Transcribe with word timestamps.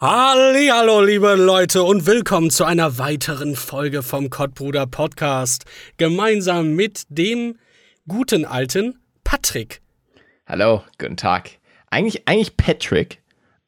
Hallo, 0.00 1.00
liebe 1.00 1.34
Leute 1.34 1.82
und 1.82 2.06
willkommen 2.06 2.50
zu 2.50 2.64
einer 2.64 2.98
weiteren 2.98 3.56
Folge 3.56 4.04
vom 4.04 4.30
Kottbruder 4.30 4.86
Podcast. 4.86 5.64
Gemeinsam 5.96 6.76
mit 6.76 7.02
dem 7.08 7.58
guten 8.06 8.44
alten 8.44 9.00
Patrick. 9.24 9.82
Hallo, 10.46 10.84
guten 11.00 11.16
Tag. 11.16 11.50
Eigentlich, 11.90 12.28
eigentlich 12.28 12.56
Patrick, 12.56 13.20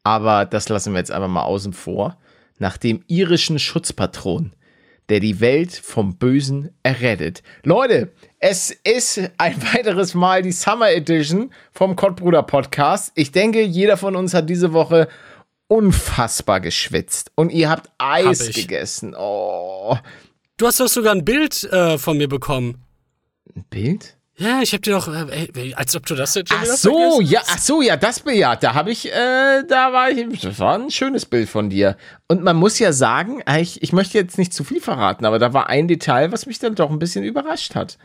aber 0.05 0.45
das 0.45 0.69
lassen 0.69 0.93
wir 0.93 1.01
jetzt 1.01 1.11
einfach 1.11 1.27
mal 1.27 1.43
außen 1.43 1.73
vor. 1.73 2.17
Nach 2.61 2.77
dem 2.77 3.03
irischen 3.09 3.59
Schutzpatron, 3.59 4.53
der 5.09 5.19
die 5.19 5.41
Welt 5.41 5.73
vom 5.73 6.17
Bösen 6.17 6.71
errettet. 6.85 7.43
Leute, 7.65 8.13
es 8.39 8.71
ist 8.71 9.21
ein 9.37 9.61
weiteres 9.75 10.15
Mal 10.15 10.43
die 10.43 10.53
Summer 10.53 10.93
Edition 10.93 11.53
vom 11.73 11.97
Kottbruder 11.97 12.45
Podcast. 12.45 13.11
Ich 13.17 13.33
denke, 13.33 13.63
jeder 13.63 13.97
von 13.97 14.15
uns 14.15 14.33
hat 14.33 14.49
diese 14.49 14.73
Woche 14.73 15.09
unfassbar 15.71 16.61
geschwitzt 16.61 17.31
und 17.37 17.53
ihr 17.53 17.71
habt 17.71 17.91
Eis 17.99 18.49
Hab 18.49 18.55
gegessen. 18.55 19.15
Oh. 19.17 19.97
Du 20.57 20.67
hast 20.67 20.81
doch 20.81 20.89
sogar 20.89 21.15
ein 21.15 21.25
Bild 21.25 21.63
äh, 21.65 21.97
von 21.97 22.19
mir 22.19 22.29
bekommen. 22.29 22.83
Ein 23.55 23.65
Bild? 23.71 24.17
Ja, 24.37 24.63
ich 24.63 24.75
hab 24.75 24.83
dir 24.83 24.95
doch, 24.95 25.07
äh, 25.07 25.75
als 25.75 25.95
ob 25.95 26.07
du 26.07 26.17
das 26.17 26.35
jetzt 26.35 26.51
schon 26.51 26.59
Ach 26.61 26.67
so, 26.67 27.21
ja, 27.21 27.41
ach 27.47 27.59
so, 27.59 27.83
ja, 27.83 27.97
das 27.97 28.21
Bild, 28.21 28.39
ja, 28.39 28.57
da 28.57 28.75
habe 28.75 28.91
ich, 28.91 29.13
äh, 29.13 29.63
da 29.69 29.93
war 29.93 30.11
ich, 30.11 30.41
das 30.41 30.59
war 30.59 30.77
ein 30.77 30.91
schönes 30.91 31.25
Bild 31.25 31.49
von 31.49 31.71
dir. 31.71 31.97
Und 32.27 32.43
man 32.43 32.57
muss 32.57 32.79
ja 32.79 32.93
sagen, 32.93 33.43
ich, 33.59 33.81
ich 33.83 33.93
möchte 33.93 34.19
jetzt 34.19 34.39
nicht 34.39 34.53
zu 34.53 34.65
viel 34.65 34.81
verraten, 34.81 35.25
aber 35.25 35.39
da 35.39 35.53
war 35.53 35.69
ein 35.69 35.87
Detail, 35.87 36.33
was 36.33 36.47
mich 36.47 36.59
dann 36.59 36.75
doch 36.75 36.91
ein 36.91 36.99
bisschen 36.99 37.23
überrascht 37.23 37.77
hat. 37.77 37.97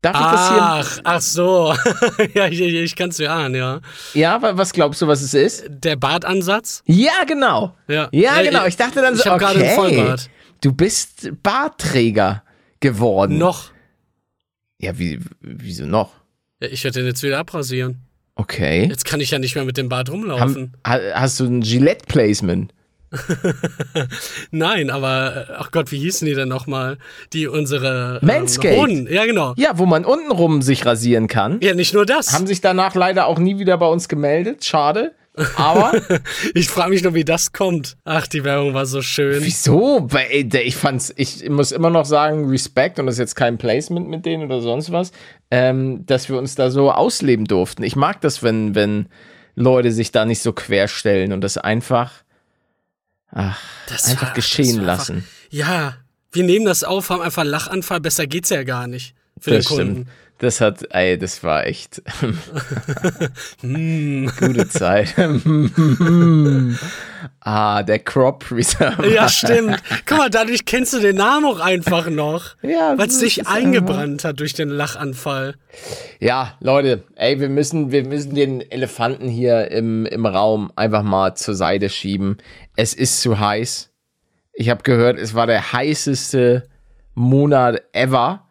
Darf 0.00 0.14
ich 0.14 0.20
das 0.20 0.30
Ach, 0.32 1.00
ach 1.04 1.20
so. 1.20 1.74
ja, 2.34 2.46
ich, 2.46 2.60
ich, 2.60 2.74
ich 2.74 2.94
kann's 2.96 3.16
dir 3.16 3.32
ahnen, 3.32 3.54
ja. 3.56 3.80
hier? 4.12 4.20
Ja, 4.22 4.40
wa- 4.42 4.56
was 4.56 4.72
glaubst 4.72 5.02
du, 5.02 5.08
was 5.08 5.20
es 5.22 5.34
ist? 5.34 5.64
Der 5.68 5.96
Bartansatz? 5.96 6.82
Ja, 6.86 7.24
genau. 7.26 7.74
Ja. 7.88 8.08
Ja, 8.12 8.36
Ja, 8.36 8.42
genau. 8.42 8.62
ich- 8.62 8.68
Ich 8.68 8.76
dachte 8.76 9.02
dann 9.02 9.14
ich 9.14 9.22
so, 9.22 9.30
hab 9.30 9.40
gerade 9.40 9.58
einen 9.58 9.64
okay, 9.64 9.74
Vollbart. 9.74 10.30
du 10.60 10.72
bist 10.72 11.30
Bartträger 11.42 12.44
geworden. 12.80 13.38
Noch. 13.38 13.70
Ja, 14.80 14.96
wie, 14.98 15.18
wieso 15.40 15.84
noch? 15.86 16.12
Ich 16.60 16.84
werde 16.84 17.00
den 17.00 17.06
jetzt 17.06 17.22
wieder 17.24 17.38
abrasieren. 17.38 18.02
Okay. 18.36 18.86
Jetzt 18.88 19.04
kann 19.04 19.20
ich 19.20 19.32
ja 19.32 19.40
nicht 19.40 19.56
mehr 19.56 19.64
mit 19.64 19.76
dem 19.76 19.88
Bart 19.88 20.08
Haben, 20.08 20.20
rumlaufen. 20.20 20.76
ha- 20.86 21.00
hast 21.14 21.40
du 21.40 21.46
ein 21.46 21.60
Gillette-Placement? 21.60 22.72
Nein, 24.50 24.90
aber, 24.90 25.48
äh, 25.48 25.52
ach 25.56 25.70
Gott, 25.70 25.90
wie 25.92 25.98
hießen 25.98 26.26
die 26.26 26.34
denn 26.34 26.48
nochmal? 26.48 26.98
Die 27.32 27.46
unsere. 27.46 28.18
Manscaped. 28.22 28.74
Ähm, 28.74 28.80
Hoden. 28.80 29.08
Ja, 29.10 29.24
genau. 29.24 29.54
Ja, 29.56 29.78
wo 29.78 29.86
man 29.86 30.04
untenrum 30.04 30.62
sich 30.62 30.84
rasieren 30.86 31.26
kann. 31.26 31.58
Ja, 31.60 31.74
nicht 31.74 31.94
nur 31.94 32.06
das. 32.06 32.32
Haben 32.32 32.46
sich 32.46 32.60
danach 32.60 32.94
leider 32.94 33.26
auch 33.26 33.38
nie 33.38 33.58
wieder 33.58 33.78
bei 33.78 33.86
uns 33.86 34.08
gemeldet. 34.08 34.64
Schade. 34.64 35.12
Aber 35.56 35.92
Ich 36.54 36.68
frage 36.68 36.90
mich 36.90 37.02
nur, 37.02 37.14
wie 37.14 37.24
das 37.24 37.52
kommt. 37.52 37.96
Ach, 38.04 38.26
die 38.26 38.44
Werbung 38.44 38.74
war 38.74 38.86
so 38.86 39.02
schön. 39.02 39.42
wieso? 39.42 40.08
Ich 40.52 40.76
fand's, 40.76 41.12
ich 41.16 41.48
muss 41.48 41.72
immer 41.72 41.90
noch 41.90 42.04
sagen, 42.04 42.48
Respekt, 42.48 42.98
und 42.98 43.06
das 43.06 43.16
ist 43.16 43.20
jetzt 43.20 43.36
kein 43.36 43.58
Placement 43.58 44.08
mit 44.08 44.26
denen 44.26 44.44
oder 44.44 44.60
sonst 44.60 44.90
was, 44.92 45.12
ähm, 45.50 46.04
dass 46.06 46.28
wir 46.28 46.38
uns 46.38 46.54
da 46.54 46.70
so 46.70 46.90
ausleben 46.90 47.44
durften. 47.44 47.82
Ich 47.82 47.96
mag 47.96 48.20
das, 48.20 48.42
wenn, 48.42 48.74
wenn 48.74 49.06
Leute 49.54 49.92
sich 49.92 50.12
da 50.12 50.24
nicht 50.24 50.42
so 50.42 50.52
querstellen 50.52 51.32
und 51.32 51.42
das 51.42 51.58
einfach, 51.58 52.12
ach, 53.32 53.58
Das 53.88 54.04
einfach 54.04 54.28
war- 54.28 54.34
geschehen 54.34 54.80
lassen. 54.82 55.16
Einfach, 55.16 55.28
ja, 55.50 55.96
wir 56.32 56.44
nehmen 56.44 56.64
das 56.66 56.84
auf, 56.84 57.10
haben 57.10 57.22
einfach 57.22 57.42
einen 57.42 57.50
Lachanfall. 57.50 58.00
Besser 58.00 58.26
geht's 58.26 58.50
ja 58.50 58.62
gar 58.64 58.86
nicht. 58.86 59.14
Für 59.40 59.52
Das 59.52 59.66
den 59.66 59.68
Kunden. 59.76 59.92
stimmt. 59.92 60.08
Das 60.40 60.60
hat, 60.60 60.84
ey, 60.94 61.18
das 61.18 61.42
war 61.42 61.66
echt 61.66 62.00
Hm. 63.60 64.30
gute 64.38 64.68
Zeit. 64.68 65.14
ah, 67.40 67.82
der 67.82 67.98
Crop 67.98 68.44
Preserver. 68.44 69.08
Ja, 69.08 69.28
stimmt. 69.28 69.82
Guck 70.06 70.18
mal, 70.18 70.30
dadurch 70.30 70.64
kennst 70.64 70.92
du 70.94 71.00
den 71.00 71.16
Namen 71.16 71.44
auch 71.44 71.58
einfach 71.58 72.08
noch. 72.08 72.54
Ja, 72.62 72.96
Weil 72.96 73.08
es 73.08 73.20
ist 73.20 73.48
eingebrannt 73.48 74.22
hat 74.24 74.38
durch 74.38 74.54
den 74.54 74.68
Lachanfall. 74.68 75.56
Ja, 76.20 76.54
Leute, 76.60 77.02
ey, 77.16 77.40
wir 77.40 77.48
müssen, 77.48 77.90
wir 77.90 78.04
müssen 78.04 78.36
den 78.36 78.60
Elefanten 78.60 79.28
hier 79.28 79.72
im, 79.72 80.06
im 80.06 80.24
Raum 80.24 80.70
einfach 80.76 81.02
mal 81.02 81.34
zur 81.34 81.56
Seite 81.56 81.88
schieben. 81.88 82.38
Es 82.76 82.94
ist 82.94 83.20
zu 83.20 83.40
heiß. 83.40 83.90
Ich 84.52 84.70
habe 84.70 84.84
gehört, 84.84 85.18
es 85.18 85.34
war 85.34 85.48
der 85.48 85.72
heißeste 85.72 86.68
Monat 87.14 87.82
ever 87.92 88.47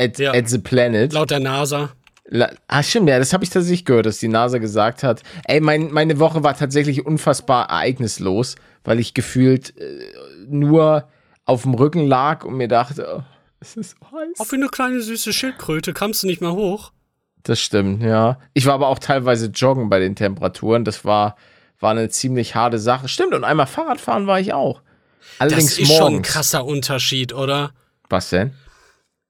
at, 0.00 0.18
Ja. 0.18 0.32
at 0.32 0.48
the 0.48 0.58
planet. 0.58 1.12
Laut 1.12 1.30
der 1.30 1.40
NASA. 1.40 1.90
La 2.30 2.50
ah, 2.66 2.82
stimmt, 2.82 3.08
ja, 3.08 3.18
das 3.18 3.32
habe 3.32 3.42
ich 3.44 3.50
tatsächlich 3.50 3.84
gehört, 3.86 4.04
dass 4.06 4.18
die 4.18 4.28
NASA 4.28 4.58
gesagt 4.58 5.02
hat. 5.02 5.22
Ey, 5.44 5.60
mein, 5.60 5.90
meine 5.92 6.18
Woche 6.18 6.42
war 6.44 6.54
tatsächlich 6.56 7.06
unfassbar 7.06 7.70
ereignislos, 7.70 8.56
weil 8.84 9.00
ich 9.00 9.14
gefühlt 9.14 9.74
äh, 9.78 10.00
nur 10.46 11.08
auf 11.46 11.62
dem 11.62 11.72
Rücken 11.72 12.06
lag 12.06 12.44
und 12.44 12.54
mir 12.58 12.68
dachte, 12.68 13.06
oh, 13.18 13.22
es 13.60 13.76
ist 13.76 13.96
heiß. 14.12 14.38
Auch 14.40 14.52
wie 14.52 14.56
eine 14.56 14.68
kleine 14.68 15.00
süße 15.00 15.32
Schildkröte 15.32 15.94
kamst 15.94 16.22
du 16.22 16.26
nicht 16.26 16.42
mehr 16.42 16.52
hoch. 16.52 16.92
Das 17.44 17.60
stimmt, 17.60 18.02
ja. 18.02 18.38
Ich 18.52 18.66
war 18.66 18.74
aber 18.74 18.88
auch 18.88 18.98
teilweise 18.98 19.46
joggen 19.46 19.88
bei 19.88 19.98
den 19.98 20.14
Temperaturen. 20.14 20.84
Das 20.84 21.06
war, 21.06 21.36
war 21.80 21.92
eine 21.92 22.10
ziemlich 22.10 22.54
harte 22.54 22.78
Sache. 22.78 23.08
Stimmt, 23.08 23.32
und 23.32 23.44
einmal 23.44 23.66
Fahrradfahren 23.66 24.26
war 24.26 24.38
ich 24.38 24.52
auch. 24.52 24.82
Allerdings 25.38 25.70
Das 25.70 25.78
ist 25.78 25.88
morgens. 25.88 25.98
schon 25.98 26.14
ein 26.16 26.22
krasser 26.22 26.64
Unterschied, 26.66 27.32
oder? 27.32 27.70
Was 28.10 28.28
denn? 28.28 28.52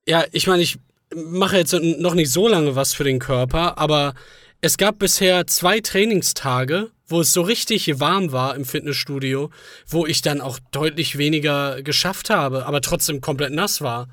Ja, 0.08 0.24
ich 0.32 0.46
meine, 0.46 0.62
ich 0.62 0.78
mache 1.14 1.58
jetzt 1.58 1.74
noch 1.74 2.14
nicht 2.14 2.32
so 2.32 2.48
lange 2.48 2.74
was 2.74 2.94
für 2.94 3.04
den 3.04 3.18
Körper, 3.18 3.76
aber 3.76 4.14
es 4.62 4.78
gab 4.78 4.98
bisher 4.98 5.46
zwei 5.46 5.80
Trainingstage, 5.80 6.90
wo 7.06 7.20
es 7.20 7.34
so 7.34 7.42
richtig 7.42 8.00
warm 8.00 8.32
war 8.32 8.56
im 8.56 8.64
Fitnessstudio, 8.64 9.50
wo 9.86 10.06
ich 10.06 10.22
dann 10.22 10.40
auch 10.40 10.58
deutlich 10.70 11.18
weniger 11.18 11.82
geschafft 11.82 12.30
habe, 12.30 12.64
aber 12.64 12.80
trotzdem 12.80 13.20
komplett 13.20 13.52
nass 13.52 13.82
war. 13.82 14.08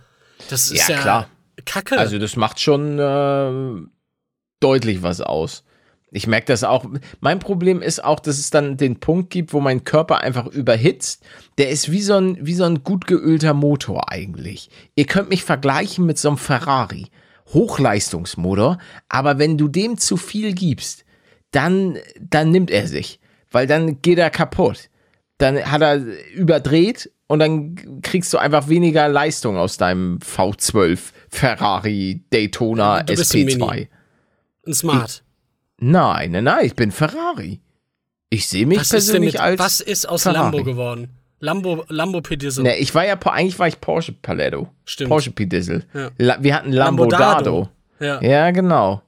Das 0.49 0.69
ist 0.69 0.89
ja, 0.89 0.95
Ja, 0.95 1.01
klar. 1.01 1.29
Kacke. 1.65 1.97
Also, 1.97 2.19
das 2.19 2.35
macht 2.35 2.59
schon 2.59 2.99
äh, 2.99 3.87
deutlich 4.59 5.01
was 5.01 5.21
aus. 5.21 5.63
Ich 6.15 6.27
merke 6.27 6.47
das 6.47 6.63
auch. 6.63 6.85
Mein 7.19 7.39
Problem 7.39 7.81
ist 7.81 8.01
auch, 8.01 8.21
dass 8.21 8.39
es 8.39 8.49
dann 8.49 8.77
den 8.77 9.01
Punkt 9.01 9.31
gibt, 9.31 9.51
wo 9.51 9.59
mein 9.59 9.83
Körper 9.83 10.21
einfach 10.21 10.47
überhitzt. 10.47 11.23
Der 11.57 11.69
ist 11.69 11.91
wie 11.91 12.01
so 12.01 12.15
ein, 12.15 12.37
wie 12.39 12.53
so 12.53 12.63
ein 12.63 12.85
gut 12.85 13.05
geölter 13.05 13.53
Motor 13.53 14.11
eigentlich. 14.11 14.69
Ihr 14.95 15.05
könnt 15.05 15.29
mich 15.29 15.43
vergleichen 15.43 16.05
mit 16.05 16.17
so 16.17 16.29
einem 16.29 16.37
Ferrari. 16.37 17.07
Hochleistungsmotor, 17.53 18.79
aber 19.07 19.37
wenn 19.37 19.57
du 19.57 19.67
dem 19.67 19.97
zu 19.97 20.17
viel 20.17 20.53
gibst, 20.53 21.05
dann, 21.51 21.99
dann 22.19 22.49
nimmt 22.49 22.71
er 22.71 22.87
sich, 22.87 23.19
weil 23.51 23.67
dann 23.67 24.01
geht 24.01 24.17
er 24.17 24.29
kaputt. 24.29 24.89
Dann 25.37 25.57
hat 25.69 25.81
er 25.81 26.01
überdreht 26.33 27.11
und 27.27 27.39
dann 27.39 28.01
kriegst 28.01 28.33
du 28.33 28.37
einfach 28.37 28.67
weniger 28.67 29.09
Leistung 29.09 29.57
aus 29.57 29.77
deinem 29.77 30.19
V12 30.19 30.99
Ferrari 31.29 32.23
Daytona 32.31 33.03
Du 33.03 33.13
bist 33.13 33.35
ein 33.35 33.47
SP2. 33.47 33.57
Mini. 33.57 33.89
ein 34.65 34.73
Smart. 34.73 35.24
Nein, 35.77 36.31
nein, 36.31 36.43
nein, 36.43 36.65
ich 36.65 36.75
bin 36.75 36.91
Ferrari. 36.91 37.59
Ich 38.29 38.47
sehe 38.47 38.65
mich 38.65 38.79
Was 38.79 38.89
persönlich 38.89 39.33
mit, 39.33 39.41
als 39.41 39.59
was 39.59 39.79
ist 39.81 40.07
aus 40.07 40.23
Ferrari. 40.23 40.57
Lambo 40.57 40.63
geworden? 40.63 41.09
Lambo, 41.39 41.85
Lambo 41.89 42.21
Pedizzo. 42.21 42.63
Ne, 42.63 42.77
ich 42.77 42.95
war 42.95 43.05
ja, 43.05 43.19
eigentlich 43.21 43.59
war 43.59 43.67
ich 43.67 43.79
Porsche 43.79 44.13
Paletto. 44.13 44.69
Stimmt. 44.85 45.09
Porsche 45.09 45.31
P-Diesel. 45.31 45.85
Ja. 45.93 46.37
Wir 46.41 46.55
hatten 46.55 46.71
Lambo 46.71 47.05
Dado. 47.05 47.69
Ja. 47.99 48.21
Ja, 48.21 48.51
genau. 48.51 49.01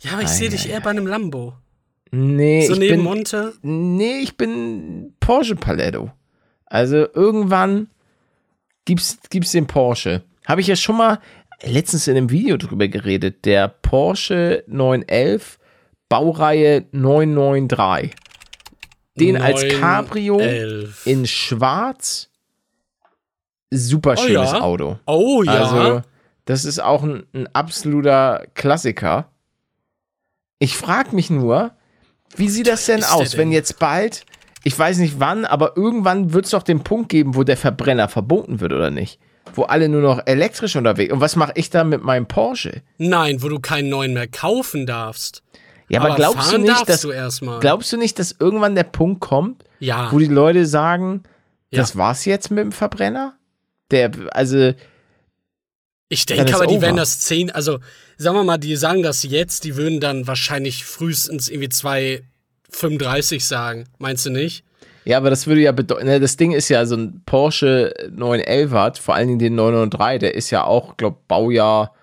ja, 0.00 0.12
aber 0.12 0.22
ich 0.22 0.28
sehe 0.28 0.48
dich 0.48 0.68
eher 0.68 0.80
bei 0.80 0.90
einem 0.90 1.06
Lambo. 1.06 1.54
Nee, 2.10 2.66
So 2.66 2.74
ich 2.74 2.78
neben 2.78 2.96
bin, 2.96 3.04
Monte. 3.04 3.52
Nee, 3.62 4.20
ich 4.20 4.36
bin 4.36 5.14
Porsche 5.20 5.56
Paletto. 5.56 6.10
Also 6.66 7.06
irgendwann 7.12 7.88
gibt's, 8.84 9.18
gibt's 9.28 9.52
den 9.52 9.66
Porsche. 9.66 10.22
Habe 10.46 10.60
ich 10.60 10.66
ja 10.68 10.76
schon 10.76 10.96
mal 10.96 11.18
letztens 11.62 12.08
in 12.08 12.16
einem 12.16 12.30
Video 12.30 12.56
drüber 12.56 12.88
geredet. 12.88 13.44
Der 13.44 13.68
Porsche 13.68 14.64
911 14.66 15.58
Baureihe 16.08 16.86
993. 16.92 18.14
Den 19.18 19.40
als 19.40 19.62
Neun, 19.62 19.80
Cabrio 19.80 20.38
elf. 20.38 21.06
in 21.06 21.26
schwarz. 21.26 22.28
Super 23.70 24.14
Oh 24.18 24.22
schönes 24.22 24.52
ja. 24.52 24.60
Auto. 24.60 24.98
Oh 25.06 25.42
ja. 25.42 25.52
Also, 25.52 26.02
das 26.44 26.64
ist 26.64 26.80
auch 26.80 27.02
ein, 27.02 27.26
ein 27.32 27.48
absoluter 27.54 28.46
Klassiker. 28.54 29.30
Ich 30.58 30.76
frage 30.76 31.14
mich 31.14 31.30
nur, 31.30 31.72
wie 32.36 32.48
sieht 32.48 32.68
das 32.68 32.86
denn 32.86 33.02
aus, 33.02 33.36
wenn 33.36 33.48
denn? 33.48 33.52
jetzt 33.52 33.78
bald 33.78 34.26
ich 34.66 34.76
weiß 34.76 34.98
nicht 34.98 35.20
wann, 35.20 35.44
aber 35.44 35.76
irgendwann 35.76 36.32
wird 36.32 36.46
es 36.46 36.50
doch 36.50 36.64
den 36.64 36.82
Punkt 36.82 37.08
geben, 37.08 37.36
wo 37.36 37.44
der 37.44 37.56
Verbrenner 37.56 38.08
verboten 38.08 38.58
wird, 38.58 38.72
oder 38.72 38.90
nicht? 38.90 39.20
Wo 39.54 39.62
alle 39.62 39.88
nur 39.88 40.02
noch 40.02 40.26
elektrisch 40.26 40.74
unterwegs. 40.74 41.12
Und 41.12 41.20
was 41.20 41.36
mache 41.36 41.52
ich 41.54 41.70
da 41.70 41.84
mit 41.84 42.02
meinem 42.02 42.26
Porsche? 42.26 42.82
Nein, 42.98 43.44
wo 43.44 43.48
du 43.48 43.60
keinen 43.60 43.90
neuen 43.90 44.12
mehr 44.12 44.26
kaufen 44.26 44.84
darfst. 44.84 45.44
Ja, 45.88 46.00
aber, 46.00 46.08
Aber 46.10 46.16
glaubst 46.16 46.52
du 46.52 46.58
nicht, 46.58 46.88
dass 46.88 47.00
du 47.02 47.10
erstmal. 47.12 47.60
glaubst 47.60 47.92
du 47.92 47.96
nicht, 47.96 48.18
dass 48.18 48.34
irgendwann 48.38 48.74
der 48.74 48.82
Punkt 48.84 49.20
kommt, 49.20 49.64
Ja. 49.78 50.10
wo 50.12 50.18
die 50.18 50.26
Leute 50.26 50.66
sagen, 50.66 51.22
Ja. 51.70 51.80
das 51.80 51.96
war's 51.96 52.24
jetzt 52.24 52.50
mit 52.50 52.58
dem 52.64 52.72
Verbrenner? 52.72 53.34
Der, 53.92 54.10
also, 54.32 54.72
Ich 56.08 56.26
denke 56.26 56.54
aber, 56.54 56.66
die 56.66 56.74
over. 56.74 56.82
werden 56.82 56.96
das 56.96 57.20
10, 57.20 57.50
also 57.52 57.78
sagen 58.16 58.36
wir 58.36 58.44
mal, 58.44 58.58
die 58.58 58.74
sagen 58.76 59.02
das 59.02 59.22
jetzt, 59.22 59.64
die 59.64 59.76
würden 59.76 60.00
dann 60.00 60.26
wahrscheinlich 60.26 60.84
frühestens 60.84 61.48
irgendwie 61.48 61.68
2,35 61.68 63.44
sagen. 63.46 63.84
Meinst 63.98 64.26
du 64.26 64.30
nicht? 64.30 64.64
ja, 65.04 65.18
aber 65.18 65.30
das 65.30 65.46
würde 65.46 65.60
ja 65.60 65.70
bedeuten, 65.70 66.06
ne, 66.06 66.18
das 66.18 66.36
Ding 66.36 66.50
ist 66.50 66.68
ja 66.68 66.84
so 66.84 66.96
ein 66.96 67.22
Porsche 67.26 67.94
911 68.10 68.72
hat, 68.72 68.98
vor 68.98 69.14
allen 69.14 69.28
Dingen 69.28 69.38
den 69.38 69.54
993, 69.54 70.18
der 70.18 70.34
ist 70.34 70.50
ja 70.50 70.64
auch, 70.64 70.96
glaub, 70.96 71.28
Baujahr, 71.28 71.94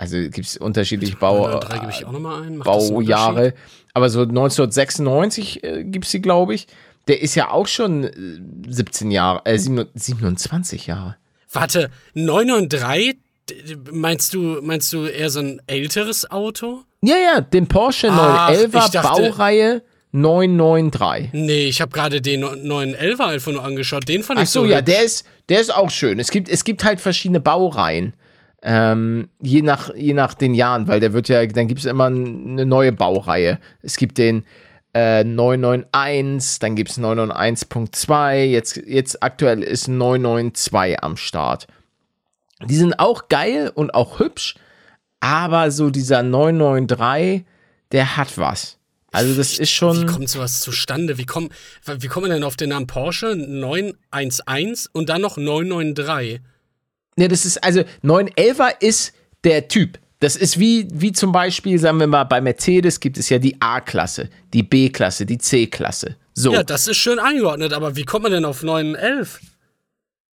also 0.00 0.16
gibt's 0.30 0.56
unterschiedliche 0.56 1.16
Bau, 1.16 1.58
3 1.60 1.78
gebe 1.80 1.90
ich 1.92 2.04
auch 2.06 2.12
nochmal 2.12 2.42
ein. 2.42 2.56
Macht 2.56 2.66
das 2.68 2.84
einen 2.86 2.94
Baujahre, 2.94 3.54
aber 3.92 4.08
so 4.08 4.20
1996 4.22 5.62
äh, 5.62 5.84
gibt's 5.84 6.10
die, 6.10 6.22
glaube 6.22 6.54
ich. 6.54 6.66
Der 7.08 7.20
ist 7.22 7.34
ja 7.34 7.50
auch 7.50 7.66
schon 7.66 8.04
äh, 8.04 8.10
17 8.72 9.10
Jahre, 9.10 9.42
äh, 9.44 9.58
27 9.58 10.86
Jahre. 10.86 11.16
Warte, 11.52 11.90
993? 12.14 13.16
D- 13.50 13.76
Meinst 13.90 14.32
du, 14.34 14.60
meinst 14.62 14.92
du 14.92 15.06
eher 15.06 15.28
so 15.30 15.40
ein 15.40 15.60
älteres 15.66 16.30
Auto? 16.30 16.82
Ja, 17.02 17.16
ja, 17.16 17.40
den 17.40 17.66
Porsche 17.66 18.08
Ach, 18.10 18.50
911er 18.50 18.84
ich 18.86 18.90
dachte- 18.90 19.22
Baureihe 19.22 19.82
993. 20.12 21.30
Nee, 21.32 21.66
ich 21.66 21.80
habe 21.80 21.90
gerade 21.92 22.20
den 22.20 22.44
911er 22.44 23.26
einfach 23.26 23.52
nur 23.52 23.64
angeschaut. 23.64 24.08
Den 24.08 24.22
fand 24.22 24.38
Ach 24.38 24.44
ich 24.44 24.50
so, 24.50 24.60
so 24.60 24.66
ja, 24.66 24.82
der 24.82 25.02
ist, 25.02 25.26
der 25.48 25.60
ist 25.60 25.74
auch 25.74 25.90
schön. 25.90 26.18
Es 26.18 26.30
gibt, 26.30 26.48
es 26.48 26.64
gibt 26.64 26.84
halt 26.84 27.00
verschiedene 27.00 27.40
Baureihen. 27.40 28.14
Ähm, 28.62 29.28
je, 29.40 29.62
nach, 29.62 29.94
je 29.94 30.12
nach 30.12 30.34
den 30.34 30.54
Jahren, 30.54 30.86
weil 30.86 31.00
der 31.00 31.12
wird 31.12 31.28
ja, 31.28 31.44
dann 31.46 31.66
gibt 31.66 31.80
es 31.80 31.86
immer 31.86 32.06
eine 32.06 32.66
neue 32.66 32.92
Baureihe. 32.92 33.58
Es 33.82 33.96
gibt 33.96 34.18
den 34.18 34.44
äh, 34.92 35.24
991, 35.24 36.58
dann 36.58 36.74
gibt 36.74 36.90
es 36.90 36.98
991.2, 36.98 38.44
jetzt, 38.44 38.76
jetzt 38.76 39.22
aktuell 39.22 39.62
ist 39.62 39.88
992 39.88 41.02
am 41.02 41.16
Start. 41.16 41.68
Die 42.64 42.76
sind 42.76 42.98
auch 42.98 43.28
geil 43.28 43.70
und 43.74 43.94
auch 43.94 44.18
hübsch, 44.18 44.56
aber 45.20 45.70
so 45.70 45.90
dieser 45.90 46.22
993, 46.22 47.44
der 47.92 48.16
hat 48.16 48.36
was. 48.36 48.78
Also 49.12 49.34
das 49.34 49.52
ist 49.52 49.60
Wie 49.60 49.66
schon. 49.66 50.06
kommt 50.06 50.28
sowas 50.28 50.60
zustande? 50.60 51.18
Wie 51.18 51.26
kommt, 51.26 51.52
wie 51.84 52.06
kommt 52.06 52.26
man 52.26 52.34
denn 52.34 52.44
auf 52.44 52.56
den 52.56 52.68
Namen 52.70 52.86
Porsche 52.86 53.34
911 53.34 54.88
und 54.92 55.08
dann 55.08 55.20
noch 55.20 55.36
993? 55.36 56.40
Ne, 57.20 57.28
das 57.28 57.44
ist, 57.44 57.62
also 57.62 57.82
911er 58.02 58.80
ist 58.80 59.12
der 59.44 59.68
Typ. 59.68 59.98
Das 60.20 60.36
ist 60.36 60.58
wie, 60.58 60.88
wie 60.90 61.12
zum 61.12 61.32
Beispiel, 61.32 61.78
sagen 61.78 62.00
wir 62.00 62.06
mal, 62.06 62.24
bei 62.24 62.40
Mercedes 62.40 62.98
gibt 62.98 63.18
es 63.18 63.28
ja 63.28 63.38
die 63.38 63.60
A-Klasse, 63.60 64.30
die 64.54 64.62
B-Klasse, 64.62 65.26
die 65.26 65.36
C-Klasse. 65.36 66.16
So. 66.32 66.54
Ja, 66.54 66.62
das 66.62 66.88
ist 66.88 66.96
schön 66.96 67.18
eingeordnet, 67.18 67.74
aber 67.74 67.94
wie 67.94 68.04
kommt 68.04 68.22
man 68.22 68.32
denn 68.32 68.46
auf 68.46 68.62
911? 68.62 69.38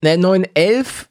Ne, 0.01 0.17
911 0.17 1.09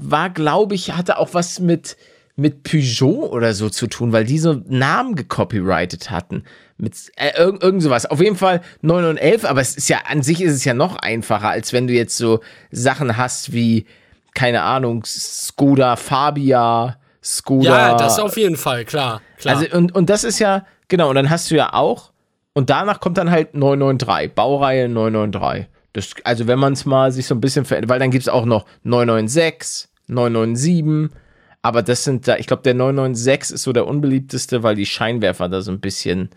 war, 0.00 0.30
glaube 0.30 0.76
ich, 0.76 0.92
hatte 0.92 1.18
auch 1.18 1.34
was 1.34 1.58
mit, 1.58 1.96
mit 2.36 2.62
Peugeot 2.62 3.30
oder 3.32 3.54
so 3.54 3.70
zu 3.70 3.88
tun, 3.88 4.12
weil 4.12 4.24
die 4.24 4.38
so 4.38 4.62
Namen 4.68 5.16
gecopyrightet 5.16 6.12
hatten. 6.12 6.44
Mit 6.76 6.94
äh, 7.16 7.36
irgend, 7.36 7.64
irgend 7.64 7.82
sowas. 7.82 8.06
Auf 8.06 8.20
jeden 8.20 8.36
Fall 8.36 8.60
911, 8.82 9.44
aber 9.46 9.62
es 9.62 9.76
ist 9.76 9.88
ja, 9.88 9.98
an 10.08 10.22
sich 10.22 10.40
ist 10.40 10.54
es 10.54 10.64
ja 10.64 10.74
noch 10.74 10.94
einfacher, 10.94 11.48
als 11.48 11.72
wenn 11.72 11.88
du 11.88 11.92
jetzt 11.92 12.16
so 12.16 12.38
Sachen 12.70 13.16
hast 13.16 13.52
wie, 13.52 13.84
keine 14.34 14.62
Ahnung, 14.62 15.04
Skoda 15.04 15.96
Fabia, 15.96 16.98
Skoda. 17.22 17.90
Ja, 17.90 17.96
das 17.96 18.18
auf 18.18 18.36
jeden 18.36 18.56
Fall, 18.56 18.84
klar. 18.84 19.20
klar. 19.36 19.56
Also, 19.56 19.76
und, 19.76 19.94
und 19.94 20.10
das 20.10 20.24
ist 20.24 20.38
ja, 20.38 20.64
genau, 20.88 21.08
und 21.10 21.14
dann 21.14 21.30
hast 21.30 21.50
du 21.50 21.56
ja 21.56 21.72
auch, 21.72 22.12
und 22.54 22.70
danach 22.70 23.00
kommt 23.00 23.18
dann 23.18 23.30
halt 23.30 23.54
993, 23.54 24.34
Baureihe 24.34 24.88
993. 24.88 25.68
Das, 25.92 26.10
also, 26.24 26.46
wenn 26.46 26.58
man 26.58 26.74
es 26.74 26.84
mal 26.84 27.12
sich 27.12 27.26
so 27.26 27.34
ein 27.34 27.40
bisschen 27.40 27.64
verändert, 27.64 27.90
weil 27.90 27.98
dann 27.98 28.10
gibt 28.10 28.22
es 28.22 28.28
auch 28.28 28.44
noch 28.44 28.66
996, 28.84 29.88
997, 30.08 31.16
aber 31.62 31.82
das 31.82 32.04
sind 32.04 32.28
da, 32.28 32.36
ich 32.36 32.46
glaube, 32.46 32.62
der 32.62 32.74
996 32.74 33.54
ist 33.54 33.62
so 33.62 33.72
der 33.72 33.86
unbeliebteste, 33.86 34.62
weil 34.62 34.74
die 34.74 34.86
Scheinwerfer 34.86 35.48
da 35.48 35.60
so 35.60 35.72
ein 35.72 35.80
bisschen, 35.80 36.20
ein 36.20 36.30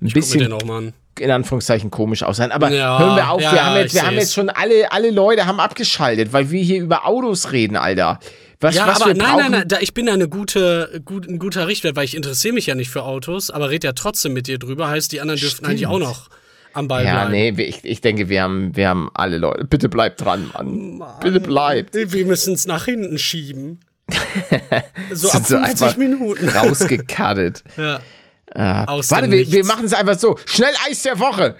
Guck 0.00 0.06
mir 0.06 0.12
bisschen 0.14 0.40
den 0.40 0.52
auch 0.52 0.64
mal 0.64 0.78
an. 0.78 0.92
In 1.20 1.30
Anführungszeichen 1.30 1.90
komisch 1.90 2.22
aussehen. 2.22 2.52
Aber 2.52 2.70
Ja, 2.70 2.98
hören 2.98 3.16
wir 3.16 3.30
auf, 3.30 3.40
ja, 3.40 3.52
wir 3.52 3.64
haben 3.66 3.76
jetzt, 3.76 3.94
wir 3.94 4.06
haben 4.06 4.14
jetzt 4.16 4.34
schon 4.34 4.48
alle, 4.50 4.90
alle 4.92 5.10
Leute 5.10 5.46
haben 5.46 5.60
abgeschaltet, 5.60 6.32
weil 6.32 6.50
wir 6.50 6.62
hier 6.62 6.80
über 6.80 7.06
Autos 7.06 7.52
reden, 7.52 7.76
Alter. 7.76 8.18
Was, 8.60 8.74
Ja, 8.74 8.86
was 8.88 9.00
aber 9.02 9.14
wir 9.14 9.22
nein, 9.22 9.36
nein, 9.38 9.50
nein, 9.52 9.68
da, 9.68 9.78
ich 9.80 9.94
bin 9.94 10.06
da 10.06 10.14
eine 10.14 10.28
gute, 10.28 11.00
gut, 11.04 11.28
ein 11.28 11.38
guter 11.38 11.68
Richtwert, 11.68 11.94
weil 11.96 12.04
ich 12.04 12.16
interessiere 12.16 12.54
mich 12.54 12.66
ja 12.66 12.74
nicht 12.74 12.90
für 12.90 13.04
Autos, 13.04 13.50
aber 13.50 13.70
red 13.70 13.84
ja 13.84 13.92
trotzdem 13.92 14.32
mit 14.32 14.48
dir 14.48 14.58
drüber. 14.58 14.88
Heißt, 14.88 15.12
die 15.12 15.20
anderen 15.20 15.38
dürften 15.40 15.64
eigentlich 15.66 15.86
auch 15.86 16.00
noch 16.00 16.28
am 16.74 16.88
Ball 16.88 17.04
Ja, 17.04 17.12
bleiben. 17.26 17.30
nee, 17.30 17.56
wir- 17.56 17.68
ich, 17.68 17.84
ich 17.84 18.00
denke, 18.00 18.28
wir 18.28 18.42
haben, 18.42 18.74
wir 18.76 18.88
haben 18.88 19.10
alle 19.14 19.38
Leute. 19.38 19.64
Bitte 19.64 19.88
bleibt 19.88 20.20
dran, 20.22 20.50
Mann. 20.52 21.02
Bitte 21.20 21.38
bleibt. 21.40 21.94
Wir 21.94 22.26
müssen 22.26 22.54
es 22.54 22.66
nach 22.66 22.84
hinten 22.86 23.18
schieben. 23.18 23.80
So 25.12 25.28
ab 25.28 25.34
Sind 25.34 25.46
so 25.46 25.56
50 25.56 25.62
einfach 25.64 25.96
Minuten. 25.96 26.48
Rausgekattet. 26.48 27.62
Ja. 27.76 28.00
Äh, 28.54 28.86
warte, 28.86 29.30
wir, 29.30 29.50
wir 29.50 29.64
machen 29.64 29.86
es 29.86 29.94
einfach 29.94 30.18
so. 30.18 30.36
Schnell 30.46 30.74
Eis 30.88 31.02
der 31.02 31.18
Woche. 31.18 31.56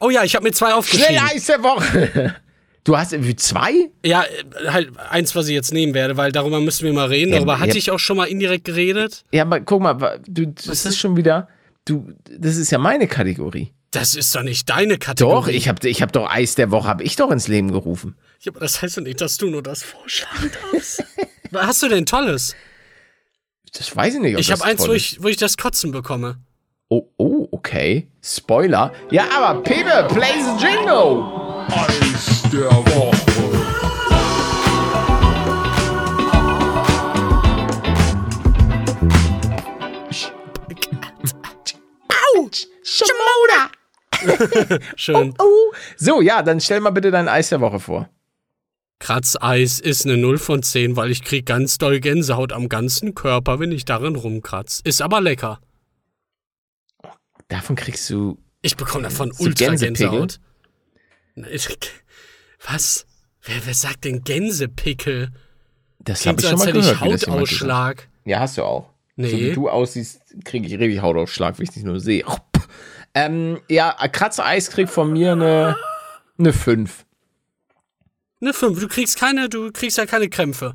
Oh 0.00 0.10
ja, 0.10 0.24
ich 0.24 0.34
habe 0.34 0.44
mir 0.44 0.52
zwei 0.52 0.66
Schnell 0.66 0.78
aufgeschrieben. 0.78 1.22
Eis 1.30 1.46
der 1.46 1.62
Woche. 1.62 2.34
Du 2.84 2.96
hast 2.96 3.12
irgendwie 3.12 3.36
zwei? 3.36 3.90
Ja, 4.04 4.24
äh, 4.24 4.68
halt 4.68 4.98
eins, 4.98 5.36
was 5.36 5.46
ich 5.46 5.54
jetzt 5.54 5.72
nehmen 5.72 5.94
werde, 5.94 6.16
weil 6.16 6.32
darüber 6.32 6.60
müssen 6.60 6.84
wir 6.84 6.92
mal 6.92 7.06
reden. 7.06 7.30
Ja, 7.30 7.36
darüber 7.36 7.60
hatte 7.60 7.70
ja. 7.70 7.76
ich 7.76 7.90
auch 7.92 8.00
schon 8.00 8.16
mal 8.16 8.24
indirekt 8.24 8.64
geredet. 8.64 9.24
Ja, 9.30 9.42
aber 9.42 9.60
guck 9.60 9.82
mal, 9.82 10.20
du, 10.26 10.46
das 10.46 10.84
ist 10.84 10.98
schon 10.98 11.16
wieder. 11.16 11.48
Du, 11.84 12.12
das 12.36 12.56
ist 12.56 12.72
ja 12.72 12.78
meine 12.78 13.06
Kategorie. 13.06 13.72
Das 13.92 14.14
ist 14.14 14.34
doch 14.34 14.42
nicht 14.42 14.68
deine 14.68 14.98
Kategorie. 14.98 15.32
Doch, 15.32 15.48
ich 15.48 15.68
habe 15.68 15.86
ich 15.88 16.02
hab 16.02 16.12
doch 16.12 16.28
Eis 16.28 16.54
der 16.54 16.70
Woche, 16.70 16.88
habe 16.88 17.04
ich 17.04 17.14
doch 17.16 17.30
ins 17.30 17.46
Leben 17.46 17.70
gerufen. 17.70 18.16
Ja, 18.40 18.50
aber 18.50 18.60
das 18.60 18.82
heißt 18.82 18.96
doch 18.96 19.02
nicht, 19.02 19.20
dass 19.20 19.36
du 19.36 19.48
nur 19.48 19.62
das 19.62 19.82
vorschlagen 19.82 20.50
darfst. 20.72 21.04
Was 21.50 21.66
hast 21.66 21.82
du 21.82 21.88
denn 21.88 22.06
Tolles? 22.06 22.56
Das 23.74 23.96
weiß 23.96 24.14
ich 24.14 24.20
nicht. 24.20 24.34
Ob 24.34 24.40
Ich 24.40 24.48
das 24.48 24.60
habe 24.60 24.70
eins, 24.70 24.86
wo 24.86 24.92
ich, 24.92 25.22
wo 25.22 25.28
ich 25.28 25.38
das 25.38 25.56
Kotzen 25.56 25.92
bekomme. 25.92 26.36
Oh, 26.88 27.08
oh, 27.16 27.48
okay. 27.52 28.06
Spoiler. 28.22 28.92
Ja, 29.10 29.24
aber 29.34 29.62
Pepe, 29.62 30.06
play 30.12 30.42
the 30.42 30.62
jingle. 30.62 31.24
Eis 31.70 32.42
der 32.52 32.70
Woche. 32.70 33.16
Schön. 44.96 45.34
Oh. 45.38 45.72
So, 45.96 46.20
ja, 46.20 46.42
dann 46.42 46.60
stell 46.60 46.80
mal 46.80 46.90
bitte 46.90 47.10
dein 47.10 47.28
Eis 47.28 47.48
der 47.48 47.60
Woche 47.60 47.80
vor. 47.80 48.08
Kratzeis 49.02 49.80
ist 49.80 50.06
eine 50.06 50.16
0 50.16 50.38
von 50.38 50.62
10, 50.62 50.94
weil 50.94 51.10
ich 51.10 51.24
krieg 51.24 51.44
ganz 51.44 51.76
doll 51.76 51.98
Gänsehaut 51.98 52.52
am 52.52 52.68
ganzen 52.68 53.16
Körper, 53.16 53.58
wenn 53.58 53.72
ich 53.72 53.84
darin 53.84 54.14
rumkratz. 54.14 54.80
Ist 54.84 55.02
aber 55.02 55.20
lecker. 55.20 55.60
Davon 57.48 57.74
kriegst 57.74 58.08
du. 58.10 58.38
Ich 58.60 58.76
bekomme 58.76 59.02
davon 59.02 59.32
So 59.32 59.42
ultra? 59.42 59.74
Gänsehaut. 59.74 60.38
Was? 62.64 63.04
Wer, 63.42 63.66
wer 63.66 63.74
sagt 63.74 64.04
denn 64.04 64.22
Gänsepickel? 64.22 65.32
Das 65.98 66.24
habe 66.24 66.40
ich 66.40 66.48
schon 66.48 66.60
mal 66.60 66.72
gehört. 66.72 67.00
Hautausschlag. 67.00 68.08
Ja, 68.24 68.38
hast 68.38 68.56
du 68.56 68.62
auch. 68.62 68.88
Nee. 69.16 69.30
So 69.30 69.36
wie 69.36 69.52
du 69.52 69.68
aussiehst, 69.68 70.20
kriege 70.44 70.68
ich 70.68 70.78
richtig 70.78 71.02
Hautausschlag, 71.02 71.58
wie 71.58 71.64
ich 71.64 71.70
dich 71.70 71.82
nur 71.82 71.98
sehe. 71.98 72.24
Ähm, 73.14 73.60
ja, 73.68 73.96
Kratzeis 74.12 74.70
kriegt 74.70 74.90
von 74.90 75.12
mir 75.12 75.32
eine, 75.32 75.76
eine 76.38 76.52
5. 76.52 77.04
Eine 78.42 78.52
5. 78.52 78.80
Du 78.80 78.88
kriegst 78.88 79.18
keine, 79.18 79.48
du 79.48 79.70
kriegst 79.72 79.96
ja 79.98 80.04
keine 80.06 80.28
Krämpfe. 80.28 80.74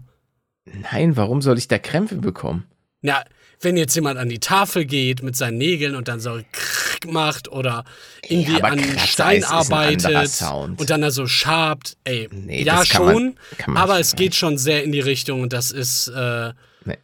Nein, 0.91 1.15
warum 1.17 1.41
soll 1.41 1.57
ich 1.57 1.67
da 1.67 1.77
Krämpfe 1.77 2.15
bekommen? 2.15 2.65
Ja, 3.01 3.23
wenn 3.61 3.77
jetzt 3.77 3.93
jemand 3.95 4.17
an 4.19 4.29
die 4.29 4.39
Tafel 4.39 4.85
geht 4.85 5.21
mit 5.21 5.35
seinen 5.35 5.57
Nägeln 5.57 5.95
und 5.95 6.07
dann 6.07 6.19
so 6.19 6.39
krrrk 6.51 7.11
macht 7.11 7.47
oder 7.49 7.83
irgendwie 8.27 8.55
aber 8.55 8.69
an 8.69 8.79
Kratzeis 8.81 9.09
Stein 9.09 9.43
arbeitet 9.43 10.41
und 10.79 10.89
dann 10.89 11.01
da 11.01 11.11
so 11.11 11.27
schabt, 11.27 11.97
ey, 12.03 12.27
Nee, 12.31 12.63
ja 12.63 12.75
man- 12.75 12.85
schon, 12.85 13.35
kann 13.57 13.73
man 13.73 13.83
aber 13.83 13.93
nicht 13.97 14.07
es 14.07 14.15
geht 14.15 14.35
schon 14.35 14.57
sehr 14.57 14.83
in 14.83 14.91
die 14.91 14.99
Richtung 14.99 15.41
und 15.41 15.53
das 15.53 15.71
ist 15.71 16.07
äh, 16.07 16.53
Nee. 16.85 16.97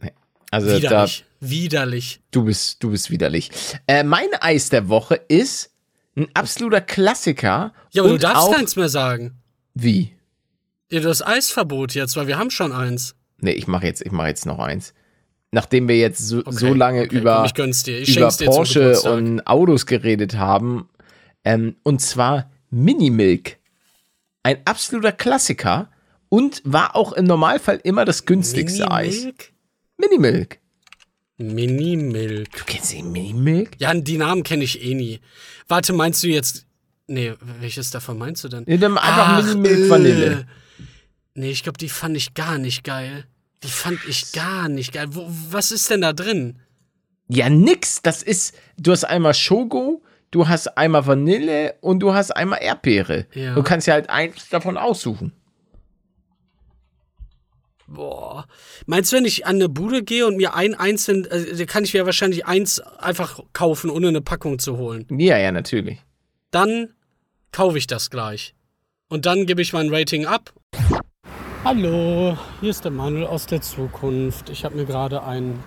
nee. 0.00 0.12
Also 0.50 0.68
da, 0.68 0.76
widerlich, 0.76 1.24
widerlich. 1.40 2.20
du 2.30 2.44
bist, 2.44 2.82
du 2.82 2.90
bist 2.90 3.10
widerlich. 3.10 3.50
Äh, 3.86 4.04
mein 4.04 4.28
Eis 4.40 4.68
der 4.70 4.88
Woche 4.88 5.16
ist 5.28 5.70
ein 6.16 6.28
absoluter 6.34 6.80
Klassiker. 6.80 7.72
Ja, 7.92 8.02
aber 8.02 8.10
und 8.12 8.22
du 8.22 8.26
darfst 8.26 8.48
auch, 8.48 8.54
keins 8.54 8.76
mehr 8.76 8.88
sagen. 8.88 9.38
Wie? 9.78 10.12
Ja, 10.90 11.00
du 11.00 11.08
hast 11.10 11.20
Eisverbot 11.22 11.94
jetzt, 11.94 12.16
weil 12.16 12.26
wir 12.26 12.38
haben 12.38 12.50
schon 12.50 12.72
eins. 12.72 13.14
Nee, 13.38 13.52
ich 13.52 13.66
mache 13.66 13.86
jetzt, 13.86 14.00
ich 14.00 14.10
mache 14.10 14.28
jetzt 14.28 14.46
noch 14.46 14.58
eins. 14.58 14.94
Nachdem 15.52 15.86
wir 15.86 15.98
jetzt 15.98 16.26
so, 16.26 16.38
Okay, 16.38 16.50
so 16.50 16.74
lange 16.74 17.02
okay, 17.02 17.16
über, 17.16 17.46
komm, 17.54 17.70
über 17.70 18.32
Porsche 18.46 19.00
und 19.02 19.46
Autos 19.46 19.86
geredet 19.86 20.36
haben, 20.36 20.88
Ähm, 21.44 21.76
und 21.82 22.00
zwar 22.00 22.50
Minimilk. 22.70 23.58
Ein 24.42 24.58
absoluter 24.64 25.12
Klassiker 25.12 25.90
und 26.28 26.62
war 26.64 26.96
auch 26.96 27.12
im 27.12 27.26
Normalfall 27.26 27.80
immer 27.84 28.04
das 28.04 28.24
günstigste 28.24 28.90
Eis. 28.90 29.18
Minimilk? 29.18 29.52
Minimilk. 29.98 30.58
Minimilk. 31.38 32.52
Du 32.52 32.64
kennst 32.64 32.92
den 32.92 33.12
Minimilk? 33.12 33.72
Ja, 33.78 33.92
die 33.94 34.18
Namen 34.18 34.42
kenne 34.42 34.64
ich 34.64 34.82
eh 34.82 34.94
nie. 34.94 35.20
Warte, 35.68 35.92
meinst 35.92 36.22
du 36.22 36.28
jetzt. 36.28 36.65
Nee, 37.08 37.34
welches 37.60 37.90
davon 37.90 38.18
meinst 38.18 38.42
du 38.44 38.48
denn? 38.48 38.64
Nee, 38.66 38.78
dann 38.78 38.98
einfach 38.98 39.28
Ach, 39.28 39.44
Minimilk 39.44 39.78
äh. 39.78 39.90
Vanille. 39.90 40.46
Nee, 41.34 41.50
ich 41.50 41.62
glaube, 41.62 41.78
die 41.78 41.88
fand 41.88 42.16
ich 42.16 42.34
gar 42.34 42.58
nicht 42.58 42.82
geil. 42.82 43.26
Die 43.62 43.68
fand 43.68 44.00
ich 44.08 44.32
gar 44.32 44.68
nicht 44.68 44.92
geil. 44.92 45.06
Wo, 45.10 45.26
was 45.50 45.70
ist 45.70 45.90
denn 45.90 46.00
da 46.00 46.12
drin? 46.12 46.58
Ja, 47.28 47.48
nix. 47.48 48.02
Das 48.02 48.22
ist, 48.22 48.54
du 48.78 48.92
hast 48.92 49.04
einmal 49.04 49.34
Shogo, 49.34 50.02
du 50.30 50.48
hast 50.48 50.76
einmal 50.78 51.06
Vanille 51.06 51.74
und 51.80 52.00
du 52.00 52.14
hast 52.14 52.30
einmal 52.30 52.60
Erdbeere. 52.62 53.26
Ja. 53.34 53.54
Du 53.54 53.62
kannst 53.62 53.86
ja 53.86 53.94
halt 53.94 54.10
eins 54.10 54.48
davon 54.48 54.76
aussuchen. 54.76 55.32
Boah. 57.88 58.46
Meinst 58.86 59.12
du, 59.12 59.16
wenn 59.16 59.24
ich 59.24 59.46
an 59.46 59.56
eine 59.56 59.68
Bude 59.68 60.02
gehe 60.02 60.26
und 60.26 60.36
mir 60.36 60.54
ein 60.54 60.74
einzeln, 60.74 61.24
äh, 61.26 61.54
da 61.54 61.64
kann 61.66 61.84
ich 61.84 61.94
mir 61.94 62.04
wahrscheinlich 62.04 62.44
eins 62.44 62.80
einfach 62.80 63.40
kaufen, 63.52 63.90
ohne 63.90 64.08
eine 64.08 64.20
Packung 64.20 64.58
zu 64.58 64.76
holen. 64.76 65.06
Ja, 65.10 65.38
ja, 65.38 65.52
natürlich. 65.52 65.98
Dann 66.50 66.95
kaufe 67.52 67.78
ich 67.78 67.86
das 67.86 68.10
gleich. 68.10 68.54
Und 69.08 69.26
dann 69.26 69.46
gebe 69.46 69.62
ich 69.62 69.72
mein 69.72 69.92
Rating 69.92 70.26
ab. 70.26 70.52
Hallo, 71.64 72.36
hier 72.60 72.70
ist 72.70 72.84
der 72.84 72.92
Manuel 72.92 73.26
aus 73.26 73.46
der 73.46 73.60
Zukunft. 73.60 74.50
Ich 74.50 74.64
habe 74.64 74.76
mir 74.76 74.84
gerade 74.84 75.22
ein 75.24 75.62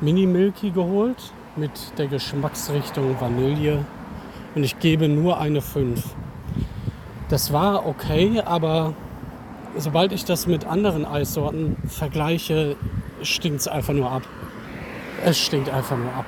Mini 0.00 0.26
Milky 0.26 0.70
geholt 0.70 1.32
mit 1.56 1.70
der 1.98 2.06
Geschmacksrichtung 2.06 3.20
Vanille 3.20 3.84
und 4.54 4.64
ich 4.64 4.78
gebe 4.78 5.08
nur 5.08 5.38
eine 5.38 5.60
5. 5.60 6.02
Das 7.28 7.52
war 7.52 7.86
okay, 7.86 8.40
aber 8.40 8.94
sobald 9.76 10.12
ich 10.12 10.24
das 10.24 10.46
mit 10.46 10.64
anderen 10.64 11.04
Eissorten 11.04 11.76
vergleiche, 11.86 12.76
stinkt 13.22 13.60
es 13.60 13.68
einfach 13.68 13.94
nur 13.94 14.10
ab. 14.10 14.22
Es 15.24 15.38
stinkt 15.38 15.68
einfach 15.68 15.96
nur 15.96 16.12
ab. 16.14 16.26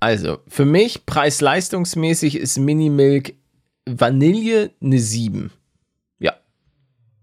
Also, 0.00 0.38
für 0.48 0.64
mich, 0.64 1.06
preis-leistungsmäßig 1.06 2.36
ist 2.36 2.58
Minimilk 2.58 3.34
Vanille 3.86 4.70
eine 4.82 4.98
7. 4.98 5.50
Ja. 6.18 6.34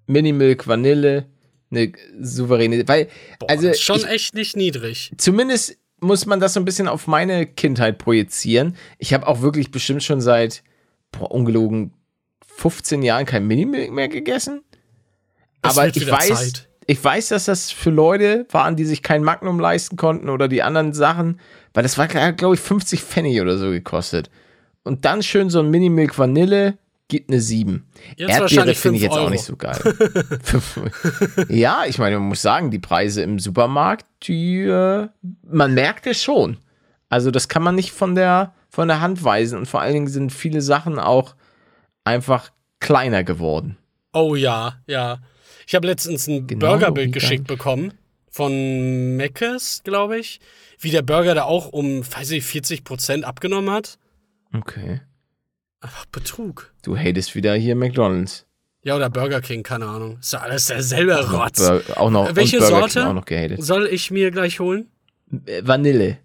Minimilk 0.07 0.67
Vanille 0.67 1.25
eine 1.71 1.91
souveräne, 2.19 2.87
weil, 2.87 3.07
Boah, 3.39 3.49
also, 3.49 3.73
schon 3.73 3.97
ich, 3.97 4.07
echt 4.07 4.33
nicht 4.35 4.55
niedrig. 4.55 5.13
zumindest 5.17 5.77
muss 6.01 6.25
man 6.25 6.39
das 6.39 6.53
so 6.53 6.59
ein 6.59 6.65
bisschen 6.65 6.87
auf 6.87 7.07
meine 7.07 7.45
Kindheit 7.45 7.97
projizieren. 7.97 8.75
Ich 8.97 9.13
habe 9.13 9.27
auch 9.27 9.41
wirklich 9.41 9.71
bestimmt 9.71 10.03
schon 10.03 10.19
seit, 10.19 10.63
boah, 11.11 11.31
ungelogen, 11.31 11.93
15 12.57 13.03
Jahren 13.03 13.25
kein 13.25 13.47
Minimilk 13.47 13.91
mehr 13.91 14.07
gegessen. 14.09 14.61
Es 15.61 15.77
Aber 15.77 15.87
ich 15.87 16.09
weiß, 16.09 16.27
Zeit. 16.27 16.69
ich 16.87 17.03
weiß, 17.03 17.29
dass 17.29 17.45
das 17.45 17.71
für 17.71 17.91
Leute 17.91 18.45
waren, 18.49 18.75
die 18.75 18.85
sich 18.85 19.03
kein 19.03 19.23
Magnum 19.23 19.59
leisten 19.59 19.95
konnten 19.95 20.29
oder 20.29 20.47
die 20.47 20.63
anderen 20.63 20.93
Sachen, 20.93 21.39
weil 21.73 21.83
das 21.83 21.97
war, 21.97 22.07
glaube 22.07 22.55
ich, 22.55 22.61
50 22.61 23.01
Pfennig 23.01 23.39
oder 23.39 23.57
so 23.57 23.69
gekostet. 23.69 24.29
Und 24.83 25.05
dann 25.05 25.21
schön 25.21 25.49
so 25.49 25.59
ein 25.59 25.69
Minimilk 25.69 26.17
Vanille, 26.17 26.77
gibt 27.07 27.29
eine 27.29 27.41
7. 27.41 27.85
Jetzt 28.15 28.29
Erdbeere 28.29 28.73
finde 28.73 28.97
ich 28.97 29.03
jetzt 29.03 29.11
auch 29.11 29.17
Euro. 29.17 29.29
nicht 29.31 29.43
so 29.43 29.55
geil. 29.57 29.77
Ja, 31.49 31.83
ich 31.85 31.97
meine, 31.97 32.17
man 32.17 32.29
muss 32.29 32.41
sagen, 32.41 32.71
die 32.71 32.79
Preise 32.79 33.21
im 33.21 33.37
Supermarkt, 33.37 34.05
die, 34.23 34.61
äh, 34.61 35.07
man 35.43 35.73
merkt 35.73 36.07
es 36.07 36.23
schon. 36.23 36.57
Also 37.09 37.29
das 37.29 37.49
kann 37.49 37.63
man 37.63 37.75
nicht 37.75 37.91
von 37.91 38.15
der, 38.15 38.53
von 38.69 38.87
der 38.87 39.01
Hand 39.01 39.23
weisen 39.23 39.59
und 39.59 39.67
vor 39.67 39.81
allen 39.81 39.93
Dingen 39.93 40.07
sind 40.07 40.31
viele 40.31 40.61
Sachen 40.61 40.97
auch 40.97 41.35
einfach 42.05 42.49
kleiner 42.79 43.23
geworden. 43.25 43.77
Oh 44.13 44.35
ja, 44.35 44.75
ja. 44.87 45.19
Ich 45.67 45.75
habe 45.75 45.87
letztens 45.87 46.27
ein 46.27 46.47
Genau, 46.47 46.67
Burgerbild 46.67 47.11
geschickt 47.11 47.47
bekommen 47.47 47.93
von 48.29 49.17
Meckes, 49.17 49.81
glaube 49.83 50.17
ich. 50.17 50.39
Wie 50.79 50.89
der 50.91 51.01
Burger 51.01 51.35
da 51.35 51.43
auch 51.43 51.67
um, 51.67 52.01
weiß 52.09 52.31
ich, 52.31 52.45
40% 52.45 53.23
abgenommen 53.23 53.69
hat. 53.69 53.97
Okay. 54.53 55.01
Einfach 55.79 56.05
Betrug. 56.05 56.73
Du 56.83 56.97
hatest 56.97 57.35
wieder 57.35 57.55
hier 57.55 57.75
McDonalds. 57.75 58.45
Ja, 58.83 58.95
oder 58.95 59.09
Burger 59.09 59.41
King, 59.41 59.63
keine 59.63 59.85
Ahnung. 59.85 60.17
Ist 60.19 60.33
ja 60.33 60.39
alles 60.39 60.67
derselbe 60.67 61.15
Rotz. 61.31 61.57
Bur 61.59 61.83
auch 61.97 62.09
noch 62.09 62.35
Welche 62.35 62.57
Burger 62.59 62.79
Sorte? 62.79 63.07
Auch 63.07 63.13
noch 63.13 63.25
gehatet. 63.25 63.63
Soll 63.63 63.87
ich 63.87 64.11
mir 64.11 64.31
gleich 64.31 64.59
holen? 64.59 64.87
Äh, 65.45 65.61
Vanille. 65.63 66.17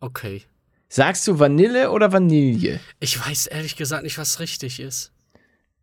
Okay. 0.00 0.42
Sagst 0.88 1.26
du 1.26 1.38
Vanille 1.38 1.90
oder 1.90 2.12
Vanille? 2.12 2.80
Ich 2.98 3.24
weiß 3.24 3.46
ehrlich 3.46 3.76
gesagt 3.76 4.02
nicht, 4.02 4.18
was 4.18 4.40
richtig 4.40 4.80
ist. 4.80 5.12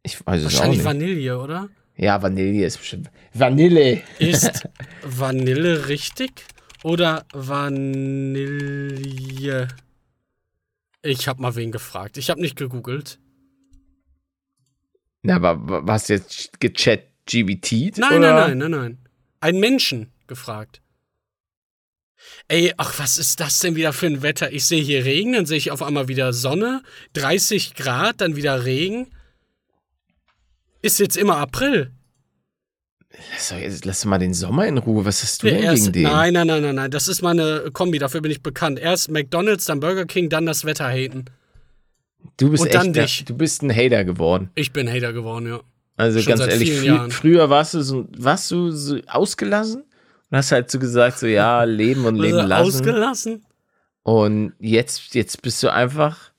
Ich 0.03 0.25
weiß 0.25 0.41
es 0.41 0.47
auch 0.47 0.51
Wahrscheinlich 0.51 0.79
nicht. 0.79 0.85
Vanille, 0.85 1.39
oder? 1.39 1.69
ja, 1.95 2.21
Vanille 2.21 2.65
ist 2.65 2.77
bestimmt. 2.77 3.09
Vanille. 3.33 4.01
Ist 4.19 4.67
Vanille 5.03 5.87
richtig 5.87 6.45
oder 6.83 7.25
Vanille? 7.33 8.97
Ich 11.01 11.27
habe 11.27 11.41
mal 11.41 11.55
wen 11.55 11.71
gefragt. 11.71 12.17
Ich 12.17 12.29
habe 12.29 12.41
nicht 12.41 12.55
gegoogelt. 12.57 13.19
Na, 15.21 15.35
aber 15.35 15.67
wa- 15.67 15.81
was 15.83 16.07
jetzt 16.07 16.59
gechat 16.59 17.03
GBT? 17.25 17.97
Nein, 17.97 18.19
oder? 18.19 18.47
nein, 18.47 18.57
nein, 18.57 18.57
nein, 18.57 18.71
nein. 18.71 18.97
Einen 19.39 19.59
Menschen 19.59 20.11
gefragt. 20.27 20.81
Ey, 22.47 22.73
ach, 22.77 22.97
was 22.99 23.17
ist 23.17 23.39
das 23.39 23.59
denn 23.59 23.75
wieder 23.75 23.93
für 23.93 24.07
ein 24.07 24.21
Wetter? 24.21 24.51
Ich 24.51 24.65
sehe 24.65 24.81
hier 24.81 25.05
Regen, 25.05 25.33
dann 25.33 25.45
sehe 25.45 25.57
ich 25.57 25.71
auf 25.71 25.83
einmal 25.83 26.07
wieder 26.07 26.33
Sonne, 26.33 26.81
30 27.13 27.75
Grad, 27.75 28.21
dann 28.21 28.35
wieder 28.35 28.65
Regen. 28.65 29.13
Ist 30.81 30.99
jetzt 30.99 31.17
immer 31.17 31.37
April. 31.37 31.93
Lass, 33.33 33.49
doch 33.49 33.57
jetzt, 33.57 33.85
lass 33.85 34.01
doch 34.01 34.09
mal 34.09 34.17
den 34.19 34.33
Sommer 34.33 34.67
in 34.67 34.77
Ruhe. 34.77 35.05
Was 35.05 35.23
hast 35.23 35.43
du 35.43 35.47
denn 35.47 35.63
erste- 35.63 35.91
gegen 35.91 35.93
den? 35.93 36.03
Nein, 36.03 36.33
nein, 36.33 36.47
nein, 36.47 36.61
nein, 36.61 36.75
nein. 36.75 36.91
Das 36.91 37.07
ist 37.07 37.21
meine 37.21 37.69
Kombi, 37.73 37.99
dafür 37.99 38.21
bin 38.21 38.31
ich 38.31 38.41
bekannt. 38.43 38.79
Erst 38.79 39.09
McDonalds, 39.11 39.65
dann 39.65 39.79
Burger 39.79 40.05
King, 40.05 40.29
dann 40.29 40.45
das 40.45 40.65
Wetter 40.65 40.87
haten. 40.89 41.25
du 42.37 42.49
bist 42.51 42.61
und 42.61 42.67
echt, 42.67 42.75
dann 42.75 42.93
dich. 42.93 43.25
du 43.25 43.35
bist 43.35 43.61
ein 43.63 43.71
Hater 43.75 44.03
geworden. 44.05 44.49
Ich 44.55 44.71
bin 44.73 44.89
Hater 44.89 45.13
geworden, 45.13 45.47
ja. 45.47 45.61
Also 45.95 46.19
Schon 46.21 46.35
ganz 46.35 46.41
ehrlich, 46.51 46.73
frü 46.79 47.09
früher 47.09 47.49
warst 47.49 47.73
du 47.73 47.81
so, 47.81 48.07
warst 48.15 48.51
du 48.51 48.69
so 48.71 48.99
ausgelassen 49.07 49.81
und 50.29 50.37
hast 50.37 50.51
halt 50.51 50.69
so 50.69 50.77
gesagt, 50.77 51.17
so 51.17 51.25
ja, 51.27 51.63
leben 51.63 52.05
und 52.05 52.15
leben 52.17 52.37
lassen. 52.47 52.67
ausgelassen? 52.67 53.45
Und 54.03 54.53
jetzt, 54.59 55.15
jetzt 55.15 55.41
bist 55.41 55.63
du 55.63 55.73
einfach 55.73 56.31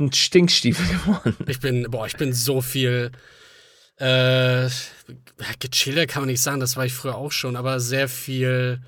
ein 0.00 0.12
Stinkstiefel 0.12 0.86
geworden. 0.98 1.36
Ich 1.46 1.60
bin, 1.60 1.86
boah, 1.90 2.06
ich 2.06 2.16
bin 2.16 2.32
so 2.32 2.60
viel. 2.62 3.12
Äh, 4.02 4.68
gechillter 5.60 6.06
kann 6.08 6.22
man 6.22 6.28
nicht 6.30 6.42
sagen, 6.42 6.58
das 6.58 6.76
war 6.76 6.84
ich 6.84 6.92
früher 6.92 7.14
auch 7.14 7.30
schon, 7.30 7.54
aber 7.54 7.78
sehr 7.78 8.08
viel 8.08 8.80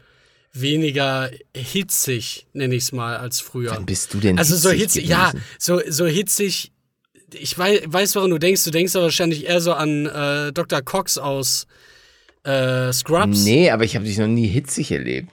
weniger 0.53 1.31
hitzig, 1.55 2.47
nenne 2.53 2.75
ich 2.75 2.85
es 2.85 2.93
mal, 2.93 3.17
als 3.17 3.41
früher. 3.41 3.71
Wann 3.71 3.87
bist 3.87 4.13
du 4.13 4.19
denn 4.19 4.39
Also 4.39 4.57
so 4.57 4.71
hitzig 4.71 5.03
hitzig, 5.03 5.09
ja, 5.09 5.31
gewesen? 5.31 5.45
so, 5.59 5.81
so 5.89 6.07
hitzig. 6.07 6.73
Ich 7.33 7.57
weiß, 7.57 7.83
weiß, 7.87 8.17
woran 8.17 8.31
du 8.31 8.39
denkst. 8.39 8.65
Du 8.65 8.71
denkst 8.71 8.95
aber 8.97 9.05
wahrscheinlich 9.05 9.47
eher 9.47 9.61
so 9.61 9.75
an 9.75 10.07
äh, 10.07 10.53
Dr. 10.53 10.83
Cox 10.83 11.17
aus 11.19 11.67
äh, 12.43 12.93
Scrubs. 12.93 13.45
Nee, 13.45 13.71
aber 13.71 13.85
ich 13.85 13.95
habe 13.95 14.05
dich 14.05 14.19
noch 14.19 14.27
nie 14.27 14.49
hitzig 14.49 14.91
erlebt. 14.91 15.31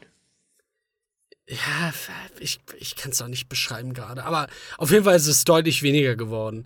Ja, 1.47 1.91
ich, 2.39 2.59
ich 2.79 2.95
kann 2.95 3.11
es 3.11 3.21
auch 3.21 3.27
nicht 3.27 3.49
beschreiben 3.49 3.93
gerade. 3.93 4.23
Aber 4.25 4.47
auf 4.77 4.91
jeden 4.91 5.03
Fall 5.05 5.15
ist 5.15 5.27
es 5.27 5.43
deutlich 5.43 5.83
weniger 5.83 6.15
geworden. 6.15 6.65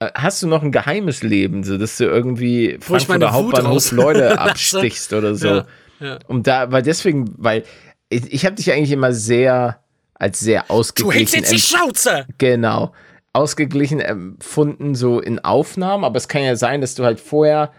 Äh, 0.00 0.10
Hast 0.14 0.42
du 0.42 0.46
noch 0.46 0.62
ein 0.62 0.72
geheimes 0.72 1.22
Leben, 1.22 1.64
so 1.64 1.78
dass 1.78 1.96
du 1.96 2.04
irgendwie 2.04 2.78
Frankfurter 2.80 3.32
Hauptbahnhof 3.32 3.90
Leute 3.92 4.38
abstichst 4.38 5.12
oder 5.12 5.34
so? 5.34 5.48
Ja, 5.48 5.66
ja. 6.00 6.18
Und 6.28 6.46
da, 6.46 6.70
weil 6.70 6.82
deswegen, 6.82 7.32
weil 7.36 7.64
ich, 8.08 8.32
ich 8.32 8.46
habe 8.46 8.56
dich 8.56 8.72
eigentlich 8.72 8.92
immer 8.92 9.12
sehr 9.12 9.80
als 10.14 10.40
sehr 10.40 10.64
Du 10.66 10.74
ausgeglichen 10.74 11.12
hältst 11.16 11.34
jetzt 11.34 11.52
die 11.52 11.60
Schnauze! 11.60 12.26
Genau. 12.38 12.92
Ausgeglichen 13.32 14.00
empfunden, 14.00 14.94
so 14.94 15.20
in 15.20 15.38
Aufnahmen, 15.38 16.04
aber 16.04 16.16
es 16.16 16.28
kann 16.28 16.42
ja 16.42 16.56
sein, 16.56 16.80
dass 16.80 16.94
du 16.94 17.04
halt 17.04 17.20
vorher 17.20 17.72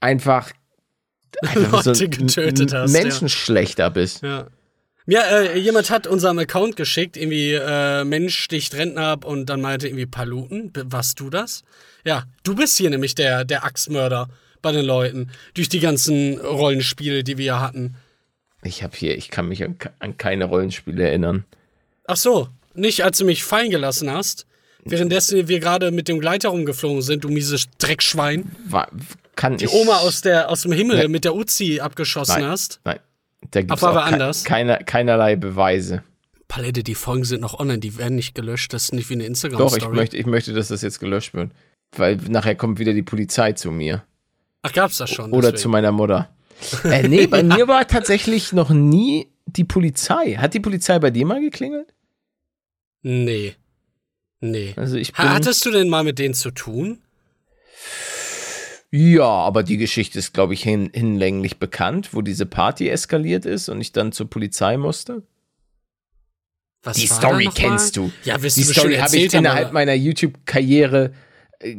einfach, 0.00 0.50
einfach 1.42 1.82
so 1.82 1.90
Leute 1.90 2.04
ein 2.04 2.10
getötet 2.10 2.74
hast, 2.74 2.94
ja. 2.94 3.02
Menschenschlechter 3.02 3.90
bist. 3.90 4.22
Ja. 4.22 4.48
Ja, 5.06 5.20
äh, 5.22 5.58
jemand 5.58 5.90
hat 5.90 6.06
unserem 6.06 6.38
Account 6.38 6.76
geschickt, 6.76 7.16
irgendwie 7.16 7.52
äh, 7.52 8.04
Mensch 8.04 8.36
sticht 8.36 8.74
Rentner 8.74 9.06
ab 9.06 9.24
und 9.24 9.46
dann 9.46 9.60
meinte 9.60 9.86
irgendwie 9.86 10.06
Paluten. 10.06 10.72
Warst 10.74 11.20
du 11.20 11.30
das? 11.30 11.62
Ja, 12.04 12.24
du 12.42 12.56
bist 12.56 12.76
hier 12.76 12.90
nämlich 12.90 13.14
der, 13.14 13.44
der 13.44 13.64
Axtmörder 13.64 14.28
bei 14.62 14.72
den 14.72 14.84
Leuten. 14.84 15.30
Durch 15.54 15.68
die 15.68 15.78
ganzen 15.80 16.40
Rollenspiele, 16.40 17.22
die 17.22 17.38
wir 17.38 17.60
hatten. 17.60 17.94
Ich 18.64 18.82
habe 18.82 18.96
hier, 18.96 19.16
ich 19.16 19.30
kann 19.30 19.46
mich 19.48 19.62
an, 19.62 19.76
an 20.00 20.16
keine 20.18 20.46
Rollenspiele 20.46 21.04
erinnern. 21.06 21.44
Ach 22.08 22.16
so, 22.16 22.48
nicht 22.74 23.04
als 23.04 23.18
du 23.18 23.24
mich 23.24 23.44
fallen 23.44 23.70
gelassen 23.70 24.10
hast. 24.10 24.46
Währenddessen 24.84 25.48
wir 25.48 25.60
gerade 25.60 25.90
mit 25.90 26.06
dem 26.08 26.20
Gleiter 26.20 26.48
rumgeflogen 26.50 27.02
sind, 27.02 27.24
du 27.24 27.28
mieses 27.28 27.66
Dreckschwein. 27.78 28.50
War, 28.68 28.88
kann 29.34 29.56
Die 29.56 29.64
ich, 29.66 29.72
Oma 29.72 29.96
aus, 29.98 30.20
der, 30.20 30.48
aus 30.48 30.62
dem 30.62 30.72
Himmel 30.72 30.98
Nee. 30.98 31.08
mit 31.08 31.24
der 31.24 31.34
Uzi 31.34 31.80
abgeschossen 31.80 32.40
Nein. 32.42 32.50
hast. 32.50 32.80
Nein, 32.84 32.98
da 33.50 33.62
gibt 33.62 33.82
es 33.82 34.44
keine, 34.44 34.78
keinerlei 34.84 35.36
Beweise. 35.36 36.02
Palette, 36.48 36.82
die 36.82 36.94
Folgen 36.94 37.24
sind 37.24 37.40
noch 37.40 37.58
online, 37.58 37.80
die 37.80 37.98
werden 37.98 38.14
nicht 38.14 38.34
gelöscht. 38.34 38.72
Das 38.72 38.84
ist 38.84 38.92
nicht 38.92 39.10
wie 39.10 39.14
eine 39.14 39.24
Instagram-Story. 39.24 39.80
Doch, 39.80 39.88
ich 39.88 39.94
möchte, 39.94 40.16
ich 40.16 40.26
möchte, 40.26 40.52
dass 40.52 40.68
das 40.68 40.82
jetzt 40.82 41.00
gelöscht 41.00 41.34
wird. 41.34 41.50
Weil 41.96 42.16
nachher 42.28 42.54
kommt 42.54 42.78
wieder 42.78 42.92
die 42.92 43.02
Polizei 43.02 43.52
zu 43.52 43.70
mir. 43.70 44.04
Ach, 44.62 44.72
gab's 44.72 44.98
das 44.98 45.10
schon? 45.10 45.32
Oder 45.32 45.52
deswegen. 45.52 45.62
zu 45.62 45.68
meiner 45.68 45.92
Mutter. 45.92 46.30
Äh, 46.84 47.06
nee, 47.06 47.26
bei 47.26 47.42
mir 47.42 47.68
war 47.68 47.86
tatsächlich 47.86 48.54
noch 48.54 48.70
nie 48.70 49.28
die 49.44 49.64
Polizei. 49.64 50.36
Hat 50.36 50.54
die 50.54 50.60
Polizei 50.60 50.98
bei 50.98 51.10
dir 51.10 51.26
mal 51.26 51.38
geklingelt? 51.38 51.92
Nee. 53.02 53.56
Nee. 54.40 54.72
Also 54.76 54.96
ich 54.96 55.12
Hattest 55.14 55.66
du 55.66 55.70
denn 55.70 55.90
mal 55.90 56.02
mit 56.02 56.18
denen 56.18 56.32
zu 56.32 56.50
tun? 56.50 57.02
Ja, 58.96 59.24
aber 59.28 59.62
die 59.62 59.76
Geschichte 59.76 60.18
ist, 60.18 60.32
glaube 60.32 60.54
ich, 60.54 60.62
hin, 60.62 60.90
hinlänglich 60.92 61.58
bekannt, 61.58 62.10
wo 62.12 62.22
diese 62.22 62.46
Party 62.46 62.88
eskaliert 62.88 63.44
ist 63.44 63.68
und 63.68 63.80
ich 63.80 63.92
dann 63.92 64.12
zur 64.12 64.28
Polizei 64.30 64.76
musste. 64.76 65.22
Was 66.82 66.96
Die 66.96 67.06
Story 67.06 67.48
kennst 67.54 67.96
mal? 67.96 68.06
du. 68.06 68.12
Ja, 68.24 68.40
wirst 68.42 68.56
Die 68.56 68.60
bestimmt 68.60 68.78
Story 68.86 68.96
habe 68.96 69.16
ich 69.16 69.34
innerhalb 69.34 69.72
meiner 69.72 69.94
YouTube-Karriere, 69.94 71.12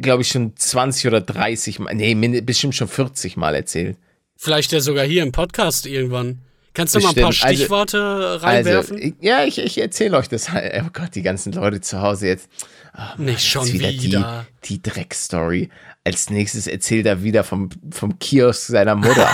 glaube 0.02 0.22
ich, 0.24 0.28
schon 0.30 0.56
20 0.56 1.08
oder 1.08 1.22
30 1.22 1.80
Mal, 1.80 1.96
nee, 1.96 2.42
bestimmt 2.42 2.76
schon 2.76 2.88
40 2.88 3.38
Mal 3.38 3.56
erzählt. 3.56 3.98
Vielleicht 4.36 4.72
ja 4.72 4.82
sogar 4.82 5.06
hier 5.06 5.24
im 5.24 5.32
Podcast 5.32 5.86
irgendwann. 5.88 6.40
Kannst 6.74 6.94
du 6.94 7.00
mal 7.00 7.10
ein 7.10 7.16
paar 7.16 7.30
Bestimmt. 7.30 7.50
Also- 7.50 7.58
Stichworte 7.64 8.44
reinwerfen? 8.44 8.98
Also, 8.98 9.14
ja, 9.22 9.44
ich, 9.46 9.58
ich 9.58 9.80
erzähle 9.80 10.18
euch 10.18 10.30
das. 10.30 10.50
Oh 10.54 10.90
Gott, 10.94 11.16
die 11.16 11.24
ganzen 11.24 11.54
Leute 11.54 11.82
zu 11.82 12.02
Hause 12.02 12.28
jetzt. 12.28 12.50
Ah, 12.94 13.16
Mann, 13.18 13.26
Nicht 13.26 13.48
schon 13.48 13.66
jetzt 13.66 14.04
wieder. 14.04 14.46
Die, 14.64 14.76
die 14.76 14.82
Dreckstory. 14.84 15.70
Als 16.08 16.30
nächstes 16.30 16.68
erzählt 16.68 17.06
er 17.06 17.22
wieder 17.22 17.44
vom, 17.44 17.68
vom 17.92 18.18
Kiosk 18.18 18.68
seiner 18.68 18.96
Mutter. 18.96 19.28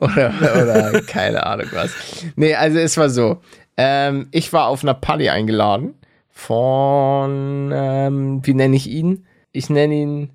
oder, 0.00 0.34
oder 0.40 1.00
keine 1.02 1.46
Ahnung 1.46 1.68
was. 1.70 1.92
Nee, 2.34 2.56
also 2.56 2.76
es 2.76 2.96
war 2.96 3.08
so. 3.08 3.40
Ähm, 3.76 4.26
ich 4.32 4.52
war 4.52 4.66
auf 4.66 4.82
einer 4.82 4.94
Party 4.94 5.28
eingeladen 5.28 5.94
von, 6.28 7.70
ähm, 7.72 8.44
wie 8.44 8.54
nenne 8.54 8.74
ich 8.74 8.88
ihn? 8.88 9.28
Ich 9.52 9.70
nenne 9.70 9.94
ihn 9.94 10.32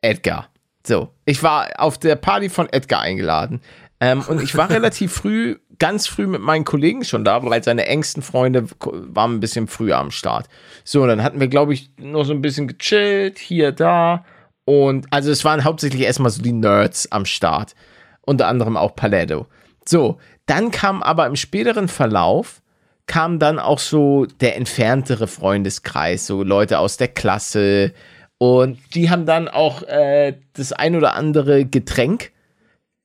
Edgar. 0.00 0.50
So, 0.86 1.08
ich 1.24 1.42
war 1.42 1.70
auf 1.78 1.98
der 1.98 2.14
Party 2.14 2.48
von 2.48 2.72
Edgar 2.72 3.00
eingeladen. 3.00 3.62
Ähm, 3.98 4.22
und 4.28 4.40
ich 4.40 4.56
war 4.56 4.70
relativ 4.70 5.12
früh, 5.12 5.56
ganz 5.78 6.06
früh 6.06 6.26
mit 6.26 6.40
meinen 6.40 6.64
Kollegen 6.64 7.04
schon 7.04 7.24
da, 7.24 7.42
weil 7.44 7.62
seine 7.62 7.86
engsten 7.86 8.22
Freunde 8.22 8.66
waren 8.80 9.34
ein 9.34 9.40
bisschen 9.40 9.66
früher 9.66 9.98
am 9.98 10.10
Start. 10.10 10.48
So, 10.84 11.06
dann 11.06 11.22
hatten 11.22 11.40
wir, 11.40 11.48
glaube 11.48 11.74
ich, 11.74 11.90
noch 11.98 12.24
so 12.24 12.32
ein 12.32 12.42
bisschen 12.42 12.68
gechillt, 12.68 13.38
hier, 13.38 13.72
da. 13.72 14.24
Und 14.64 15.06
also 15.10 15.30
es 15.30 15.44
waren 15.44 15.64
hauptsächlich 15.64 16.02
erstmal 16.02 16.30
so 16.30 16.42
die 16.42 16.52
Nerds 16.52 17.10
am 17.12 17.24
Start. 17.24 17.74
Unter 18.22 18.48
anderem 18.48 18.76
auch 18.76 18.94
Paletto. 18.94 19.46
So, 19.86 20.18
dann 20.46 20.70
kam 20.70 21.02
aber 21.02 21.26
im 21.26 21.36
späteren 21.36 21.88
Verlauf, 21.88 22.60
kam 23.06 23.38
dann 23.38 23.58
auch 23.58 23.78
so 23.78 24.26
der 24.26 24.56
entferntere 24.56 25.26
Freundeskreis, 25.26 26.26
so 26.26 26.42
Leute 26.42 26.78
aus 26.78 26.96
der 26.96 27.08
Klasse. 27.08 27.92
Und 28.36 28.78
die 28.94 29.10
haben 29.10 29.26
dann 29.26 29.48
auch 29.48 29.82
äh, 29.82 30.34
das 30.52 30.72
ein 30.72 30.96
oder 30.96 31.14
andere 31.14 31.64
Getränk, 31.64 32.32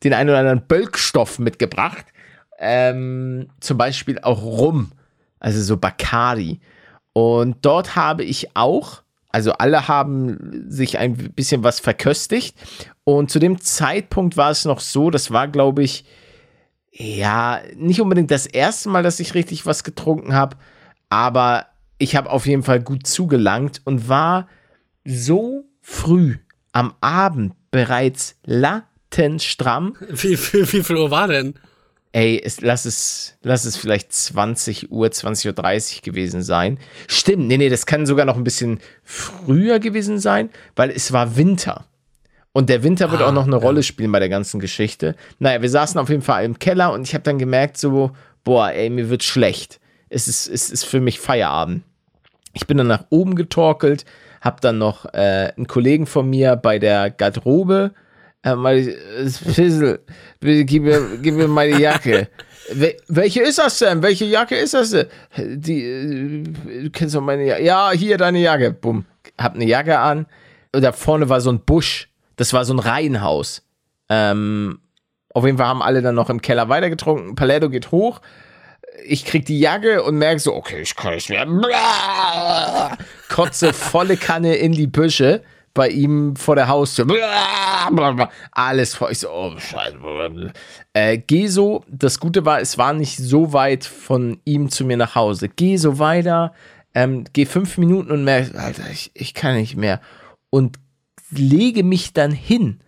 den 0.03 0.13
ein 0.13 0.27
oder 0.27 0.39
anderen 0.39 0.67
Bölkstoff 0.67 1.39
mitgebracht. 1.39 2.05
Ähm, 2.65 3.49
zum 3.59 3.77
Beispiel 3.77 4.19
auch 4.19 4.41
Rum, 4.41 4.93
also 5.39 5.61
so 5.61 5.75
Bacardi. 5.75 6.61
Und 7.11 7.57
dort 7.65 7.97
habe 7.97 8.23
ich 8.23 8.55
auch, 8.55 9.03
also 9.29 9.51
alle 9.53 9.87
haben 9.87 10.65
sich 10.69 10.97
ein 10.97 11.15
bisschen 11.15 11.63
was 11.63 11.81
verköstigt. 11.81 12.57
Und 13.03 13.29
zu 13.29 13.39
dem 13.39 13.59
Zeitpunkt 13.59 14.37
war 14.37 14.49
es 14.49 14.63
noch 14.63 14.79
so, 14.79 15.09
das 15.09 15.31
war, 15.31 15.49
glaube 15.49 15.83
ich, 15.83 16.05
ja, 16.91 17.59
nicht 17.75 17.99
unbedingt 17.99 18.31
das 18.31 18.45
erste 18.45 18.89
Mal, 18.89 19.03
dass 19.03 19.19
ich 19.19 19.33
richtig 19.33 19.65
was 19.65 19.83
getrunken 19.83 20.33
habe, 20.33 20.57
aber 21.09 21.65
ich 21.97 22.15
habe 22.15 22.29
auf 22.29 22.45
jeden 22.45 22.63
Fall 22.63 22.81
gut 22.81 23.07
zugelangt 23.07 23.81
und 23.83 24.07
war 24.07 24.47
so 25.03 25.65
früh 25.81 26.37
am 26.71 26.93
Abend 27.01 27.53
bereits 27.71 28.35
lattenstramm. 28.45 29.95
Wie, 30.09 30.37
wie, 30.37 30.71
wie 30.71 30.83
viel 30.83 30.97
Uhr 30.97 31.11
war 31.11 31.27
denn? 31.27 31.55
Ey, 32.13 32.39
es, 32.43 32.61
lass, 32.61 32.85
es, 32.85 33.37
lass 33.41 33.65
es 33.65 33.75
vielleicht 33.75 34.13
20 34.13 34.91
Uhr, 34.91 35.07
20.30 35.07 35.95
Uhr 35.97 36.01
gewesen 36.03 36.43
sein. 36.43 36.77
Stimmt, 37.07 37.47
nee, 37.47 37.57
nee, 37.57 37.69
das 37.69 37.87
kann 37.87 38.05
sogar 38.05 38.25
noch 38.25 38.37
ein 38.37 38.43
bisschen 38.43 38.79
früher 39.03 39.79
gewesen 39.79 40.19
sein, 40.19 40.49
weil 40.75 40.91
es 40.91 41.11
war 41.11 41.35
Winter. 41.35 41.85
Und 42.51 42.69
der 42.69 42.83
Winter 42.83 43.09
wird 43.11 43.23
Ah, 43.23 43.29
auch 43.29 43.33
noch 43.33 43.47
eine 43.47 43.55
ja. 43.55 43.61
Rolle 43.61 43.81
spielen 43.81 44.11
bei 44.11 44.19
der 44.19 44.29
ganzen 44.29 44.59
Geschichte. 44.59 45.15
Naja, 45.39 45.63
wir 45.63 45.69
saßen 45.71 45.99
auf 45.99 46.09
jeden 46.09 46.21
Fall 46.21 46.45
im 46.45 46.59
Keller 46.59 46.93
und 46.93 47.01
ich 47.01 47.15
habe 47.15 47.23
dann 47.23 47.39
gemerkt, 47.39 47.77
so, 47.77 48.11
boah, 48.43 48.69
ey, 48.69 48.91
mir 48.91 49.09
wird 49.09 49.23
schlecht. 49.23 49.79
Es 50.09 50.27
ist, 50.27 50.47
es 50.47 50.69
ist 50.69 50.85
für 50.85 50.99
mich 51.01 51.19
Feierabend. 51.19 51.81
Ich 52.53 52.67
bin 52.67 52.77
dann 52.77 52.85
nach 52.85 53.05
oben 53.09 53.33
getorkelt, 53.33 54.05
hab 54.39 54.61
dann 54.61 54.77
noch 54.77 55.05
äh, 55.15 55.51
einen 55.57 55.65
Kollegen 55.65 56.05
von 56.05 56.29
mir 56.29 56.55
bei 56.55 56.77
der 56.77 57.09
Garderobe. 57.09 57.91
Äh, 57.95 57.97
mal, 58.43 58.77
äh, 58.77 59.29
Fizzle, 59.29 60.01
bitte 60.39 60.65
gib 60.65 60.83
mir, 60.83 61.17
gib 61.21 61.35
mir 61.35 61.47
meine 61.47 61.79
Jacke. 61.79 62.27
Wel 62.71 62.95
welche 63.07 63.41
ist 63.41 63.59
das 63.59 63.79
denn? 63.79 64.01
Welche 64.01 64.25
Jacke 64.25 64.55
ist 64.55 64.73
das 64.73 64.91
denn? 64.91 65.07
Die, 65.37 65.83
äh, 65.83 66.43
du 66.83 66.89
kennst 66.91 67.15
doch 67.15 67.21
meine 67.21 67.45
Jacke. 67.45 67.63
Ja, 67.63 67.91
hier 67.91 68.17
deine 68.17 68.39
Jacke. 68.39 68.71
Bumm. 68.71 69.05
Hab 69.37 69.55
eine 69.55 69.65
Jacke 69.65 69.99
an. 69.99 70.27
Und 70.73 70.81
da 70.81 70.91
vorne 70.91 71.29
war 71.29 71.41
so 71.41 71.51
ein 71.51 71.59
Busch. 71.59 72.09
Das 72.35 72.53
war 72.53 72.65
so 72.65 72.73
ein 72.73 72.79
Reihenhaus. 72.79 73.63
Ähm, 74.09 74.79
auf 75.33 75.45
jeden 75.45 75.57
Fall 75.57 75.67
haben 75.67 75.81
alle 75.81 76.01
dann 76.01 76.15
noch 76.15 76.29
im 76.29 76.41
Keller 76.41 76.69
weitergetrunken. 76.69 77.35
Paletto 77.35 77.69
geht 77.69 77.91
hoch. 77.91 78.21
Ich 79.05 79.25
krieg 79.25 79.45
die 79.45 79.59
Jacke 79.59 80.03
und 80.03 80.17
merke 80.17 80.39
so, 80.39 80.53
okay, 80.53 80.81
ich 80.81 80.95
kann 80.95 81.15
nicht 81.15 81.29
mehr. 81.29 81.47
Kotze 83.29 83.73
volle 83.73 84.17
Kanne 84.17 84.55
in 84.55 84.71
die 84.71 84.87
Büsche 84.87 85.41
bei 85.73 85.89
ihm 85.89 86.35
vor 86.35 86.55
der 86.55 86.67
Haustür. 86.67 87.07
Alles 88.51 88.95
voll. 88.95 89.11
Ich 89.11 89.19
so, 89.19 89.29
oh, 89.29 89.53
scheiße. 89.57 89.97
Äh, 90.93 91.17
geh 91.17 91.47
so, 91.47 91.83
das 91.89 92.19
Gute 92.19 92.45
war, 92.45 92.59
es 92.61 92.77
war 92.77 92.93
nicht 92.93 93.17
so 93.17 93.53
weit 93.53 93.83
von 93.85 94.39
ihm 94.45 94.69
zu 94.69 94.85
mir 94.85 94.97
nach 94.97 95.15
Hause. 95.15 95.49
Geh 95.49 95.77
so 95.77 95.97
weiter, 95.99 96.53
ähm, 96.93 97.23
geh 97.33 97.45
fünf 97.45 97.77
Minuten 97.77 98.11
und 98.11 98.23
merke, 98.23 98.57
Alter, 98.59 98.83
ich, 98.91 99.11
ich 99.15 99.33
kann 99.33 99.55
nicht 99.55 99.75
mehr. 99.75 99.99
Und 100.49 100.77
lege 101.31 101.83
mich 101.83 102.13
dann 102.13 102.31
hin 102.31 102.79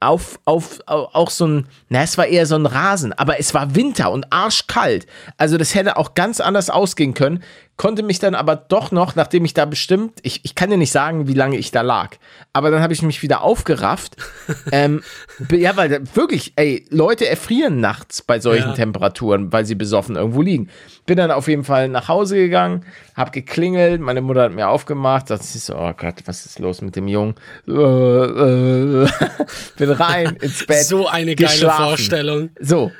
auf, 0.00 0.38
auf, 0.44 0.80
au- 0.84 1.08
auch 1.14 1.30
so 1.30 1.46
ein, 1.46 1.66
na, 1.88 2.02
es 2.02 2.18
war 2.18 2.26
eher 2.26 2.44
so 2.44 2.56
ein 2.56 2.66
Rasen, 2.66 3.14
aber 3.14 3.40
es 3.40 3.54
war 3.54 3.74
Winter 3.74 4.10
und 4.12 4.30
arschkalt. 4.30 5.06
Also 5.38 5.56
das 5.56 5.74
hätte 5.74 5.96
auch 5.96 6.12
ganz 6.12 6.40
anders 6.40 6.68
ausgehen 6.68 7.14
können. 7.14 7.42
Konnte 7.76 8.04
mich 8.04 8.20
dann 8.20 8.36
aber 8.36 8.54
doch 8.54 8.92
noch, 8.92 9.16
nachdem 9.16 9.44
ich 9.44 9.52
da 9.52 9.64
bestimmt, 9.64 10.20
ich, 10.22 10.44
ich 10.44 10.54
kann 10.54 10.70
dir 10.70 10.76
nicht 10.76 10.92
sagen, 10.92 11.26
wie 11.26 11.34
lange 11.34 11.56
ich 11.56 11.72
da 11.72 11.80
lag, 11.80 12.10
aber 12.52 12.70
dann 12.70 12.80
habe 12.80 12.92
ich 12.92 13.02
mich 13.02 13.20
wieder 13.22 13.42
aufgerafft. 13.42 14.16
ähm, 14.72 15.02
ja, 15.50 15.76
weil 15.76 16.02
wirklich, 16.14 16.52
ey, 16.54 16.86
Leute 16.90 17.28
erfrieren 17.28 17.80
nachts 17.80 18.22
bei 18.22 18.38
solchen 18.38 18.68
Ja. 18.68 18.74
Temperaturen, 18.74 19.52
weil 19.52 19.66
sie 19.66 19.74
besoffen 19.74 20.14
irgendwo 20.14 20.40
liegen. 20.40 20.68
Bin 21.04 21.16
dann 21.16 21.32
auf 21.32 21.48
jeden 21.48 21.64
Fall 21.64 21.88
nach 21.88 22.06
Hause 22.06 22.36
gegangen, 22.36 22.84
hab 23.16 23.32
geklingelt, 23.32 24.00
meine 24.00 24.20
Mutter 24.20 24.42
hat 24.42 24.52
mir 24.52 24.68
aufgemacht, 24.68 25.30
dachte 25.30 25.44
ich 25.44 25.64
so, 25.64 25.74
oh 25.76 25.92
Gott, 25.96 26.22
was 26.26 26.46
ist 26.46 26.60
los 26.60 26.80
mit 26.80 26.94
dem 26.94 27.08
Jungen? 27.08 27.34
Äh, 27.66 27.72
äh, 27.72 29.08
bin 29.76 29.90
rein 29.90 30.36
ins 30.40 30.64
Bett. 30.64 30.84
So 30.84 31.08
eine 31.08 31.34
geile 31.34 31.50
geschlafen. 31.50 31.84
Vorstellung. 31.84 32.50
So, 32.60 32.92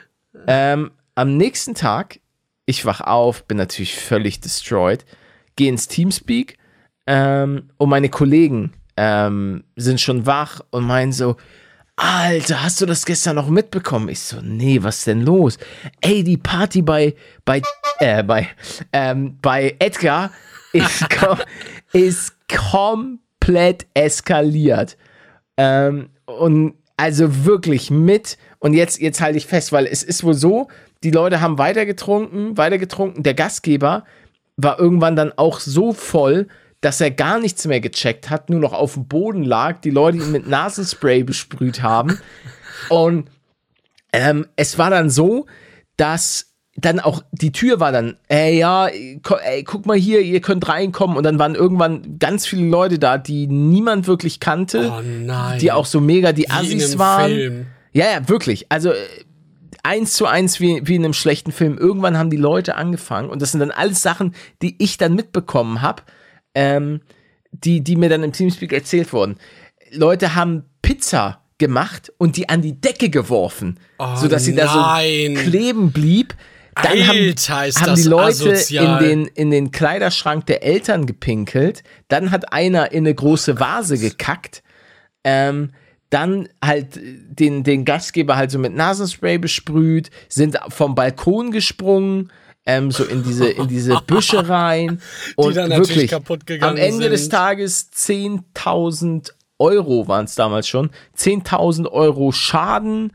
ähm, 0.49 0.91
am 1.15 1.37
nächsten 1.37 1.75
Tag, 1.75 2.19
ich 2.67 2.85
wach 2.85 3.01
auf, 3.01 3.45
bin 3.45 3.57
natürlich 3.57 3.97
völlig 3.97 4.41
destroyed, 4.41 5.05
gehe 5.57 5.69
ins 5.69 5.89
Teamspeak 5.89 6.57
ähm, 7.07 7.71
und 7.77 7.89
meine 7.89 8.09
Kollegen 8.09 8.73
ähm, 8.97 9.65
sind 9.77 10.01
schon 10.01 10.27
wach 10.27 10.61
und 10.71 10.85
meinen 10.85 11.13
so, 11.13 11.37
Alter, 11.97 12.63
hast 12.65 12.81
du 12.81 12.87
das 12.87 13.07
gestern 13.07 13.37
noch 13.37 13.49
mitbekommen? 13.49 14.09
Ich 14.09 14.21
so, 14.21 14.41
nee, 14.43 14.83
was 14.83 15.05
denn 15.05 15.21
los? 15.21 15.59
Ey, 16.01 16.25
die 16.25 16.37
Party 16.37 16.83
bei, 16.83 17.15
bei, 17.45 17.63
äh, 18.01 18.23
bei, 18.25 18.49
ähm, 18.93 19.39
bei 19.41 19.77
Edgar 19.79 20.33
ist, 20.73 21.09
kom 21.11 21.39
ist 21.93 22.35
komplett 22.49 23.87
eskaliert. 23.95 24.97
Ähm, 25.57 26.11
und 26.27 26.75
also 26.97 27.45
wirklich 27.45 27.91
mit, 27.91 28.39
und 28.59 28.75
jetzt, 28.75 29.01
jetzt 29.01 29.21
halte 29.21 29.39
ich 29.39 29.47
fest, 29.47 29.71
weil 29.71 29.87
es 29.87 30.03
ist 30.03 30.25
wohl 30.25 30.35
so, 30.35 30.69
die 31.05 31.11
Leute 31.11 31.41
haben 31.41 31.59
weiter 31.59 31.87
getrunken, 31.87 32.57
weiter 32.57 32.79
getrunken. 32.79 33.23
Der 33.23 33.35
Gastgeber 33.35 34.05
war 34.57 34.79
irgendwann 34.81 35.17
dann 35.17 35.33
auch 35.37 35.61
so 35.61 35.93
voll, 35.93 36.49
dass 36.81 37.01
er 37.01 37.11
gar 37.11 37.39
nichts 37.39 37.67
mehr 37.67 37.81
gecheckt 37.81 38.31
hat, 38.31 38.51
nur 38.51 38.61
noch 38.61 38.73
auf 38.73 38.95
dem 38.95 39.07
Boden 39.07 39.43
lag, 39.43 39.81
die 39.81 39.91
Leute 39.91 40.19
ihn 40.19 40.33
mit 40.33 40.47
Nasenspray 40.49 41.23
besprüht 41.23 41.83
haben. 41.83 42.19
Und 42.89 43.31
ähm, 44.13 44.47
es 44.57 44.79
war 44.79 44.91
dann 44.91 45.11
so, 45.11 45.47
dass 45.97 46.51
dann 46.77 46.99
auch 47.01 47.23
die 47.33 47.53
Tür 47.53 47.79
war 47.81 47.93
dann, 47.93 48.17
ey, 48.29 48.59
ja, 48.59 48.89
ey, 48.89 49.63
guck 49.65 49.87
mal 49.87 49.97
hier, 49.97 50.21
ihr 50.21 50.41
könnt 50.41 50.69
reinkommen. 50.69 51.17
Und 51.17 51.23
dann 51.25 51.39
waren 51.39 51.55
irgendwann 51.55 52.19
ganz 52.19 52.47
viele 52.47 52.67
Leute 52.67 52.99
da, 52.99 53.17
die 53.17 53.47
niemand 53.47 54.07
wirklich 54.07 54.41
kannte, 54.41 54.93
Oh 54.93 55.01
nein. 55.03 55.59
die 55.61 55.71
auch 55.71 55.87
so 55.87 56.01
mega 56.01 56.33
die 56.33 56.43
Wie 56.43 56.51
Assis 56.51 56.99
waren. 56.99 57.31
Film. 57.31 57.67
Ja, 57.93 58.07
ja, 58.11 58.29
wirklich. 58.29 58.67
Also 58.71 58.91
äh, 58.91 58.97
eins 59.85 60.15
zu 60.15 60.27
eins 60.27 60.61
wie, 60.61 60.81
wie 60.85 60.97
in 60.97 61.05
einem 61.05 61.15
schlechten 61.15 61.53
Film. 61.53 61.79
Irgendwann 61.79 62.19
haben 62.19 62.31
die 62.31 62.37
Leute 62.37 62.75
angefangen 62.75 63.31
und 63.31 63.41
das 63.41 63.53
sind 63.53 63.61
dann 63.61 63.71
alles 63.71 64.03
Sachen, 64.03 64.35
die 64.63 64.75
ich 64.83 64.97
dann 64.99 65.15
mitbekommen 65.15 65.83
habe, 65.83 66.03
ähm, 66.55 67.01
die, 67.53 67.83
die 67.83 67.97
mir 67.97 68.09
dann 68.09 68.23
im 68.25 68.33
Teamspeak 68.33 68.73
erzählt 68.73 69.13
wurden. 69.13 69.37
Leute 69.93 70.35
haben 70.35 70.65
Pizza 70.83 71.43
gemacht 71.59 72.13
und 72.19 72.37
die 72.37 72.49
an 72.49 72.63
die 72.63 72.81
Decke 72.81 73.11
geworfen, 73.11 73.79
Oh, 73.99 74.17
sodass 74.17 74.45
sie 74.45 74.55
da 74.55 74.65
nein. 74.75 75.37
so 75.37 75.43
kleben 75.43 75.93
blieb. 75.93 76.35
Dann 76.75 76.87
Alter, 76.87 77.07
haben, 77.07 77.75
haben 77.77 77.95
die 77.95 78.03
Leute 78.03 78.51
in 78.71 78.99
den, 78.99 79.27
in 79.27 79.51
den 79.53 79.71
Kleiderschrank 79.71 80.47
der 80.47 80.65
Eltern 80.65 81.07
gepinkelt. 81.07 81.85
Dann 82.09 82.33
hat 82.33 82.53
einer 82.53 82.91
in 82.91 83.05
eine 83.05 83.15
große 83.15 83.61
Vase 83.61 83.97
gekackt. 83.97 84.65
Ähm, 85.23 85.71
dann 86.15 86.49
halt 86.65 87.01
den, 87.03 87.65
den 87.65 87.85
Gastgeber 87.85 88.37
halt 88.37 88.53
so 88.53 88.59
mit 88.61 88.73
Nasenspray 88.73 89.39
besprüht, 89.39 90.11
sind 90.29 90.57
vom 90.69 90.95
Balkon 90.95 91.51
gesprungen, 91.51 92.31
ähm, 92.67 92.93
so 92.93 93.03
in 93.03 93.25
diese, 93.25 93.49
in 93.49 93.67
diese 93.67 94.01
Büsche 94.07 94.49
rein. 94.49 95.01
Und 95.35 95.57
dann 95.57 95.71
natürlich 95.71 95.89
wirklich, 95.89 96.11
kaputt 96.13 96.47
gegangen 96.47 96.79
am 96.79 96.83
Ende 96.83 97.11
des 97.11 97.23
sind. 97.23 97.33
Tages 97.33 97.91
10.000 97.93 99.33
Euro 99.59 100.07
waren 100.07 100.27
es 100.27 100.37
damals 100.37 100.69
schon. 100.69 100.91
10.000 101.19 101.91
Euro 101.91 102.31
Schaden 102.31 103.13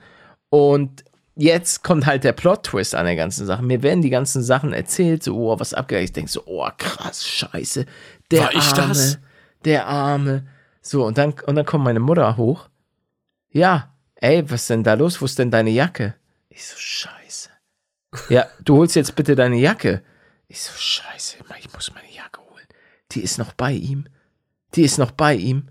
und 0.50 1.06
jetzt 1.38 1.86
kommt 1.86 2.06
halt 2.06 2.26
der 2.26 2.34
Plot-Twist 2.34 2.96
an 2.96 3.06
der 3.06 3.16
ganzen 3.16 3.46
Sache. 3.46 3.64
Mir 3.64 3.82
werden 3.82 4.02
die 4.02 4.10
ganzen 4.10 4.44
Sachen 4.44 4.74
erzählt, 4.74 5.24
so, 5.24 5.38
oh, 5.38 5.58
was 5.58 5.74
abgegangen. 5.74 6.04
Ich 6.04 6.14
denke 6.14 6.30
so, 6.30 6.44
oh, 6.46 6.68
krass, 6.78 7.26
scheiße. 7.26 7.86
Der 8.32 8.42
War 8.42 8.54
ich 8.54 8.74
Arme, 8.74 8.88
das? 8.90 9.20
der 9.64 9.88
Arme. 9.88 10.44
So, 10.82 11.06
und 11.06 11.18
dann, 11.18 11.34
und 11.46 11.56
dann 11.56 11.66
kommt 11.66 11.84
meine 11.84 12.00
Mutter 12.00 12.36
hoch. 12.38 12.69
Ja, 13.52 13.96
ey, 14.16 14.50
was 14.50 14.62
ist 14.62 14.70
denn 14.70 14.84
da 14.84 14.94
los? 14.94 15.22
Wo 15.22 15.26
ist 15.26 15.40
denn 15.40 15.52
deine 15.52 15.72
Jacke? 15.72 16.16
Ich 16.50 16.66
so, 16.66 16.76
scheiße. 16.78 17.50
Ja, 18.30 18.48
du 18.64 18.78
holst 18.78 18.96
jetzt 18.96 19.16
bitte 19.16 19.36
deine 19.36 19.58
Jacke. 19.58 20.04
Ich 20.48 20.62
so, 20.62 20.72
scheiße, 20.76 21.38
ich 21.60 21.74
muss 21.74 21.94
meine 21.94 22.12
Jacke 22.12 22.42
holen. 22.42 22.66
Die 23.12 23.22
ist 23.22 23.38
noch 23.38 23.54
bei 23.54 23.74
ihm. 23.74 24.08
Die 24.76 24.84
ist 24.84 24.98
noch 24.98 25.12
bei 25.12 25.36
ihm. 25.36 25.70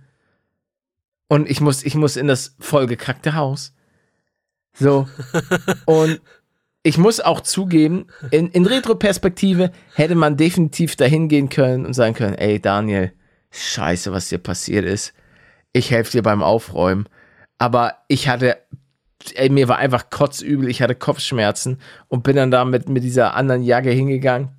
Und 1.29 1.49
ich 1.51 1.61
muss, 1.61 1.85
ich 1.85 1.95
muss 1.95 2.17
in 2.17 2.27
das 2.27 2.57
vollgekackte 2.59 3.35
Haus. 3.35 3.75
So. 4.73 5.09
Und 5.87 6.21
ich 6.83 6.97
muss 6.97 7.21
auch 7.21 7.41
zugeben, 7.41 8.07
in, 8.31 8.49
in 8.51 8.64
Retroperspektive 8.64 9.73
hätte 9.95 10.14
man 10.14 10.37
definitiv 10.37 10.97
dahin 10.97 11.29
gehen 11.29 11.49
können 11.49 11.85
und 11.85 11.93
sagen 11.93 12.14
können, 12.14 12.35
ey 12.37 12.61
Daniel, 12.61 13.12
scheiße, 13.51 14.12
was 14.12 14.29
dir 14.29 14.38
passiert 14.38 14.87
ist. 14.87 15.12
Ich 15.73 15.91
helfe 15.91 16.12
dir 16.12 16.23
beim 16.23 16.43
Aufräumen. 16.43 17.09
Aber 17.59 17.94
ich 18.09 18.29
hatte, 18.29 18.57
ey, 19.35 19.49
mir 19.51 19.68
war 19.68 19.79
einfach 19.79 20.11
kotzübel, 20.11 20.68
ich 20.68 20.81
hatte 20.83 20.94
Kopfschmerzen 20.94 21.79
und 22.09 22.23
bin 22.23 22.37
dann 22.37 22.51
da 22.51 22.64
mit, 22.64 22.88
mit 22.88 23.03
dieser 23.03 23.35
anderen 23.35 23.62
Jacke 23.62 23.90
hingegangen, 23.90 24.51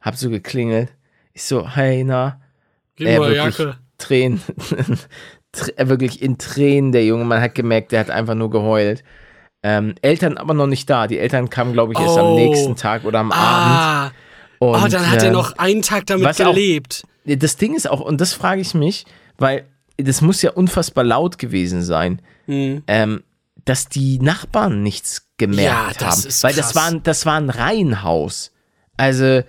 hab 0.00 0.16
so 0.16 0.30
geklingelt. 0.30 0.90
Ich 1.32 1.42
so, 1.44 1.68
hey, 1.68 2.04
na, 2.04 2.40
Gib 2.96 3.08
er 3.08 3.18
mal 3.20 3.30
wirklich 3.34 3.58
Jacke. 3.58 3.76
Tränen, 3.98 4.40
Tr- 5.54 5.88
wirklich 5.88 6.20
in 6.22 6.38
Tränen, 6.38 6.92
der 6.92 7.04
Junge. 7.04 7.24
Man 7.24 7.40
hat 7.40 7.54
gemerkt, 7.54 7.92
der 7.92 8.00
hat 8.00 8.10
einfach 8.10 8.34
nur 8.34 8.50
geheult. 8.50 9.02
Ähm, 9.62 9.94
Eltern 10.02 10.36
aber 10.36 10.52
noch 10.54 10.66
nicht 10.66 10.90
da. 10.90 11.06
Die 11.06 11.18
Eltern 11.18 11.48
kamen, 11.48 11.72
glaube 11.72 11.92
ich, 11.94 11.98
erst 11.98 12.18
am 12.18 12.26
Oh. 12.26 12.36
nächsten 12.36 12.76
Tag 12.76 13.04
oder 13.04 13.20
am 13.20 13.32
Abend. 13.32 13.42
Ah, 13.76 14.06
Und, 14.58 14.84
oh, 14.84 14.88
dann 14.88 15.10
hat 15.10 15.22
er 15.22 15.28
ähm, 15.28 15.32
noch 15.32 15.56
einen 15.58 15.82
Tag 15.82 16.06
damit 16.06 16.24
was 16.26 16.40
auch- 16.40 16.52
gelebt. 16.52 17.04
Das 17.24 17.56
Ding 17.56 17.74
ist 17.74 17.88
auch, 17.88 18.00
und 18.00 18.20
das 18.20 18.34
frage 18.34 18.60
ich 18.60 18.74
mich, 18.74 19.06
weil 19.38 19.64
das 19.96 20.20
muss 20.20 20.42
ja 20.42 20.50
unfassbar 20.52 21.04
laut 21.04 21.38
gewesen 21.38 21.82
sein, 21.82 22.20
Hm. 22.46 22.82
ähm, 22.86 23.22
dass 23.64 23.88
die 23.88 24.18
Nachbarn 24.18 24.82
nichts 24.82 25.28
gemerkt 25.38 26.00
Ja, 26.00 26.06
das 26.06 26.24
haben. 26.24 26.32
weil 26.42 26.54
das 26.54 26.74
war, 26.74 26.86
ein- 26.86 27.02
das 27.02 27.24
war 27.26 27.36
ein 27.36 27.50
Reihenhaus. 27.50 28.52
Also, 28.96 29.42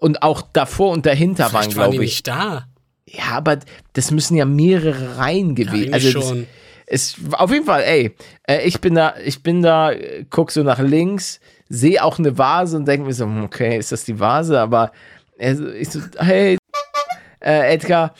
und 0.00 0.22
auch 0.22 0.42
davor 0.52 0.92
und 0.92 1.06
dahinter 1.06 1.44
waren, 1.52 1.62
Vielleicht 1.64 1.76
waren 1.76 1.90
glaube 1.90 2.04
ich, 2.04 2.10
nicht 2.12 2.28
da. 2.28 2.66
Ja, 3.08 3.24
aber 3.32 3.58
das 3.94 4.10
müssen 4.10 4.36
ja 4.36 4.44
mehrere 4.44 5.18
Reihen 5.18 5.54
gewesen. 5.54 5.92
eigentlich 5.92 5.94
also 5.94 6.18
das- 6.20 6.28
schon. 6.28 6.46
Es, 6.88 7.16
auf 7.32 7.50
jeden 7.50 7.64
Fall, 7.66 7.82
ey, 7.82 8.14
äh, 8.46 8.62
ich 8.64 8.80
bin 8.80 8.94
da, 8.94 9.14
ich 9.24 9.42
bin 9.42 9.60
da, 9.60 9.90
äh, 9.90 10.24
guck 10.30 10.52
so 10.52 10.62
nach 10.62 10.78
links, 10.78 11.40
sehe 11.68 12.02
auch 12.04 12.20
eine 12.20 12.38
Vase 12.38 12.76
und 12.76 12.86
denke 12.86 13.06
mir 13.08 13.12
so, 13.12 13.24
hm, 13.24 13.42
okay, 13.42 13.76
ist 13.76 13.90
das 13.90 14.04
die 14.04 14.20
Vase? 14.20 14.60
Aber 14.60 14.92
er 15.36 15.56
so- 15.56 15.68
ich 15.68 15.90
so, 15.90 16.00
hey, 16.18 16.56
äh, 17.40 17.74
Edgar, 17.74 18.14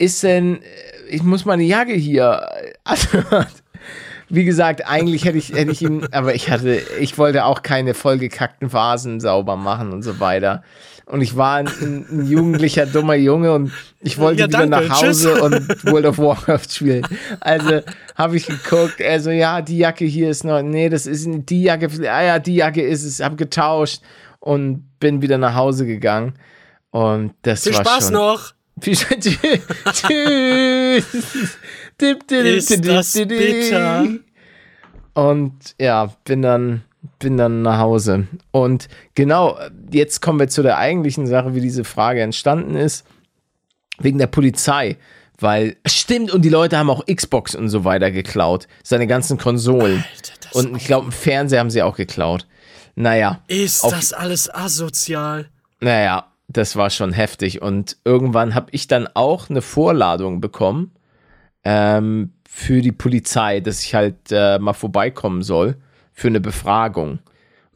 ist 0.00 0.22
denn, 0.22 0.56
äh, 0.56 0.66
ich 1.10 1.22
muss 1.22 1.44
meine 1.44 1.62
Jacke 1.62 1.92
hier. 1.92 2.48
Also, 2.84 3.08
wie 4.28 4.44
gesagt, 4.44 4.86
eigentlich 4.86 5.24
hätte 5.24 5.38
ich, 5.38 5.52
hätte 5.52 5.70
ich 5.70 5.82
ihn, 5.82 6.06
aber 6.12 6.34
ich 6.34 6.50
hatte, 6.50 6.80
ich 7.00 7.18
wollte 7.18 7.44
auch 7.44 7.62
keine 7.62 7.94
vollgekackten 7.94 8.72
Vasen 8.72 9.20
sauber 9.20 9.56
machen 9.56 9.92
und 9.92 10.02
so 10.02 10.18
weiter. 10.18 10.62
Und 11.04 11.22
ich 11.22 11.36
war 11.36 11.56
ein, 11.56 11.66
ein 11.66 12.26
jugendlicher, 12.26 12.86
dummer 12.86 13.16
Junge 13.16 13.52
und 13.52 13.72
ich 14.00 14.16
wollte 14.18 14.42
Ja, 14.42 14.46
wieder 14.46 14.66
danke, 14.66 14.88
nach 14.88 15.00
tschüss. 15.00 15.26
Hause 15.26 15.42
und 15.42 15.84
World 15.86 16.06
of 16.06 16.18
Warcraft 16.18 16.70
spielen. 16.70 17.04
Also 17.40 17.80
habe 18.14 18.36
ich 18.36 18.46
geguckt, 18.46 19.00
er 19.00 19.20
so, 19.20 19.30
ja, 19.30 19.60
die 19.60 19.78
Jacke 19.78 20.04
hier 20.04 20.30
ist 20.30 20.44
noch, 20.44 20.62
nee, 20.62 20.88
das 20.88 21.06
ist 21.06 21.26
nicht 21.26 21.50
die 21.50 21.64
Jacke, 21.64 21.88
ah 22.08 22.22
ja, 22.22 22.38
die 22.38 22.54
Jacke 22.54 22.82
ist 22.82 23.02
es, 23.02 23.18
hab 23.18 23.36
getauscht 23.36 24.02
und 24.38 24.84
bin 25.00 25.20
wieder 25.20 25.36
nach 25.36 25.56
Hause 25.56 25.84
gegangen. 25.84 26.34
Und 26.90 27.34
das 27.42 27.64
Viel 27.64 27.74
war 27.74 27.84
Spaß 27.84 28.04
schon, 28.04 28.14
noch. 28.14 28.52
Tschüss. 28.80 29.06
Ist 32.00 32.86
das 32.86 33.12
bitter. 33.12 34.06
Und 35.14 35.74
ja, 35.78 36.06
bin 36.24 36.42
dann, 36.42 36.82
bin 37.18 37.36
dann 37.36 37.62
nach 37.62 37.78
Hause. 37.78 38.26
Und 38.50 38.88
genau, 39.14 39.58
jetzt 39.92 40.20
kommen 40.22 40.38
wir 40.38 40.48
zu 40.48 40.62
der 40.62 40.78
eigentlichen 40.78 41.26
Sache, 41.26 41.54
wie 41.54 41.60
diese 41.60 41.84
Frage 41.84 42.22
entstanden 42.22 42.76
ist. 42.76 43.06
Wegen 43.98 44.18
der 44.18 44.28
Polizei. 44.28 44.96
Weil, 45.38 45.76
stimmt, 45.86 46.30
und 46.32 46.42
die 46.42 46.48
Leute 46.48 46.78
haben 46.78 46.90
auch 46.90 47.04
Xbox 47.06 47.54
und 47.54 47.68
so 47.68 47.84
weiter 47.84 48.10
geklaut. 48.10 48.66
Seine 48.82 49.06
ganzen 49.06 49.38
Konsolen. 49.38 50.04
Alter, 50.14 50.56
und 50.56 50.76
ich 50.76 50.84
glaube, 50.84 51.04
einen 51.04 51.12
Fernseher 51.12 51.60
haben 51.60 51.70
sie 51.70 51.82
auch 51.82 51.96
geklaut. 51.96 52.46
Naja. 52.94 53.42
ist 53.46 53.84
das 53.84 54.12
alles 54.12 54.52
asozial. 54.52 55.48
Naja, 55.80 56.29
das 56.52 56.76
war 56.76 56.90
schon 56.90 57.12
heftig. 57.12 57.62
Und 57.62 57.96
irgendwann 58.04 58.54
habe 58.54 58.68
ich 58.72 58.88
dann 58.88 59.08
auch 59.14 59.48
eine 59.48 59.62
Vorladung 59.62 60.40
bekommen 60.40 60.92
ähm, 61.64 62.32
für 62.48 62.80
die 62.82 62.92
Polizei, 62.92 63.60
dass 63.60 63.82
ich 63.84 63.94
halt 63.94 64.16
äh, 64.30 64.58
mal 64.58 64.72
vorbeikommen 64.72 65.42
soll 65.42 65.76
für 66.12 66.28
eine 66.28 66.40
Befragung. 66.40 67.20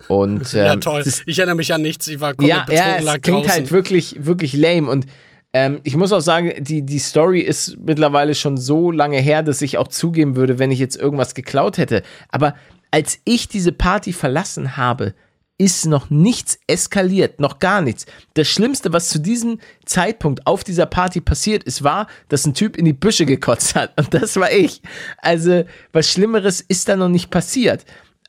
Und 0.08 0.52
ähm, 0.54 0.66
ja, 0.66 0.76
toll. 0.76 1.04
Ich 1.26 1.38
erinnere 1.38 1.56
mich 1.56 1.72
an 1.72 1.82
nichts. 1.82 2.08
Ich 2.08 2.20
war 2.20 2.34
komplett 2.34 2.48
ja, 2.48 2.64
betrunken, 2.64 2.86
ja, 2.86 2.96
es 2.98 3.04
lag 3.04 3.20
klingt 3.20 3.38
draußen. 3.38 3.50
halt 3.50 3.70
wirklich, 3.70 4.26
wirklich 4.26 4.52
lame. 4.54 4.90
Und 4.90 5.06
ähm, 5.52 5.80
ich 5.84 5.96
muss 5.96 6.12
auch 6.12 6.20
sagen, 6.20 6.52
die, 6.58 6.82
die 6.82 6.98
Story 6.98 7.40
ist 7.40 7.78
mittlerweile 7.78 8.34
schon 8.34 8.56
so 8.56 8.90
lange 8.90 9.18
her, 9.18 9.44
dass 9.44 9.62
ich 9.62 9.78
auch 9.78 9.86
zugeben 9.86 10.34
würde, 10.34 10.58
wenn 10.58 10.72
ich 10.72 10.80
jetzt 10.80 10.96
irgendwas 10.96 11.34
geklaut 11.34 11.78
hätte. 11.78 12.02
Aber 12.28 12.56
als 12.90 13.20
ich 13.24 13.46
diese 13.46 13.70
Party 13.70 14.12
verlassen 14.12 14.76
habe, 14.76 15.14
ist 15.56 15.86
noch 15.86 16.10
nichts 16.10 16.58
eskaliert, 16.66 17.38
noch 17.38 17.60
gar 17.60 17.80
nichts. 17.80 18.06
Das 18.34 18.48
Schlimmste, 18.48 18.92
was 18.92 19.08
zu 19.08 19.20
diesem 19.20 19.60
Zeitpunkt 19.84 20.46
auf 20.46 20.64
dieser 20.64 20.86
Party 20.86 21.20
passiert 21.20 21.62
ist, 21.62 21.84
war, 21.84 22.08
dass 22.28 22.44
ein 22.44 22.54
Typ 22.54 22.76
in 22.76 22.84
die 22.84 22.92
Büsche 22.92 23.24
gekotzt 23.24 23.74
hat. 23.76 23.92
Und 23.98 24.12
das 24.12 24.36
war 24.36 24.50
ich. 24.50 24.82
Also, 25.18 25.64
was 25.92 26.10
Schlimmeres 26.10 26.60
ist 26.60 26.88
da 26.88 26.96
noch 26.96 27.08
nicht 27.08 27.30
passiert. 27.30 27.84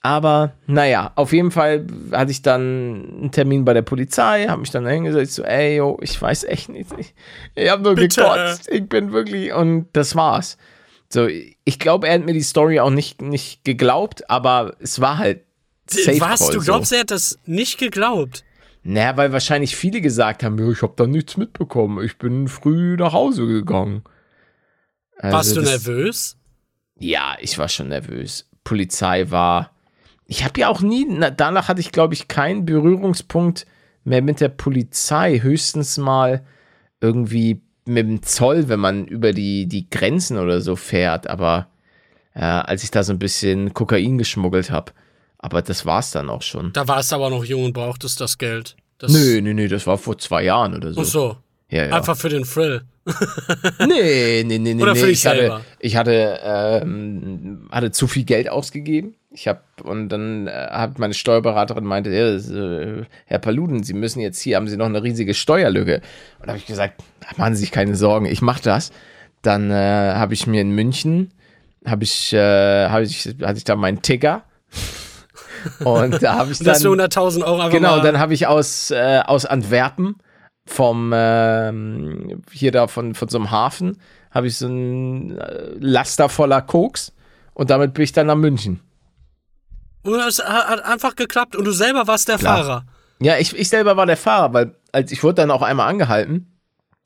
Aber 0.05 0.53
naja, 0.67 1.13
auf 1.15 1.33
jeden 1.33 1.49
Fall 1.49 1.87
hatte 2.11 2.29
ich 2.29 2.43
dann 2.43 2.61
einen 3.21 3.31
Termin 3.31 3.65
bei 3.65 3.73
der 3.73 3.81
Polizei, 3.81 4.45
habe 4.47 4.61
mich 4.61 4.69
dann 4.69 4.85
hingesetzt, 4.85 5.33
so, 5.33 5.41
ey, 5.41 5.77
yo, 5.77 5.97
ich 5.99 6.21
weiß 6.21 6.43
echt 6.43 6.69
nicht. 6.69 6.91
Ich, 6.99 7.15
ich 7.55 7.71
habe 7.71 7.81
nur 7.81 7.95
Bitte. 7.95 8.21
gekotzt. 8.21 8.69
Ich 8.71 8.87
bin 8.87 9.13
wirklich, 9.13 9.51
und 9.51 9.87
das 9.93 10.15
war's. 10.15 10.59
So, 11.09 11.27
ich 11.27 11.79
glaube, 11.79 12.07
er 12.07 12.15
hat 12.15 12.25
mir 12.25 12.33
die 12.33 12.41
Story 12.41 12.79
auch 12.79 12.91
nicht, 12.91 13.23
nicht 13.23 13.63
geglaubt, 13.63 14.29
aber 14.29 14.75
es 14.79 15.01
war 15.01 15.17
halt 15.17 15.44
safe 15.89 16.19
Was? 16.19 16.39
Call 16.39 16.53
Du 16.53 16.59
so. 16.59 16.65
glaubst, 16.65 16.91
er 16.91 17.01
hat 17.01 17.11
das 17.11 17.39
nicht 17.45 17.77
geglaubt? 17.77 18.43
Naja, 18.83 19.17
weil 19.17 19.31
wahrscheinlich 19.31 19.75
viele 19.75 19.99
gesagt 19.99 20.43
haben, 20.43 20.71
ich 20.71 20.81
habe 20.81 20.93
da 20.95 21.07
nichts 21.07 21.37
mitbekommen. 21.37 22.03
Ich 22.05 22.17
bin 22.17 22.47
früh 22.47 22.95
nach 22.97 23.13
Hause 23.13 23.47
gegangen. 23.47 24.03
Also 25.17 25.37
Warst 25.37 25.55
du 25.55 25.61
nervös? 25.61 26.37
Ja, 26.99 27.35
ich 27.39 27.57
war 27.57 27.67
schon 27.67 27.87
nervös. 27.87 28.47
Polizei 28.63 29.31
war. 29.31 29.71
Ich 30.27 30.43
habe 30.43 30.59
ja 30.59 30.69
auch 30.69 30.81
nie, 30.81 31.05
na, 31.09 31.29
danach 31.31 31.67
hatte 31.67 31.81
ich, 31.81 31.91
glaube 31.91 32.13
ich, 32.13 32.27
keinen 32.27 32.65
Berührungspunkt 32.65 33.65
mehr 34.03 34.21
mit 34.21 34.39
der 34.39 34.49
Polizei. 34.49 35.39
Höchstens 35.39 35.97
mal 35.97 36.45
irgendwie 37.01 37.61
mit 37.85 38.07
dem 38.07 38.23
Zoll, 38.23 38.67
wenn 38.69 38.79
man 38.79 39.05
über 39.05 39.33
die, 39.33 39.67
die 39.67 39.89
Grenzen 39.89 40.37
oder 40.37 40.61
so 40.61 40.75
fährt. 40.75 41.27
Aber 41.27 41.67
äh, 42.33 42.41
als 42.41 42.83
ich 42.83 42.91
da 42.91 43.03
so 43.03 43.13
ein 43.13 43.19
bisschen 43.19 43.73
Kokain 43.73 44.17
geschmuggelt 44.17 44.69
habe. 44.69 44.91
Aber 45.45 45.61
das 45.61 45.85
war's 45.85 46.09
dann 46.09 46.31
auch 46.31 46.41
schon. 46.41 46.73
Da 46.73 46.87
warst 46.87 47.11
du 47.11 47.17
aber 47.17 47.29
noch 47.29 47.45
jung 47.45 47.65
und 47.65 47.73
brauchtest 47.73 48.19
das 48.19 48.39
Geld. 48.39 48.75
Das 48.97 49.11
Nö, 49.11 49.41
nö, 49.43 49.53
nö, 49.53 49.67
das 49.67 49.85
war 49.85 49.99
vor 49.99 50.17
zwei 50.17 50.43
Jahren 50.43 50.73
oder 50.73 50.91
so. 50.91 51.01
Ach 51.01 51.05
so. 51.05 51.37
Ja, 51.69 51.85
ja. 51.85 51.95
Einfach 51.95 52.17
für 52.17 52.29
den 52.29 52.43
Thrill. 52.43 52.81
Nee, 53.87 54.43
nee, 54.43 54.57
nee, 54.57 54.73
nee. 54.73 54.81
Oder 54.81 54.93
nee. 54.93 54.99
für 54.99 55.05
dich 55.05 55.19
ich 55.19 55.27
hatte, 55.27 55.39
selber? 55.39 55.61
ich 55.77 55.95
hatte, 55.95 56.39
ähm, 56.43 57.67
hatte 57.69 57.91
zu 57.91 58.07
viel 58.07 58.23
Geld 58.23 58.49
ausgegeben. 58.49 59.13
Ich 59.29 59.47
habe 59.47 59.61
und 59.83 60.09
dann 60.09 60.47
äh, 60.47 60.51
hat 60.51 60.97
meine 60.97 61.13
Steuerberaterin 61.13 61.83
meinte, 61.83 62.09
äh, 62.09 63.05
Herr 63.25 63.37
Paluden, 63.37 63.83
Sie 63.83 63.93
müssen 63.93 64.21
jetzt 64.21 64.41
hier, 64.41 64.55
haben 64.55 64.67
Sie 64.67 64.77
noch 64.77 64.87
eine 64.87 65.03
riesige 65.03 65.35
Steuerlücke. 65.35 66.01
Und 66.39 66.47
da 66.47 66.53
habe 66.53 66.57
ich 66.57 66.65
gesagt, 66.65 67.03
ach, 67.27 67.37
machen 67.37 67.53
Sie 67.53 67.61
sich 67.61 67.71
keine 67.71 67.95
Sorgen, 67.95 68.25
ich 68.25 68.41
mache 68.41 68.63
das. 68.63 68.91
Dann 69.43 69.69
äh, 69.69 69.75
habe 69.75 70.33
ich 70.33 70.47
mir 70.47 70.61
in 70.61 70.71
München, 70.71 71.29
habe 71.85 72.03
ich, 72.03 72.33
äh, 72.33 72.89
habe 72.89 73.03
ich, 73.03 73.35
hatte 73.43 73.57
ich 73.57 73.63
da 73.63 73.75
meinen 73.75 74.01
Ticker. 74.01 74.44
Und 75.83 76.21
da 76.21 76.35
habe 76.35 76.51
ich 76.51 76.59
Dass 76.59 76.81
du 76.81 76.95
dann 76.95 77.09
100.000 77.09 77.43
Euro 77.43 77.59
einfach 77.59 77.71
Genau, 77.71 77.99
dann 77.99 78.19
habe 78.19 78.33
ich 78.33 78.47
aus, 78.47 78.91
äh, 78.91 79.21
aus 79.25 79.45
Antwerpen 79.45 80.15
vom 80.65 81.11
ähm, 81.13 82.41
hier 82.51 82.71
da 82.71 82.87
von, 82.87 83.13
von 83.13 83.27
so 83.27 83.37
einem 83.37 83.51
Hafen 83.51 83.97
habe 84.31 84.47
ich 84.47 84.57
so 84.57 84.67
ein 84.67 85.37
äh, 85.37 85.71
Laster 85.79 86.27
voller 86.27 86.61
Koks 86.61 87.13
und 87.53 87.69
damit 87.69 87.93
bin 87.93 88.03
ich 88.03 88.11
dann 88.11 88.27
nach 88.27 88.35
München. 88.35 88.81
Und 90.03 90.19
es 90.19 90.43
hat 90.43 90.67
hat 90.67 90.85
einfach 90.85 91.15
geklappt 91.15 91.55
und 91.55 91.65
du 91.65 91.71
selber 91.71 92.05
warst 92.07 92.27
der 92.27 92.37
Klar. 92.37 92.57
Fahrer. 92.57 92.85
Ja, 93.21 93.37
ich, 93.37 93.57
ich 93.57 93.69
selber 93.69 93.95
war 93.95 94.05
der 94.05 94.17
Fahrer, 94.17 94.53
weil 94.53 94.75
als 94.91 95.11
ich 95.11 95.23
wurde 95.23 95.35
dann 95.35 95.51
auch 95.51 95.61
einmal 95.61 95.89
angehalten. 95.89 96.51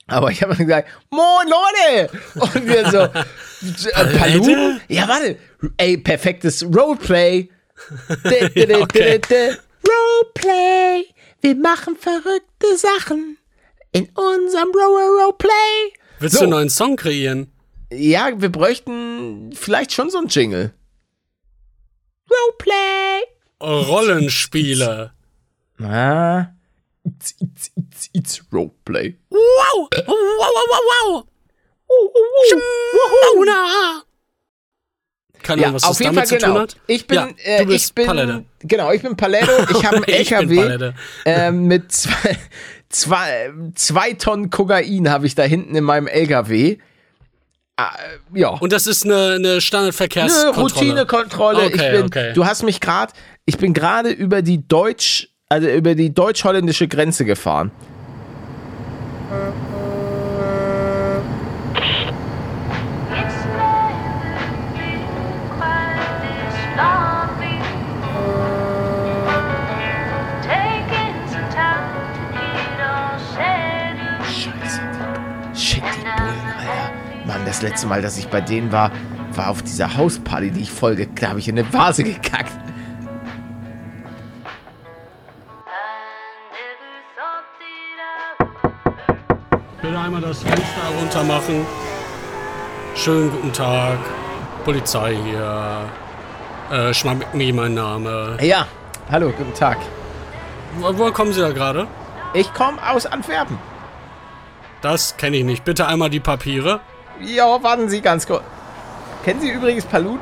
Aber 0.08 0.32
ich 0.32 0.42
habe 0.42 0.56
dann 0.56 0.66
gesagt, 0.66 0.90
Moin 1.12 1.48
Leute! 1.48 2.10
Und 2.34 2.68
wir 2.68 2.90
so, 2.90 2.98
äh, 4.02 4.18
Palu? 4.18 4.80
Ja, 4.88 5.08
warte. 5.08 5.38
Ey, 5.78 5.98
perfektes 5.98 6.64
Roleplay. 6.64 7.50
Okay. 8.82 9.20
Roleplay. 9.88 11.06
Wir 11.42 11.56
machen 11.56 11.96
verrückte 11.96 12.78
Sachen 12.78 13.38
in 13.92 14.10
unserem 14.10 14.70
Ro- 14.72 15.24
Roleplay. 15.24 15.94
Willst 16.20 16.36
So. 16.36 16.40
du 16.40 16.44
einen 16.46 16.52
neuen 16.52 16.70
Song 16.70 16.96
kreieren? 16.98 17.52
Ja, 17.92 18.40
wir 18.40 18.50
bräuchten 18.50 19.52
vielleicht 19.54 19.94
schon 19.94 20.10
so 20.10 20.18
einen 20.20 20.28
Jingle. 20.28 20.74
Roleplay. 22.30 23.24
Rollenspiele. 23.62 25.14
Ah. 25.82 26.48
It's, 27.04 27.34
it's, 27.40 27.72
it's, 27.76 28.10
it's 28.14 28.42
Roleplay. 28.52 29.16
Wow! 29.30 29.88
Wow, 30.06 30.06
wow, 30.08 30.66
wow, 30.70 30.84
wow! 30.92 31.28
Schmauna! 32.50 34.04
Keine 35.50 35.62
Ja, 35.62 35.68
Ahnung, 35.70 35.76
was 35.78 35.84
auf 35.84 35.90
das 35.98 36.00
jeden 36.00 36.16
damit 36.16 36.30
Fall 36.30 36.40
zu 36.40 36.46
tun 36.46 36.54
genau. 36.54 36.62
hat. 36.62 36.78
Ich 36.86 37.08
bin, 37.08 37.16
ja, 37.16 37.28
äh, 37.44 37.64
du 37.66 37.72
bist 37.72 37.86
ich 37.90 37.96
bin, 37.96 38.06
Palette. 38.06 38.44
genau, 38.60 38.92
ich 38.92 39.02
bin 39.02 39.16
Paletto. 39.18 39.52
Ich 39.72 39.84
habe 39.86 39.96
einen 39.98 40.04
LKW 40.06 40.92
ähm, 41.26 41.66
mit 41.66 41.92
zwei, 41.92 42.38
zwei, 42.90 43.52
zwei 43.74 44.14
Tonnen 44.14 44.52
Kokain 44.52 45.10
habe 45.10 45.26
ich 45.26 45.34
da 45.34 45.42
hinten 45.44 45.76
in 45.76 45.84
meinem 45.84 46.06
LKW. 46.08 46.78
Ah, 47.78 47.96
ja. 48.34 48.50
Und 48.50 48.72
das 48.74 48.86
ist 48.88 49.06
eine, 49.06 49.36
eine 49.36 49.62
Standardverkehrskontrolle. 49.62 50.62
Routinekontrolle. 50.62 51.68
ich 51.70 51.74
Okay, 51.74 51.92
bin, 51.94 52.06
okay. 52.06 52.34
Du 52.34 52.46
hast 52.46 52.62
mich 52.64 52.80
gerade, 52.80 53.14
ich 53.46 53.58
bin 53.58 53.74
gerade 53.74 54.10
über 54.10 54.42
die 54.42 54.68
Deutsch, 54.68 55.30
also 55.48 55.68
über 55.68 55.96
die 55.96 56.14
deutsch-holländische 56.14 56.88
Grenze 56.88 57.26
gefahren. 57.26 57.72
It's 59.32 59.69
das 77.60 77.70
letzte 77.70 77.88
Mal, 77.88 78.02
dass 78.02 78.18
ich 78.18 78.30
bei 78.30 78.40
denen 78.40 78.72
war, 78.72 78.92
war 79.34 79.50
auf 79.50 79.62
dieser 79.62 79.98
Hausparty, 79.98 80.52
die 80.52 80.62
ich 80.62 80.72
folge. 80.72 81.08
Da 81.08 81.30
habe 81.30 81.40
ich 81.40 81.48
in 81.50 81.60
eine 81.60 81.74
Vase 81.74 82.04
gekackt. 82.04 82.54
Bitte 89.82 90.00
einmal 90.00 90.22
das 90.22 90.42
Fenster 90.42 90.64
runter 91.00 91.24
machen. 91.24 91.66
Schönen 92.96 93.30
guten 93.30 93.52
Tag. 93.52 93.98
Polizei 94.64 95.18
hier. 95.26 95.82
Äh, 96.72 96.94
Schmammi, 96.94 97.52
mein 97.52 97.74
Name. 97.74 98.38
Ja, 98.42 98.68
hallo, 99.12 99.34
guten 99.38 99.54
Tag. 99.54 99.78
Wo, 100.78 100.98
woher 100.98 101.12
kommen 101.12 101.34
Sie 101.34 101.42
da 101.42 101.52
gerade? 101.52 101.88
Ich 102.34 102.54
komme 102.54 102.78
aus 102.90 103.06
Antwerpen. 103.06 103.58
Das 104.82 105.18
kenne 105.18 105.38
ich 105.38 105.44
nicht. 105.44 105.66
Bitte 105.66 105.88
einmal 105.88 106.10
die 106.10 106.22
Papiere. 106.22 106.80
Ja, 107.22 107.62
warten 107.62 107.90
Sie 107.90 108.02
ganz 108.02 108.26
kurz. 108.26 108.44
Kennen 109.24 109.42
Sie 109.42 109.50
übrigens 109.50 109.86
Paluden? 109.86 110.22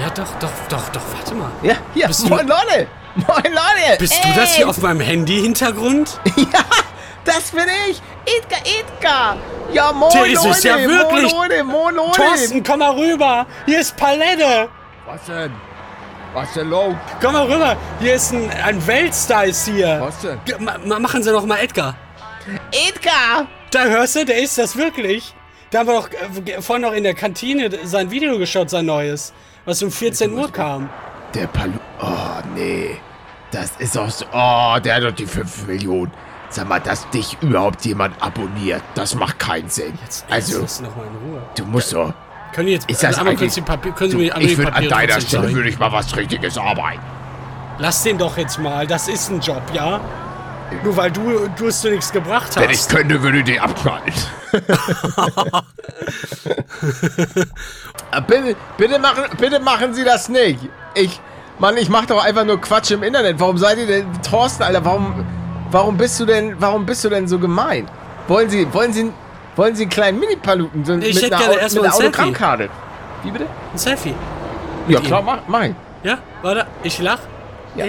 Ja, 0.00 0.10
doch, 0.10 0.28
doch, 0.38 0.50
doch, 0.68 0.88
doch, 0.90 1.00
warte 1.16 1.34
mal. 1.34 1.50
Ja, 1.62 1.74
hier. 1.94 2.06
Bist 2.08 2.24
du- 2.24 2.28
Moin 2.28 2.46
Leute. 2.46 2.86
Moin 3.16 3.42
Leute. 3.52 3.98
Bist 3.98 4.22
du 4.22 4.28
das 4.38 4.54
hier 4.54 4.68
auf 4.68 4.78
meinem 4.82 5.00
Handy-Hintergrund? 5.00 6.20
Ja, 6.36 7.34
das 7.34 7.50
bin 7.50 7.64
ich. 7.90 8.00
Edgar, 8.24 8.60
Edgar. 8.60 9.36
Ja, 9.72 9.92
moin 9.92 10.10
Der 10.12 10.26
ist 10.26 10.34
Leute. 10.44 10.48
es 10.50 10.62
ja 10.64 10.78
wirklich. 10.78 11.32
Moin 11.32 11.50
Leute, 11.50 11.64
moin 11.64 11.94
Leute. 11.94 12.12
Thorsten, 12.22 12.62
komm 12.62 12.78
mal 12.78 12.92
rüber. 12.92 13.46
Hier 13.66 13.80
ist 13.80 13.96
Palette. 13.96 14.68
Was 15.06 15.24
denn? 15.26 15.52
Was 16.32 16.52
denn 16.54 16.70
los? 16.70 16.94
Komm 17.20 17.32
mal 17.32 17.44
rüber. 17.46 17.76
Hier 18.00 18.14
ist 18.14 18.32
ein, 18.32 18.50
ein 18.64 18.86
Weltstar 18.86 19.44
ist 19.46 19.66
hier. 19.66 19.98
Was 20.00 20.20
denn? 20.20 20.38
Ma- 20.86 20.98
machen 20.98 21.22
Sie 21.22 21.30
doch 21.32 21.44
mal 21.44 21.58
Edgar. 21.58 21.96
Edgar. 22.70 23.46
Da 23.70 23.84
hörst 23.84 24.16
du, 24.16 24.24
der 24.24 24.38
ist 24.42 24.56
das 24.56 24.76
wirklich. 24.76 25.34
Da 25.70 25.80
haben 25.80 25.86
wir 25.88 25.94
doch 25.94 26.08
äh, 26.46 26.62
vorhin 26.62 26.82
noch 26.82 26.92
in 26.92 27.02
der 27.04 27.14
Kantine 27.14 27.70
sein 27.84 28.10
Video 28.10 28.38
geschaut, 28.38 28.70
sein 28.70 28.86
neues. 28.86 29.32
Was 29.64 29.82
um 29.82 29.90
14 29.90 30.32
Uhr 30.32 30.50
kam. 30.50 30.88
Der 31.34 31.46
Palu... 31.46 31.74
Oh, 32.00 32.06
nee. 32.54 32.96
Das 33.50 33.72
ist 33.78 33.96
auch 33.98 34.08
so... 34.08 34.24
Oh, 34.32 34.76
der 34.82 34.94
hat 34.96 35.02
doch 35.02 35.12
die 35.12 35.26
5 35.26 35.66
Millionen. 35.66 36.10
Sag 36.50 36.68
mal, 36.68 36.80
dass 36.80 37.08
dich 37.10 37.36
überhaupt 37.42 37.84
jemand 37.84 38.14
abonniert, 38.22 38.82
das 38.94 39.14
macht 39.14 39.38
keinen 39.38 39.68
Sinn. 39.68 39.92
Also, 40.30 40.62
Lass 40.62 40.80
noch 40.80 40.96
mal 40.96 41.06
in 41.06 41.30
Ruhe. 41.30 41.42
du 41.54 41.64
musst 41.66 41.92
doch... 41.92 42.14
Können, 42.54 42.68
jetzt, 42.68 42.88
Ist 42.88 43.02
das 43.02 43.18
einmal 43.18 43.36
kurz 43.36 43.52
die 43.54 43.60
Papier, 43.60 43.92
können 43.92 44.10
Sie 44.10 44.16
Du, 44.16 44.22
mir 44.22 44.32
die 44.32 44.46
ich 44.46 44.56
würde 44.56 44.72
an 44.72 44.88
deiner 44.88 45.20
Stelle 45.20 45.52
würde 45.52 45.68
ich 45.68 45.78
mal 45.78 45.92
was 45.92 46.16
Richtiges 46.16 46.56
arbeiten. 46.56 47.02
Lass 47.78 48.02
den 48.02 48.16
doch 48.16 48.38
jetzt 48.38 48.58
mal. 48.58 48.86
Das 48.86 49.06
ist 49.08 49.28
ein 49.30 49.40
Job, 49.40 49.60
ja? 49.74 50.00
Nur 50.82 50.96
weil 50.96 51.10
du, 51.10 51.46
du 51.56 51.66
es 51.66 51.82
zu 51.82 51.90
nichts 51.90 52.10
gebracht 52.10 52.56
Wenn 52.56 52.70
ich 52.70 52.78
hast. 52.78 52.88
könnte, 52.90 53.22
würde 53.22 53.38
ich 53.40 53.44
den 53.44 53.58
abschneiden. 53.60 54.14
Ah, 58.10 58.20
bitte, 58.20 58.56
bitte, 58.76 58.98
machen, 58.98 59.24
bitte 59.38 59.60
machen 59.60 59.92
Sie 59.94 60.04
das 60.04 60.28
nicht. 60.28 60.60
Ich, 60.94 61.20
Mann, 61.58 61.76
ich 61.76 61.88
mach 61.88 62.06
doch 62.06 62.24
einfach 62.24 62.44
nur 62.44 62.60
Quatsch 62.60 62.90
im 62.90 63.02
Internet. 63.02 63.38
Warum 63.38 63.58
seid 63.58 63.78
ihr 63.78 63.86
denn, 63.86 64.06
Thorsten, 64.22 64.62
Alter, 64.62 64.84
warum, 64.84 65.26
warum 65.70 65.96
bist 65.96 66.18
du 66.20 66.24
denn, 66.24 66.56
warum 66.58 66.86
bist 66.86 67.04
du 67.04 67.08
denn 67.10 67.28
so 67.28 67.38
gemein? 67.38 67.88
Wollen 68.26 68.48
Sie, 68.48 68.72
wollen 68.72 68.92
Sie, 68.92 69.12
wollen 69.56 69.74
Sie 69.74 69.82
einen 69.84 69.90
kleinen 69.90 70.18
Mini-Paluten 70.20 70.84
so 70.84 70.94
Ich 70.96 71.14
mit 71.14 71.24
hätte 71.24 71.36
einer, 71.36 71.46
gerne 71.46 71.60
erstmal 71.60 71.84
mit 71.84 71.92
einer. 71.92 72.04
Autogrammkarte? 72.04 72.68
Wie 73.22 73.30
bitte? 73.30 73.46
Ein 73.72 73.78
Selfie. 73.78 74.14
Ja, 74.88 75.00
klar, 75.00 75.22
mach, 75.22 75.38
mach 75.46 75.64
ich. 75.64 75.74
Ja? 76.02 76.18
Warte, 76.42 76.66
ich 76.82 76.98
lach. 77.00 77.18
Ja. 77.76 77.84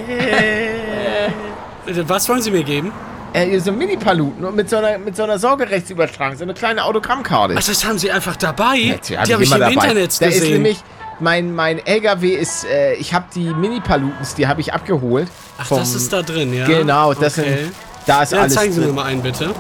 Was 2.08 2.28
wollen 2.28 2.42
Sie 2.42 2.52
mir 2.52 2.64
geben? 2.64 2.92
Äh, 3.34 3.60
so 3.60 3.72
ein 3.72 3.78
Mini-Paluten 3.78 4.44
und 4.44 4.56
mit 4.56 4.70
so 4.70 4.78
einer, 4.78 4.98
mit 4.98 5.16
so 5.16 5.24
einer 5.24 5.38
Sorgerechtsübertragung, 5.38 6.36
so 6.38 6.44
eine 6.44 6.54
kleine 6.56 6.84
Autogrammkarte. 6.84 7.56
Ach, 7.58 7.64
das 7.64 7.86
haben 7.86 8.00
Sie 8.00 8.12
einfach 8.12 8.36
dabei? 8.36 8.76
Ja, 8.76 8.96
die 8.98 9.18
habe 9.34 9.44
ich 9.44 9.52
im 9.52 9.60
dabei. 9.60 9.74
Internet 9.74 10.22
Da 10.22 10.26
ist 10.26 10.34
gesehen. 10.40 10.54
nämlich, 10.54 10.80
mein, 11.20 11.54
mein 11.54 11.86
LKW 11.86 12.30
ist, 12.30 12.66
äh, 12.66 12.94
ich 12.94 13.14
habe 13.14 13.26
die 13.36 13.54
Mini-Palutens, 13.54 14.34
die 14.36 14.48
habe 14.48 14.62
ich 14.62 14.74
abgeholt. 14.74 15.28
Ach, 15.60 15.66
vom- 15.68 15.78
das 15.80 15.94
ist 15.94 16.12
da 16.12 16.22
drin, 16.24 16.54
ja? 16.54 16.66
Genau, 16.66 17.14
das 17.14 17.38
okay. 17.38 17.58
sind, 17.66 17.74
da 18.08 18.24
ist 18.24 18.32
Ja, 18.32 18.40
alles 18.42 18.54
zeigen 18.56 18.74
Sie 18.74 18.80
mir 18.80 18.86
drin. 18.88 18.96
mal 18.96 19.06
einen, 19.06 19.22
bitte. 19.22 19.54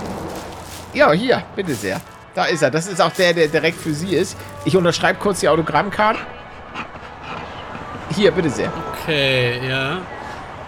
Ja, 0.93 1.12
hier, 1.12 1.43
bitte 1.55 1.75
sehr. 1.75 2.01
Da 2.34 2.45
ist 2.45 2.63
er. 2.63 2.71
Das 2.71 2.88
ist 2.88 2.99
auch 3.01 3.12
der, 3.12 3.34
der 3.34 3.47
direkt 3.49 3.79
für 3.79 3.93
Sie 3.93 4.15
ist. 4.15 4.36
Ich 4.65 4.75
unterschreibe 4.75 5.19
kurz 5.19 5.41
die 5.41 5.49
Autogrammkarte. 5.49 6.19
Hier, 8.15 8.32
bitte 8.32 8.49
sehr. 8.49 8.71
Okay, 9.03 9.60
ja. 9.69 9.99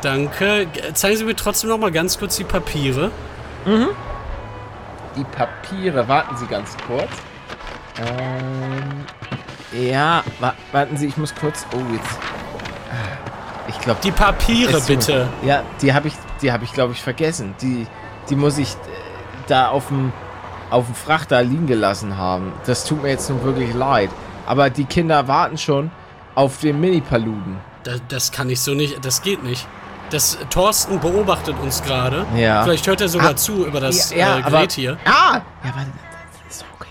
Danke. 0.02 0.68
Zeigen 0.94 1.18
Sie 1.18 1.24
mir 1.24 1.36
trotzdem 1.36 1.70
noch 1.70 1.78
mal 1.78 1.92
ganz 1.92 2.18
kurz 2.18 2.36
die 2.38 2.44
Papiere. 2.44 3.12
Die 5.16 5.24
Papiere, 5.26 6.08
warten 6.08 6.36
Sie 6.38 6.48
ganz 6.48 6.76
kurz. 6.88 7.10
Ähm, 8.00 9.06
ja, 9.74 10.24
wa 10.40 10.54
warten 10.72 10.98
Sie, 10.98 11.08
ich 11.08 11.18
muss 11.18 11.34
kurz. 11.36 11.66
Oh, 11.76 11.94
jetzt. 11.94 12.18
Ich 13.68 13.80
glaube, 13.80 14.00
Die 14.04 14.12
Papiere, 14.12 14.80
so. 14.80 14.88
bitte. 14.88 15.30
Ja, 15.44 15.64
die 15.82 15.94
habe 15.94 16.08
ich, 16.08 16.14
die 16.42 16.52
habe 16.52 16.64
ich, 16.64 16.74
glaube 16.74 16.94
ich, 16.94 17.02
vergessen. 17.02 17.54
Die, 17.62 17.88
die 18.30 18.36
muss 18.36 18.58
ich 18.58 18.72
äh, 18.74 18.78
da 19.48 19.70
auf 19.70 19.88
dem, 19.88 20.12
auf 20.70 20.86
dem 20.86 20.96
Frachter 20.96 21.44
liegen 21.44 21.68
gelassen 21.68 22.18
haben. 22.18 22.54
Das 22.66 22.84
tut 22.86 23.04
mir 23.04 23.10
jetzt 23.10 23.30
nun 23.30 23.44
wirklich 23.44 23.74
leid. 23.74 24.10
Aber 24.46 24.70
die 24.70 24.86
Kinder 24.86 25.28
warten 25.28 25.58
schon 25.58 25.92
auf 26.36 26.60
den 26.60 26.80
Mini-Paluden. 26.80 27.58
Das, 27.84 28.02
das 28.08 28.32
kann 28.32 28.50
ich 28.50 28.60
so 28.62 28.74
nicht. 28.74 29.06
Das 29.06 29.22
geht 29.22 29.44
nicht. 29.44 29.68
Das 30.12 30.38
Thorsten 30.50 31.00
beobachtet 31.00 31.58
uns 31.60 31.82
gerade. 31.82 32.26
Ja. 32.36 32.64
Vielleicht 32.64 32.86
hört 32.86 33.02
er 33.02 33.08
sogar 33.10 33.32
Ah, 33.32 33.36
zu 33.36 33.66
über 33.66 33.80
das 33.80 34.12
ja, 34.12 34.40
äh, 34.40 34.42
aber- 34.44 34.58
Gerät 34.58 34.72
hier. 34.74 34.98
Ah! 35.06 35.42
Ja, 35.64 35.74
warte, 35.74 35.92
das 36.48 36.56
ist 36.56 36.62
doch 36.62 36.68
okay. 36.76 36.90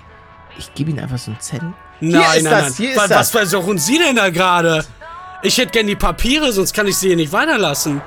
Ich 0.58 0.74
gebe 0.74 0.90
ihm 0.90 0.98
einfach 0.98 1.18
so 1.18 1.30
einen 1.30 1.40
Zettel. 1.40 1.72
Nein, 2.00 2.10
hier 2.22 2.36
ist 2.38 2.42
nein, 2.44 2.52
das, 2.52 2.62
nein. 2.62 2.72
hier 2.78 2.90
ist 2.92 2.96
was, 2.96 3.08
das. 3.08 3.18
was 3.18 3.30
versuchen 3.30 3.78
Sie 3.78 3.98
denn 3.98 4.16
da 4.16 4.30
gerade? 4.30 4.84
Ich 5.42 5.58
hätte 5.58 5.70
gern 5.72 5.86
die 5.86 5.96
Papiere, 5.96 6.50
sonst 6.52 6.72
kann 6.72 6.86
ich 6.86 6.96
sie 6.96 7.08
hier 7.08 7.16
nicht 7.16 7.32
weiterlassen. 7.32 8.00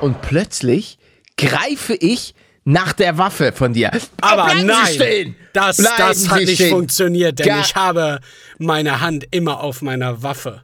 Und 0.00 0.20
plötzlich 0.20 0.98
greife 1.36 1.94
ich 1.94 2.34
nach 2.64 2.92
der 2.92 3.18
Waffe 3.18 3.52
von 3.52 3.72
dir. 3.72 3.92
Aber 4.20 4.50
Sie 4.50 4.64
nein, 4.64 5.36
das, 5.52 5.76
das 5.76 6.28
hat 6.28 6.38
Sie 6.40 6.44
nicht 6.44 6.54
stehen! 6.56 6.70
funktioniert, 6.70 7.38
denn 7.38 7.46
Ga- 7.46 7.60
ich 7.60 7.76
habe 7.76 8.20
meine 8.58 9.00
Hand 9.00 9.26
immer 9.30 9.60
auf 9.60 9.80
meiner 9.82 10.24
Waffe. 10.24 10.62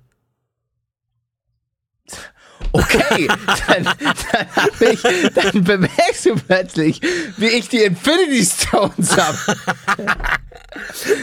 Okay, 2.73 3.29
dann, 3.67 3.85
dann, 3.85 4.93
ich, 4.93 5.03
dann 5.35 5.65
bemerkst 5.65 6.27
du 6.27 6.37
plötzlich, 6.37 7.01
wie 7.37 7.49
ich 7.49 7.69
die 7.69 7.83
Infinity 7.83 8.45
Stones 8.45 9.17
habe. 9.17 9.39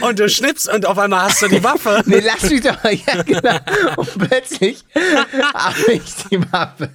Und 0.00 0.18
du 0.18 0.28
schnippst 0.28 0.72
und 0.72 0.86
auf 0.86 0.98
einmal 0.98 1.22
hast 1.24 1.42
du 1.42 1.48
die 1.48 1.62
Waffe. 1.62 2.02
Nee, 2.06 2.22
lass 2.24 2.48
mich 2.48 2.60
doch 2.62 2.82
mal. 2.82 2.94
Ja, 2.94 3.22
genau. 3.22 3.58
Und 3.96 4.28
plötzlich 4.28 4.84
habe 5.54 5.92
ich 5.92 6.14
die 6.30 6.40
Waffe. 6.52 6.90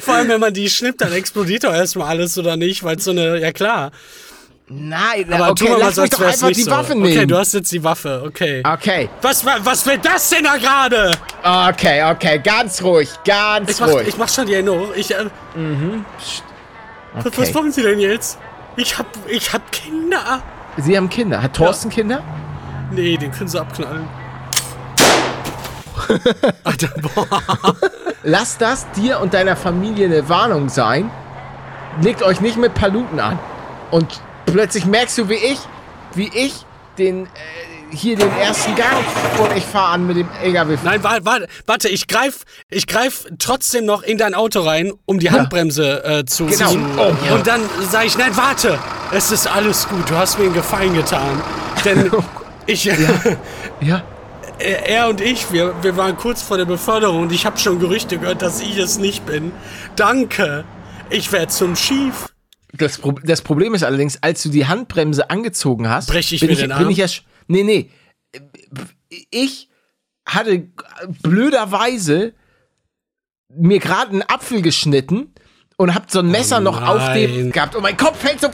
Vor 0.00 0.14
allem, 0.14 0.28
wenn 0.28 0.40
man 0.40 0.54
die 0.54 0.70
schnippt, 0.70 1.00
dann 1.02 1.12
explodiert 1.12 1.64
doch 1.64 1.74
erstmal 1.74 2.08
alles 2.08 2.38
oder 2.38 2.56
nicht, 2.56 2.82
weil 2.82 2.98
so 2.98 3.10
eine, 3.10 3.38
ja 3.38 3.52
klar. 3.52 3.92
Nein, 4.70 5.32
Aber 5.32 5.50
okay, 5.50 5.64
tu 5.64 5.70
mal 5.72 5.78
lass 5.80 5.96
mich 5.96 6.10
doch 6.10 6.20
einfach 6.20 6.48
die 6.48 6.62
so. 6.62 6.70
Waffe 6.70 6.92
Okay, 6.92 7.00
nehmen. 7.00 7.28
du 7.28 7.38
hast 7.38 7.54
jetzt 7.54 7.72
die 7.72 7.82
Waffe, 7.82 8.22
okay. 8.26 8.62
Okay, 8.70 9.08
Was, 9.22 9.44
wa- 9.46 9.56
was 9.62 9.86
will 9.86 9.96
das 9.98 10.28
denn 10.28 10.44
da 10.44 10.56
gerade? 10.56 11.10
okay, 11.70 12.04
okay, 12.10 12.38
ganz 12.38 12.82
ruhig, 12.82 13.08
ganz 13.24 13.70
Ich 13.70 13.80
mach, 13.80 13.88
ruhig. 13.88 14.08
ich 14.08 14.16
mach 14.18 14.28
schon 14.28 14.46
die 14.46 14.52
Erinnerung. 14.54 14.88
Ich, 14.94 15.10
äh, 15.10 15.24
was, 17.14 17.24
was 17.24 17.36
okay. 17.38 17.54
wollen 17.54 17.72
Sie 17.72 17.82
denn 17.82 17.98
jetzt? 17.98 18.38
Ich 18.76 18.98
hab, 18.98 19.06
ich 19.26 19.52
hab 19.52 19.72
Kinder. 19.72 20.42
Sie 20.76 20.96
haben 20.96 21.08
Kinder. 21.08 21.42
Hat 21.42 21.54
Thorsten 21.56 21.88
Kinder? 21.88 22.22
Nee, 22.92 23.16
den 23.16 23.32
können 23.32 23.48
Sie 23.48 23.58
abknallen. 23.58 24.06
Alter, 26.64 26.88
boah. 27.14 27.26
Lass 28.22 28.58
das 28.58 28.86
dir 28.92 29.20
und 29.20 29.34
deiner 29.34 29.56
Familie 29.56 30.06
eine 30.06 30.28
Warnung 30.28 30.68
sein. 30.68 31.10
Legt 32.02 32.22
euch 32.22 32.40
nicht 32.40 32.56
mit 32.56 32.74
Paluten 32.74 33.18
an. 33.18 33.38
Und 33.90 34.20
plötzlich 34.52 34.84
merkst 34.86 35.18
du, 35.18 35.28
wie 35.28 35.34
ich, 35.34 35.58
wie 36.14 36.30
ich 36.34 36.54
den, 36.98 37.26
äh, 37.26 37.28
hier 37.90 38.16
den 38.16 38.30
ersten 38.38 38.74
Gang 38.74 38.98
und 39.38 39.56
ich 39.56 39.64
fahre 39.64 39.92
an 39.94 40.06
mit 40.06 40.16
dem 40.18 40.28
LKW. 40.42 40.76
Nein, 40.84 41.02
wa- 41.02 41.18
wa- 41.22 41.38
warte, 41.66 41.88
ich 41.88 42.06
greif, 42.06 42.40
ich 42.68 42.86
greif 42.86 43.24
trotzdem 43.38 43.86
noch 43.86 44.02
in 44.02 44.18
dein 44.18 44.34
Auto 44.34 44.60
rein, 44.60 44.92
um 45.06 45.18
die 45.18 45.30
Handbremse 45.30 46.04
äh, 46.04 46.24
zu 46.26 46.46
Genau. 46.46 46.70
zu- 46.70 46.78
Oh, 46.98 47.12
ja. 47.26 47.34
Und 47.34 47.46
dann 47.46 47.60
sage 47.90 48.06
ich, 48.06 48.18
nein, 48.18 48.36
warte, 48.36 48.78
es 49.12 49.30
ist 49.32 49.46
alles 49.46 49.88
gut, 49.88 50.10
du 50.10 50.16
hast 50.16 50.38
mir 50.38 50.44
einen 50.46 50.54
Gefallen 50.54 50.92
getan. 50.94 51.40
Denn 51.84 52.10
ich, 52.66 52.84
Ja. 52.84 54.02
er 54.58 54.86
er 54.88 55.08
und 55.08 55.20
ich, 55.20 55.50
wir, 55.52 55.74
wir 55.82 55.96
waren 55.96 56.16
kurz 56.16 56.42
vor 56.42 56.56
der 56.58 56.64
Beförderung 56.66 57.22
und 57.22 57.32
ich 57.32 57.46
habe 57.46 57.58
schon 57.58 57.78
Gerüchte 57.78 58.18
gehört, 58.18 58.42
dass 58.42 58.60
ich 58.60 58.76
es 58.76 58.98
nicht 58.98 59.24
bin. 59.24 59.52
Danke, 59.96 60.64
ich 61.10 61.30
werde 61.32 61.48
zum 61.48 61.74
Schief. 61.76 62.26
Das, 62.72 62.98
Pro 62.98 63.12
das 63.12 63.42
Problem 63.42 63.74
ist 63.74 63.82
allerdings, 63.82 64.22
als 64.22 64.42
du 64.42 64.50
die 64.50 64.66
Handbremse 64.66 65.30
angezogen 65.30 65.88
hast, 65.88 66.08
Brech 66.08 66.32
ich 66.32 66.40
bin 66.40 66.50
mir 66.50 66.52
ich, 66.52 66.60
den 66.60 66.68
bin 66.68 66.78
Arm? 66.78 66.90
ich 66.90 66.98
ja. 66.98 67.06
Nee, 67.46 67.62
nee. 67.62 67.90
Ich 69.30 69.68
hatte 70.26 70.68
blöderweise 71.22 72.34
mir 73.48 73.78
gerade 73.78 74.10
einen 74.10 74.22
Apfel 74.22 74.60
geschnitten 74.60 75.32
und 75.78 75.94
hab 75.94 76.10
so 76.10 76.18
ein 76.18 76.30
Messer 76.30 76.60
noch 76.60 76.82
auf 76.82 77.14
dem 77.14 77.50
gehabt 77.52 77.74
und 77.74 77.82
mein 77.82 77.96
Kopf 77.96 78.18
fällt 78.18 78.40
so. 78.40 78.48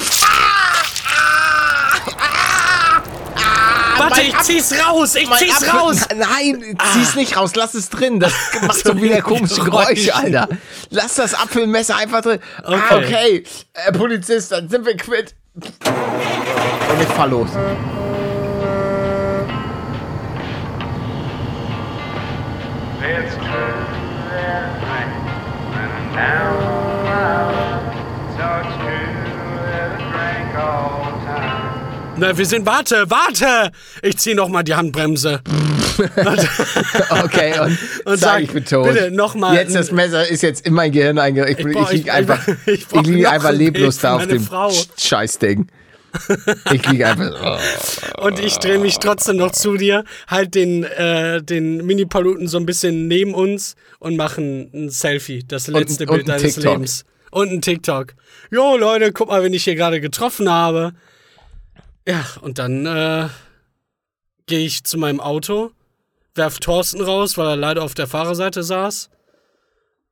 Warte, 4.10 4.22
ich 4.22 4.38
zieh's 4.40 4.72
raus, 4.86 5.14
ich 5.14 5.28
Mein 5.28 5.38
zieh's 5.38 5.56
Apfel- 5.62 5.70
raus. 5.78 5.96
Nein, 6.14 6.76
zieh's 6.92 7.14
nicht 7.14 7.36
raus, 7.36 7.52
lass 7.54 7.74
es 7.74 7.88
drin. 7.90 8.20
Das 8.20 8.32
macht 8.62 8.84
so 8.84 9.00
wieder 9.00 9.20
komische 9.22 9.62
Geräusche. 9.62 10.14
Alter. 10.14 10.48
Lass 10.90 11.14
das 11.14 11.34
Apfelmesser 11.34 11.96
einfach 11.96 12.20
drin. 12.22 12.38
Ah, 12.62 12.74
Okay. 12.96 13.04
okay. 13.04 13.44
Äh, 13.74 13.92
Polizist, 13.92 14.52
dann 14.52 14.68
sind 14.68 14.84
wir 14.86 14.96
quitt. 14.96 15.34
Und 15.54 17.02
ich 17.02 17.08
fahr 17.08 17.28
los. 17.28 17.48
It's 23.06 23.34
Na, 32.16 32.36
wir 32.38 32.46
sind, 32.46 32.64
warte, 32.64 33.04
warte. 33.10 33.72
Ich 34.02 34.18
zieh 34.18 34.34
noch 34.34 34.48
mal 34.48 34.62
die 34.62 34.74
Handbremse. 34.74 35.40
Okay, 37.22 37.56
und, 37.60 37.78
Und 38.04 38.18
sag, 38.18 38.42
ich 38.42 38.50
bin 38.50 38.64
tot. 38.64 38.92
bitte, 38.92 39.12
noch 39.12 39.36
mal- 39.36 39.54
Jetzt, 39.54 39.76
das 39.76 39.92
Messer 39.92 40.26
ist 40.28 40.42
jetzt 40.42 40.66
in 40.66 40.74
mein 40.74 40.90
Gehirn 40.90 41.18
einge... 41.20 41.48
Ich, 41.48 41.56
ich, 41.60 41.72
brauch- 41.72 41.92
lieg 41.92 42.06
ich- 42.06 42.12
einfach, 42.12 42.48
ich 42.66 42.84
ich, 42.92 43.06
lieg 43.06 43.28
einfach 43.30 43.50
ein 43.50 43.56
leblos 43.56 43.98
da 43.98 44.16
auf 44.16 44.26
dem 44.26 44.42
Frau. 44.42 44.72
Scheißding. 44.98 45.68
Ich 46.72 46.86
lieg 46.88 47.04
einfach... 47.04 47.60
Oh. 48.18 48.26
Und 48.26 48.40
ich 48.40 48.58
drehe 48.58 48.78
mich 48.78 48.98
trotzdem 48.98 49.36
noch 49.36 49.52
zu 49.52 49.76
dir, 49.76 50.02
halt 50.26 50.56
den, 50.56 50.82
äh, 50.82 51.40
den 51.42 51.84
Mini-Paluten 51.86 52.48
so 52.48 52.58
ein 52.58 52.66
bisschen 52.66 53.06
neben 53.06 53.32
uns 53.34 53.76
und 54.00 54.16
machen 54.16 54.68
ein 54.74 54.90
Selfie. 54.90 55.44
Das 55.46 55.68
letzte 55.68 56.06
und 56.06 56.16
Bild 56.16 56.28
deines 56.28 56.54
TikTok. 56.54 56.72
Lebens. 56.72 57.04
Und 57.30 57.52
ein 57.52 57.60
TikTok. 57.62 58.14
Jo, 58.50 58.76
Leute, 58.76 59.12
guck 59.12 59.28
mal, 59.28 59.44
wen 59.44 59.52
ich 59.54 59.62
hier 59.64 59.76
gerade 59.76 60.00
getroffen 60.00 60.50
habe. 60.50 60.92
Ja, 62.06 62.24
und 62.42 62.58
dann 62.58 62.84
äh, 62.86 63.28
gehe 64.46 64.64
ich 64.66 64.84
zu 64.84 64.98
meinem 64.98 65.20
Auto, 65.20 65.72
werf 66.34 66.58
Thorsten 66.58 67.00
raus, 67.00 67.38
weil 67.38 67.46
er 67.48 67.56
leider 67.56 67.82
auf 67.82 67.94
der 67.94 68.06
Fahrerseite 68.06 68.62
saß. 68.62 69.10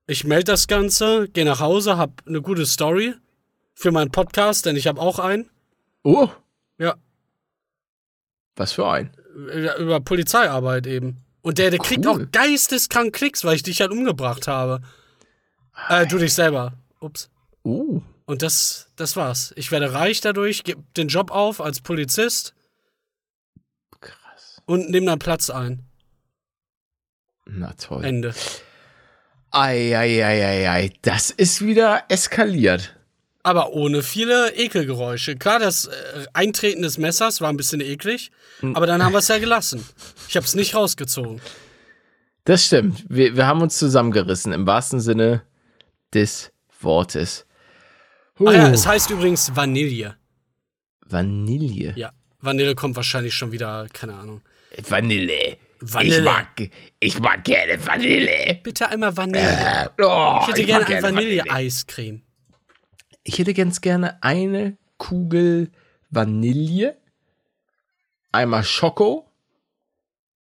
Ich 0.07 0.25
melde 0.25 0.45
das 0.53 0.67
Ganze, 0.69 1.29
gehe 1.29 1.45
nach 1.45 1.61
Hause, 1.61 1.97
hab 1.99 2.23
eine 2.27 2.41
gute 2.43 2.67
Story 2.67 3.15
für 3.75 3.93
meinen 3.93 4.11
Podcast, 4.11 4.67
denn 4.67 4.77
ich 4.77 4.87
habe 4.87 5.01
auch 5.01 5.19
einen. 5.19 5.49
oh, 6.03 6.29
Ja, 6.79 6.95
was 8.57 8.73
für 8.73 8.87
ein. 8.89 9.11
über 9.79 10.01
Polizeiarbeit 10.01 10.87
eben. 10.87 11.19
Und 11.41 11.59
der, 11.59 11.71
der 11.71 11.79
kriegt 11.81 12.07
auch 12.07 12.17
Cool. 12.19 12.29
geisteskrank 12.31 13.15
Klicks, 13.15 13.45
weil 13.45 13.57
ich 13.57 13.63
dich 13.63 13.81
halt 13.81 13.91
umgebracht 13.91 14.47
habe. 14.47 14.81
Äh, 15.89 16.07
du 16.07 16.19
dich 16.19 16.35
selber. 16.35 16.75
Ups. 17.01 17.31
Oh. 17.65 18.03
Und 18.33 18.41
das, 18.41 18.89
das 18.97 19.15
war's. 19.15 19.53
Ich 19.57 19.71
werde 19.73 19.93
reich 19.93 20.23
dadurch, 20.23 20.65
gebe 20.65 20.83
den 20.97 21.09
Job 21.09 21.31
auf 21.31 21.61
als 21.61 21.83
Polizist 21.83 22.55
Krass. 24.01 24.63
und 24.65 24.89
nehme 24.89 25.05
dann 25.05 25.19
Platz 25.19 25.51
ein. 25.51 25.85
Na 27.45 27.75
toll. 27.75 28.03
Ende. 28.03 28.35
Eieieiei, 29.51 30.95
das 31.03 31.29
ist 31.29 31.61
wieder 31.61 32.05
eskaliert. 32.09 32.97
Aber 33.43 33.75
ohne 33.75 34.03
viele 34.03 34.55
Ekelgeräusche. 34.55 35.37
Klar, 35.37 35.59
das 35.59 35.89
äh, 35.89 35.93
Eintreten 36.33 36.81
des 36.81 36.97
Messers 36.97 37.43
war 37.43 37.51
ein 37.51 37.59
bisschen 37.59 37.83
eklig, 37.83 38.31
aber 38.63 38.87
dann 38.87 39.05
haben 39.05 39.13
wir 39.13 39.19
es 39.19 39.29
ja 39.29 39.37
gelassen. 39.37 39.87
Ich 40.27 40.37
habe 40.37 40.47
es 40.47 40.55
nicht 40.55 40.75
rausgezogen. 40.75 41.43
Das 42.47 42.65
stimmt. 42.65 43.05
Wir, 43.11 43.37
wir 43.37 43.47
haben 43.47 43.61
uns 43.61 43.79
zusammengerissen, 43.79 44.55
im 44.55 44.67
wahrsten 44.67 45.01
Sinne 45.01 45.43
des 46.15 46.51
Wortes. 46.81 47.45
Huh. 48.39 48.49
Ah 48.49 48.53
ja, 48.55 48.71
es 48.71 48.87
heißt 48.87 49.11
übrigens 49.11 49.55
Vanille. 49.55 50.17
Vanille. 51.07 51.93
Ja, 51.97 52.13
Vanille 52.41 52.75
kommt 52.75 52.97
wahrscheinlich 52.97 53.35
schon 53.35 53.53
wieder, 53.53 53.87
keine 53.93 54.15
Ahnung. 54.15 54.41
Vanille. 54.89 55.59
Vanille. 55.81 56.19
Ich 56.19 56.25
mag, 56.25 56.71
ich 57.01 57.19
mag 57.21 57.45
gerne 57.45 57.87
Vanille. 57.87 58.61
Bitte 58.63 58.89
einmal 58.89 59.17
Vanille. 59.17 59.91
Oh, 60.01 60.39
Ich 60.41 60.49
hätte 60.49 60.61
mag 60.61 60.67
gerne 60.67 60.85
ein 60.85 60.87
gerne 60.87 61.03
Vanille-Eiscreme. 61.17 62.23
Ich 63.25 63.39
hätte 63.39 63.53
ganz 63.55 63.81
gerne 63.81 64.23
eine 64.23 64.77
Kugel 64.97 65.71
Vanille, 66.11 66.97
einmal 68.33 68.65
Schoko 68.65 69.27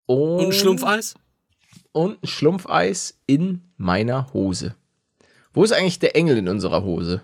und, 0.06 0.18
Und 0.18 0.46
ein 0.46 0.52
Schlumpfeis? 0.52 1.14
und 1.92 2.22
ein 2.22 2.26
Schlumpfeis 2.26 3.18
in 3.26 3.62
meiner 3.76 4.32
Hose. 4.32 4.74
Wo 5.52 5.64
ist 5.64 5.72
eigentlich 5.72 5.98
der 5.98 6.16
Engel 6.16 6.38
in 6.38 6.48
unserer 6.48 6.82
Hose? 6.82 7.22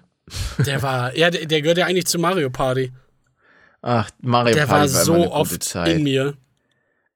Der 0.66 0.82
war, 0.82 1.16
ja, 1.16 1.30
der, 1.30 1.46
der 1.46 1.62
gehört 1.62 1.78
ja 1.78 1.86
eigentlich 1.86 2.06
zu 2.06 2.18
Mario 2.18 2.50
Party. 2.50 2.92
Ach, 3.82 4.10
Mario 4.20 4.54
Der 4.54 4.66
Party 4.66 4.72
war 4.72 4.80
eine 4.80 5.04
so 5.04 5.32
oft 5.32 5.62
Zeit. 5.62 5.88
in 5.96 6.02
mir. 6.02 6.34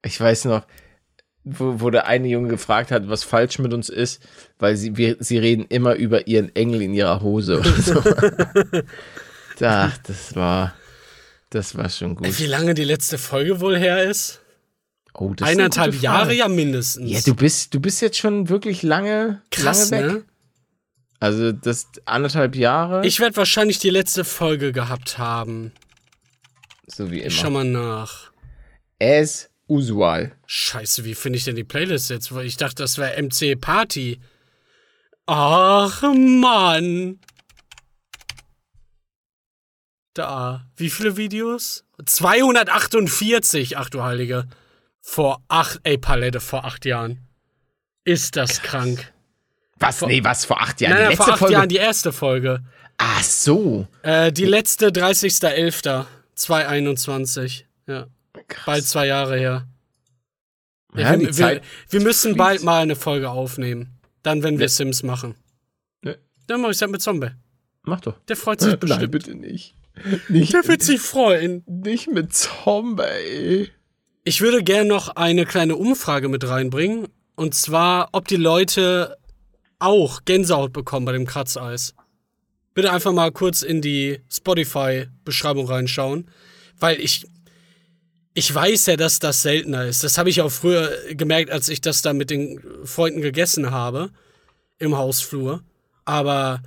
Ich 0.05 0.21
weiß 0.21 0.45
noch, 0.47 0.67
wo, 1.45 1.81
wo 1.81 1.91
der 1.91 2.07
eine 2.07 2.29
Junge 2.29 2.49
gefragt 2.49 2.91
hat, 2.91 3.09
was 3.09 3.25
falsch 3.25 3.59
mit 3.59 3.73
uns 3.73 3.89
ist, 3.89 4.23
weil 4.59 4.77
sie, 4.77 4.97
wir, 4.97 5.17
sie 5.21 5.39
reden 5.39 5.67
immer 5.69 5.95
über 5.95 6.27
ihren 6.29 6.55
Engel 6.55 6.83
in 6.83 6.95
ihrer 6.95 7.21
Hose 7.21 7.59
oder 7.59 7.73
so. 7.73 8.01
Ach, 9.61 9.97
das 9.99 10.35
war, 10.35 10.75
das 11.51 11.77
war 11.77 11.89
schon 11.89 12.17
gut. 12.17 12.39
Wie 12.39 12.47
lange 12.47 12.75
die 12.75 12.85
letzte 12.85 13.19
Folge 13.19 13.61
wohl 13.61 13.77
her 13.77 14.03
ist? 14.05 14.41
Oh, 15.15 15.35
das 15.37 15.49
ist 15.49 15.53
eine 15.53 15.65
Eineinhalb 15.65 15.93
gute 15.93 16.03
Jahre 16.05 16.35
ja 16.35 16.49
mindestens. 16.49 17.11
Ja, 17.11 17.21
du 17.25 17.35
bist, 17.35 17.75
du 17.75 17.81
bist 17.81 18.01
jetzt 18.01 18.19
schon 18.19 18.49
wirklich 18.49 18.83
lange, 18.83 19.43
Krass, 19.51 19.91
lange 19.91 20.05
weg. 20.05 20.13
ne? 20.13 20.23
Also 21.23 21.53
das 21.53 21.87
anderthalb 22.05 22.57
Jahre, 22.57 23.07
Ich 23.07 23.21
werde 23.21 23.37
wahrscheinlich 23.37 23.79
die 23.79 23.91
letzte 23.91 24.25
Folge 24.25 24.73
gehabt 24.73 25.19
haben. 25.19 25.71
so 26.89 27.13
wie 27.13 27.23
Ich 27.23 27.37
schau 27.37 27.47
immer. 27.47 27.63
mal 27.63 27.65
nach. 27.65 28.33
As 29.01 29.49
usual. 29.69 30.33
Scheiße, 30.47 31.05
wie 31.05 31.15
finde 31.15 31.39
ich 31.39 31.45
denn 31.45 31.55
die 31.55 31.63
Playlist 31.63 32.11
jetzt? 32.11 32.33
Ich 32.33 32.57
dachte, 32.57 32.83
das 32.83 32.99
wäre 32.99 33.23
MC 33.23 33.55
Party. 33.55 34.21
Ach, 35.27 36.03
Mann. 36.03 37.21
Da. 40.15 40.67
Wie 40.77 40.91
viele 40.91 41.17
Videos? 41.17 41.85
248. 42.05 43.79
Ach 43.79 43.89
du 43.91 44.03
Heilige. 44.03 44.49
Vor 45.01 45.41
acht, 45.47 45.79
ey, 45.85 45.99
Palette, 45.99 46.41
vor 46.41 46.65
acht 46.65 46.85
Jahren. 46.85 47.29
Ist 48.05 48.35
das 48.35 48.61
krank. 48.63 49.13
Was? 49.83 50.01
nee, 50.03 50.23
was? 50.25 50.45
Vor 50.45 50.61
acht 50.61 50.81
Jahren? 50.81 50.93
nein, 50.93 50.99
die 51.01 51.03
nein, 51.05 51.11
letzte 51.11 51.25
vor 51.25 51.33
acht 51.35 51.39
Folge? 51.41 51.53
Jahren 51.55 51.69
die 51.69 51.77
erste 51.77 52.13
Folge. 52.13 52.63
Ach 52.99 53.23
so. 53.23 53.87
Äh, 54.03 54.33
die 54.33 54.45
letzte 54.45 54.89
30.11.2021. 56.37 57.65
Ja. 57.87 58.07
Bald 58.67 58.85
zwei 58.87 59.07
Jahre 59.07 59.39
her. 59.39 59.67
Ja, 60.95 61.19
wir, 61.19 61.37
wir, 61.37 61.61
wir 61.89 62.01
müssen 62.01 62.37
bald 62.37 62.63
mal 62.63 62.83
eine 62.83 62.97
Folge 62.97 63.31
aufnehmen. 63.31 63.99
Dann, 64.23 64.43
wenn 64.43 64.59
wir 64.59 64.67
Ne. 64.67 64.69
Sims 64.69 65.03
machen. 65.03 65.35
Ne. 66.03 66.19
Dann 66.47 66.61
mach 66.61 66.71
ich 66.71 66.79
das 66.79 66.91
mit 66.91 67.01
Zombie. 67.03 67.31
Mach 67.83 68.01
doch. 68.01 68.19
Der 68.29 68.37
freut 68.37 68.61
sich 68.61 68.71
Nein, 68.73 68.79
bestimmt. 68.81 69.11
bitte 69.11 69.35
nicht. 69.35 69.75
Nicht, 70.29 70.53
Der 70.55 70.67
wird 70.69 70.83
sich 70.83 71.01
freuen. 71.01 71.65
nicht 71.67 72.09
mit 72.11 72.33
Zombie. 72.35 73.71
Ich 74.25 74.41
würde 74.41 74.63
gerne 74.63 74.89
noch 74.89 75.17
eine 75.17 75.45
kleine 75.47 75.77
Umfrage 75.77 76.29
mit 76.29 76.47
reinbringen. 76.49 77.09
Und 77.35 77.55
zwar, 77.55 78.11
ob 78.13 78.29
die 78.29 78.37
Leute 78.37 79.17
auch 79.83 80.25
Gänsehaut 80.25 80.73
bekommen 80.73 81.07
bei 81.07 81.13
dem 81.13 81.27
Kratzeis. 81.27 81.95
Bitte 82.75 82.93
einfach 82.93 83.13
mal 83.13 83.33
kurz 83.33 83.63
in 83.63 83.83
die 83.83 84.21
Spotify-Beschreibung 84.31 85.67
reinschauen. 85.67 86.31
Weil 86.79 87.01
ich. 87.01 87.27
Ich 88.35 88.55
weiß 88.55 88.87
ja, 88.87 88.97
dass 88.97 89.19
das 89.19 89.43
seltener 89.43 89.85
ist. 89.85 90.05
Das 90.05 90.17
habe 90.17 90.31
ich 90.31 90.41
auch 90.41 90.51
früher 90.51 90.91
gemerkt, 91.11 91.51
als 91.51 91.69
ich 91.69 91.83
das 91.83 92.01
da 92.01 92.15
mit 92.15 92.31
den 92.31 92.63
Freunden 92.83 93.21
gegessen 93.21 93.71
habe. 93.71 94.11
Im 94.79 94.97
Hausflur. 94.97 95.63
Aber. 96.05 96.63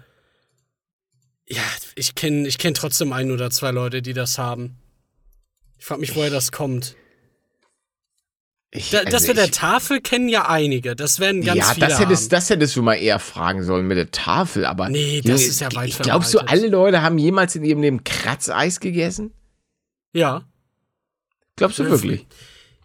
Ja, 1.48 1.64
ich 1.96 2.16
kenne 2.16 2.48
ich 2.48 2.58
kenn 2.58 2.74
trotzdem 2.74 3.14
ein 3.14 3.32
oder 3.32 3.50
zwei 3.50 3.72
Leute, 3.72 4.02
die 4.02 4.14
das 4.14 4.38
haben. 4.38 4.78
Ich 5.78 5.86
frage 5.86 6.02
mich, 6.02 6.16
woher 6.16 6.30
das 6.30 6.52
kommt. 6.52 6.96
Ich, 8.76 8.90
Da, 8.90 9.00
also 9.00 9.10
das 9.12 9.28
mit 9.28 9.38
der 9.38 9.46
ich- 9.46 9.52
Tafel 9.52 10.02
kennen 10.02 10.28
ja 10.30 10.48
einige. 10.50 10.96
Das 10.96 11.20
werden 11.20 11.42
ganz 11.44 11.58
ja, 11.58 11.74
viele 11.74 11.88
das 11.88 12.00
hättest, 12.00 12.32
das 12.34 12.50
hättest 12.50 12.76
du 12.76 12.82
mal 12.82 12.96
eher 12.96 13.20
fragen 13.20 13.64
sollen 13.64 13.88
mit 13.88 13.98
der 13.98 14.12
Tafel, 14.12 14.66
aber. 14.66 14.90
Nee, 14.90 15.22
das 15.22 15.44
ist 15.44 15.62
ja 15.62 15.74
weit 15.74 15.98
Glaubst 16.00 16.34
du, 16.34 16.40
alle 16.40 16.68
Leute 16.68 17.02
haben 17.02 17.18
jemals 17.18 17.56
in 17.56 17.64
ihrem 17.64 17.82
Leben 17.82 18.04
Kratzeis 18.04 18.80
gegessen? 18.80 19.32
Ja. 20.14 20.44
Glaubst 21.56 21.80
du 21.80 21.84
Ja, 21.84 21.90
wirklich? 21.90 22.26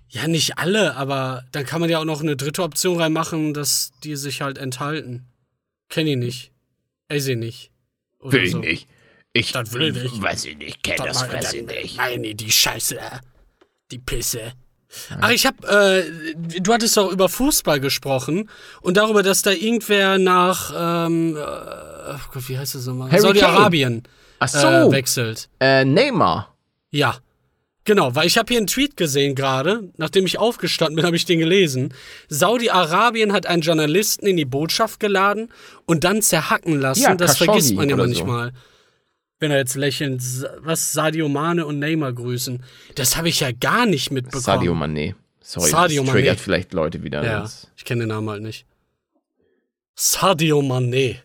Ja, 0.09 0.27
nicht 0.27 0.59
alle, 0.59 0.97
aber 0.97 1.45
dann 1.53 1.65
kann 1.65 1.81
man 1.81 1.89
ja 1.91 1.99
auch 2.01 2.05
noch 2.05 2.21
eine 2.21 2.37
dritte 2.37 2.63
Option 2.65 3.01
reinmachen, 3.01 3.55
dass 3.55 3.93
die 4.03 4.17
sich 4.17 4.43
halt 4.43 4.59
enthalten. 4.59 5.27
Kenn 5.89 6.07
ich 6.07 6.17
nicht. 6.17 6.53
Esse 7.09 7.33
ich 7.33 7.39
nicht. 7.39 7.71
Oder 8.21 8.33
Will 8.33 8.45
ich 8.45 8.51
so. 8.53 8.59
nicht. 8.59 8.89
Ich 9.33 9.53
Das 9.53 9.73
will 9.73 9.97
ich 9.97 10.03
nicht. 10.03 10.21
weiß 10.23 10.45
ich 10.47 10.57
nicht, 10.59 10.83
kenn 10.83 10.97
das 10.99 11.19
Dann- 11.21 11.31
fress 11.31 11.53
ich 11.53 11.65
nicht. 11.65 11.97
Nein, 11.97 12.25
die 12.37 12.51
Scheiße. 12.51 12.99
Die 13.93 13.99
Pisse. 13.99 14.53
Ach, 15.21 15.31
ich 15.31 15.47
hab, 15.47 15.65
äh, 15.65 16.03
du 16.37 16.73
hattest 16.73 16.97
doch 16.97 17.13
über 17.13 17.29
Fußball 17.29 17.81
gesprochen 17.81 18.51
und 18.81 18.97
darüber, 18.97 19.23
dass 19.23 19.43
da 19.43 19.53
irgendwer 19.53 20.19
nach, 20.19 20.73
ähm, 21.07 21.37
äh, 21.37 21.41
ach 21.41 22.31
Gott, 22.33 22.49
wie 22.49 22.59
heißt 22.59 22.75
das 22.75 22.87
nochmal? 22.87 23.19
Saudi-Arabien 23.19 24.03
Ach 24.41 24.49
so, 24.49 24.67
äh, 24.67 24.91
wechselt. 24.91 25.49
äh, 25.61 25.85
Neymar. 25.85 26.55
Ja. 26.91 27.17
Genau, 27.85 28.15
weil 28.15 28.27
ich 28.27 28.37
habe 28.37 28.49
hier 28.49 28.59
einen 28.59 28.67
Tweet 28.67 28.97
gesehen 28.97 29.35
gerade, 29.35 29.91
nachdem 29.97 30.27
ich 30.27 30.39
aufgestanden 30.39 30.97
bin, 30.97 31.07
habe 31.07 31.17
ich 31.17 31.25
den 31.25 31.39
gelesen. 31.39 31.95
Saudi-Arabien 32.29 33.33
hat 33.33 33.47
einen 33.47 33.63
Journalisten 33.63 34.27
in 34.27 34.37
die 34.37 34.45
Botschaft 34.45 35.01
geladen 35.01 35.51
und 35.87 36.05
dann 36.05 36.21
zerhacken 36.21 36.79
lassen. 36.79 37.03
Ja, 37.03 37.15
das 37.15 37.39
Khashoggi 37.39 37.47
vergisst 37.47 37.75
man 37.75 37.89
ja 37.89 37.95
oder 37.95 38.09
so. 38.09 38.51
Wenn 39.41 39.51
er 39.51 39.57
jetzt 39.59 39.75
lächelnd, 39.75 40.23
was 40.59 40.93
Sadio 40.93 41.29
Mane 41.29 41.65
und 41.67 41.79
Neymar 41.79 42.13
grüßen. 42.13 42.63
Das 42.95 43.17
habe 43.17 43.31
ich 43.31 43.41
ja 43.41 43.51
gar 43.53 43.87
nicht 43.87 44.11
mitbekommen. 44.11 44.43
Sadio 44.43 44.75
Mané. 44.75 45.15
Sorry, 45.41 45.71
Sadio 45.71 46.03
das 46.05 46.13
triggert 46.13 46.39
vielleicht 46.41 46.73
Leute 46.75 47.03
wieder. 47.03 47.25
Ja, 47.25 47.49
ich 47.77 47.85
kenne 47.87 48.01
den 48.03 48.11
Namen 48.11 48.29
halt 48.29 48.43
nicht. 48.43 48.67
Sadio 49.97 50.63
Mane. 50.63 51.17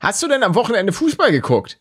Hast 0.00 0.22
du 0.22 0.28
denn 0.28 0.42
am 0.42 0.54
Wochenende 0.54 0.92
Fußball 0.92 1.30
geguckt? 1.30 1.78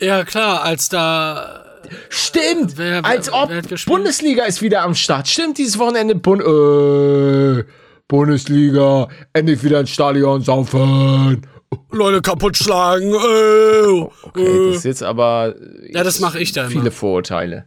Ja, 0.00 0.24
klar, 0.24 0.62
als 0.62 0.88
da 0.88 1.64
Stimmt! 2.08 2.76
Wer- 2.76 3.02
wer- 3.02 3.04
als 3.04 3.32
ob? 3.32 3.50
Bundesliga 3.86 4.44
ist 4.44 4.62
wieder 4.62 4.82
am 4.82 4.94
Start. 4.94 5.28
Stimmt, 5.28 5.58
dieses 5.58 5.78
Wochenende 5.78 6.14
Bund 6.14 6.42
äh, 6.42 7.64
Bundesliga, 8.08 9.08
endlich 9.32 9.62
wieder 9.62 9.80
ins 9.80 9.90
Stadion 9.90 10.42
saufen. 10.42 11.46
Leute 11.90 12.22
kaputt 12.22 12.56
schlagen. 12.56 13.12
Äh, 13.12 14.08
Okay, 14.22 14.68
das 14.68 14.76
ist 14.78 14.84
jetzt 14.84 15.02
aber 15.02 15.54
äh, 15.60 15.92
Ja, 15.92 16.02
das 16.04 16.20
mache 16.20 16.38
ich 16.40 16.52
da 16.52 16.62
immer. 16.62 16.70
viele 16.70 16.90
Vorurteile. 16.90 17.66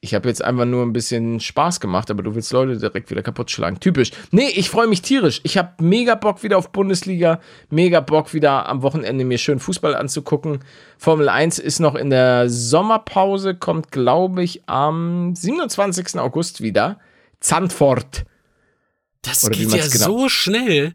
Ich 0.00 0.14
habe 0.14 0.28
jetzt 0.28 0.44
einfach 0.44 0.66
nur 0.66 0.82
ein 0.84 0.92
bisschen 0.92 1.40
Spaß 1.40 1.80
gemacht, 1.80 2.10
aber 2.10 2.22
du 2.22 2.34
willst 2.34 2.52
Leute 2.52 2.76
direkt 2.76 3.10
wieder 3.10 3.22
kaputt 3.22 3.50
schlagen. 3.50 3.80
Typisch. 3.80 4.10
Nee, 4.30 4.50
ich 4.50 4.68
freue 4.70 4.86
mich 4.86 5.02
tierisch. 5.02 5.40
Ich 5.42 5.56
habe 5.58 5.82
mega 5.82 6.14
Bock 6.14 6.42
wieder 6.42 6.58
auf 6.58 6.70
Bundesliga, 6.70 7.40
mega 7.70 8.00
Bock 8.00 8.32
wieder 8.34 8.68
am 8.68 8.82
Wochenende 8.82 9.24
mir 9.24 9.38
schön 9.38 9.58
Fußball 9.58 9.94
anzugucken. 9.96 10.60
Formel 10.98 11.28
1 11.28 11.58
ist 11.58 11.80
noch 11.80 11.94
in 11.94 12.10
der 12.10 12.48
Sommerpause, 12.50 13.54
kommt 13.56 13.90
glaube 13.90 14.44
ich 14.44 14.68
am 14.68 15.34
27. 15.34 16.18
August 16.20 16.60
wieder. 16.60 17.00
Zandvoort. 17.40 18.26
Das 19.22 19.44
Oder 19.44 19.56
geht 19.56 19.72
ja 19.72 19.86
genau- 19.88 20.04
so 20.04 20.28
schnell, 20.28 20.94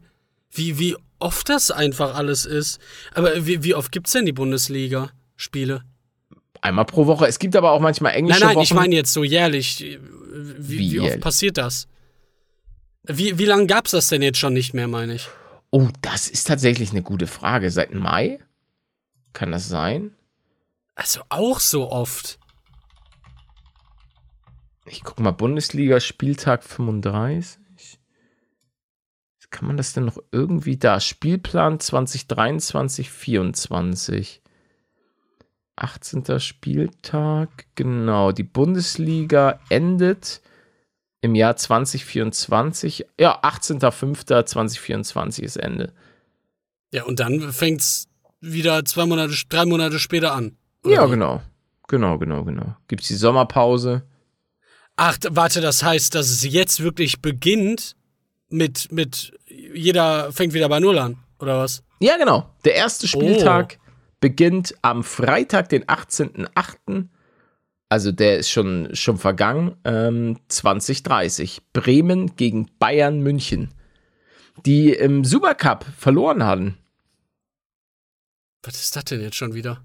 wie, 0.52 0.78
wie 0.78 0.96
oft 1.22 1.48
das 1.48 1.70
einfach 1.70 2.14
alles 2.14 2.44
ist. 2.44 2.80
Aber 3.14 3.46
wie, 3.46 3.62
wie 3.64 3.74
oft 3.74 3.92
gibt's 3.92 4.12
denn 4.12 4.26
die 4.26 4.32
Bundesliga-Spiele? 4.32 5.82
Einmal 6.60 6.84
pro 6.84 7.06
Woche. 7.06 7.26
Es 7.26 7.38
gibt 7.38 7.56
aber 7.56 7.72
auch 7.72 7.80
manchmal 7.80 8.14
englische 8.14 8.40
Nein, 8.40 8.48
nein, 8.48 8.56
Wochen. 8.56 8.64
ich 8.64 8.74
meine 8.74 8.94
jetzt 8.94 9.12
so 9.12 9.24
jährlich. 9.24 9.80
Wie, 9.80 9.98
Wie 10.58 10.78
wie, 10.78 11.00
oft 11.00 11.06
jährlich? 11.08 11.22
passiert 11.22 11.58
das? 11.58 11.88
Wie, 13.04 13.38
wie 13.38 13.44
lange 13.46 13.66
gab's 13.66 13.90
das 13.90 14.08
denn 14.08 14.22
jetzt 14.22 14.38
schon 14.38 14.52
nicht 14.52 14.74
mehr, 14.74 14.86
meine 14.86 15.14
ich? 15.14 15.28
Oh, 15.70 15.88
das 16.02 16.28
ist 16.28 16.46
tatsächlich 16.46 16.90
eine 16.90 17.02
gute 17.02 17.26
Frage. 17.26 17.70
Seit 17.70 17.94
Mai? 17.94 18.38
Kann 19.32 19.50
das 19.50 19.68
sein? 19.68 20.12
Also 20.94 21.22
auch 21.30 21.58
so 21.58 21.90
oft. 21.90 22.38
Ich 24.86 25.02
guck 25.02 25.18
mal, 25.20 25.30
Bundesliga 25.30 26.00
Spieltag 26.00 26.62
35. 26.62 27.61
Kann 29.52 29.68
man 29.68 29.76
das 29.76 29.92
denn 29.92 30.06
noch 30.06 30.18
irgendwie 30.32 30.76
da? 30.76 30.98
Spielplan 30.98 31.78
2023, 31.78 33.10
24. 33.10 34.42
18. 35.76 36.40
Spieltag, 36.40 37.66
genau. 37.74 38.32
Die 38.32 38.42
Bundesliga 38.42 39.60
endet 39.68 40.40
im 41.20 41.34
Jahr 41.34 41.56
2024. 41.56 43.06
Ja, 43.20 43.42
18.05.2024 43.42 45.42
ist 45.42 45.56
Ende. 45.56 45.92
Ja, 46.90 47.04
und 47.04 47.20
dann 47.20 47.52
fängt's 47.52 48.08
wieder 48.40 48.84
zwei 48.84 49.06
Monate, 49.06 49.34
drei 49.48 49.66
Monate 49.66 49.98
später 49.98 50.32
an. 50.32 50.56
Ja, 50.84 51.06
genau. 51.06 51.42
Genau, 51.88 52.18
genau, 52.18 52.44
genau. 52.44 52.76
Gibt's 52.88 53.08
die 53.08 53.14
Sommerpause? 53.14 54.02
Ach, 54.96 55.18
warte, 55.30 55.60
das 55.60 55.82
heißt, 55.82 56.14
dass 56.14 56.30
es 56.30 56.42
jetzt 56.42 56.82
wirklich 56.82 57.20
beginnt 57.20 57.96
mit, 58.52 58.92
mit 58.92 59.32
jeder 59.74 60.32
fängt 60.32 60.52
wieder 60.54 60.68
bei 60.68 60.80
Null 60.80 60.98
an, 60.98 61.16
oder 61.38 61.58
was? 61.58 61.82
Ja, 62.00 62.16
genau. 62.16 62.50
Der 62.64 62.74
erste 62.74 63.06
Spieltag 63.06 63.78
beginnt 64.20 64.74
am 64.82 65.04
Freitag, 65.04 65.68
den 65.68 65.84
18.08. 65.84 67.08
Also 67.88 68.10
der 68.10 68.38
ist 68.38 68.50
schon, 68.50 68.94
schon 68.94 69.18
vergangen. 69.18 69.76
Ähm, 69.84 70.38
2030. 70.48 71.60
Bremen 71.72 72.36
gegen 72.36 72.70
Bayern 72.78 73.20
München. 73.20 73.72
Die 74.64 74.92
im 74.92 75.24
Supercup 75.24 75.84
verloren 75.98 76.44
hatten. 76.44 76.78
Was 78.62 78.80
ist 78.80 78.96
das 78.96 79.04
denn 79.04 79.20
jetzt 79.20 79.36
schon 79.36 79.54
wieder? 79.54 79.82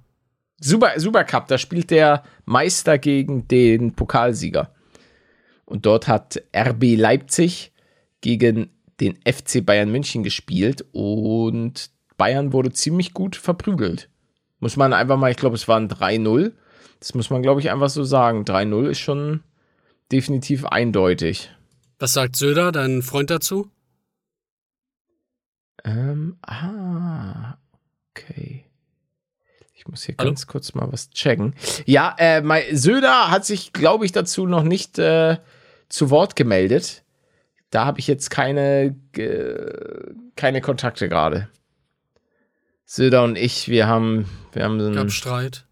Super, 0.60 1.00
Supercup, 1.00 1.48
da 1.48 1.58
spielt 1.58 1.92
der 1.92 2.24
Meister 2.46 2.98
gegen 2.98 3.48
den 3.48 3.94
Pokalsieger. 3.94 4.74
Und 5.66 5.86
dort 5.86 6.08
hat 6.08 6.42
RB 6.56 6.96
Leipzig 6.96 7.74
gegen 8.22 8.70
den 9.00 9.18
FC 9.26 9.66
Bayern 9.66 9.92
München 9.92 10.24
gespielt 10.24 10.86
und 10.92 11.92
Bayern 12.18 12.54
wurde 12.54 12.72
ziemlich 12.72 13.14
gut 13.14 13.36
verprügelt. 13.36 14.10
Muss 14.60 14.76
man 14.76 14.94
einfach 14.94 15.18
mal, 15.18 15.32
ich 15.32 15.38
glaube, 15.38 15.56
es 15.56 15.68
waren 15.68 15.88
3-0. 15.88 16.54
Das 17.00 17.14
muss 17.14 17.30
man, 17.30 17.44
glaube 17.44 17.62
ich, 17.62 17.70
einfach 17.70 17.90
so 17.90 18.04
sagen. 18.04 18.44
3-0 18.44 18.90
ist 18.90 19.00
schon 19.00 19.44
definitiv 20.12 20.66
eindeutig. 20.66 21.52
Was 22.00 22.14
sagt 22.14 22.36
Söder, 22.36 22.72
dein 22.72 23.04
Freund 23.04 23.30
dazu? 23.30 23.70
Ähm, 25.84 26.38
ah. 26.42 27.58
Okay. 28.12 28.66
Ich 29.74 29.88
muss 29.88 30.04
hier 30.04 30.16
Hallo? 30.18 30.32
ganz 30.32 30.48
kurz 30.48 30.74
mal 30.74 30.92
was 30.92 31.12
checken. 31.12 31.54
Ja, 31.86 32.16
äh, 32.18 32.42
mein, 32.42 32.64
Söder 32.76 33.30
hat 33.30 33.46
sich, 33.46 33.74
glaube 33.74 34.06
ich, 34.06 34.12
dazu 34.12 34.48
noch 34.48 34.64
nicht 34.64 34.98
äh, 34.98 35.38
zu 35.88 36.10
Wort 36.10 36.36
gemeldet. 36.36 37.04
Da 37.70 37.86
habe 37.86 38.00
ich 38.00 38.08
jetzt 38.08 38.30
keine, 38.30 38.96
äh, 39.18 40.14
keine 40.36 40.62
Kontakte 40.62 41.10
gerade. 41.10 41.50
Söder 42.86 43.24
und 43.24 43.38
ich, 43.38 43.68
wir 43.68 43.88
haben, 43.88 44.26
wir 44.54 44.64
haben 44.64 44.80
so 44.80 44.90
Gab 44.92 45.06
ein, 45.06 45.10
Streit. 45.10 45.66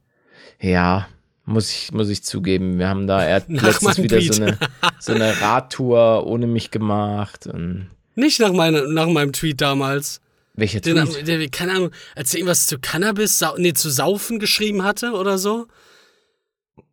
ja, 0.60 1.08
muss 1.46 1.72
ich, 1.72 1.94
muss 1.94 2.10
ich 2.10 2.24
zugeben, 2.24 2.78
wir 2.80 2.90
haben 2.90 3.08
da, 3.08 3.24
er 3.24 3.36
hat 3.38 3.46
letztens 3.50 3.98
wieder 4.00 4.20
so 4.22 4.42
eine, 4.44 4.58
so 5.00 5.14
eine 5.14 5.40
Radtour 5.40 6.28
ohne 6.28 6.48
mich 6.48 6.72
gemacht. 6.72 7.48
Und 7.48 7.90
Nicht 8.16 8.42
nach, 8.42 8.52
meine, 8.52 8.92
nach 8.92 9.08
meinem 9.08 9.32
Tweet 9.32 9.62
damals. 9.62 10.20
welcher 10.56 10.82
Den, 10.82 10.98
Tweet? 11.06 11.28
der, 11.28 11.48
keine 11.50 11.72
Ahnung, 11.74 11.92
als 12.16 12.34
er 12.34 12.40
irgendwas 12.40 12.68
zu 12.68 12.80
Cannabis, 12.80 13.42
nee, 13.58 13.72
zu 13.74 13.90
Saufen 13.90 14.40
geschrieben 14.40 14.84
hatte 14.84 15.14
oder 15.14 15.38
so. 15.38 15.68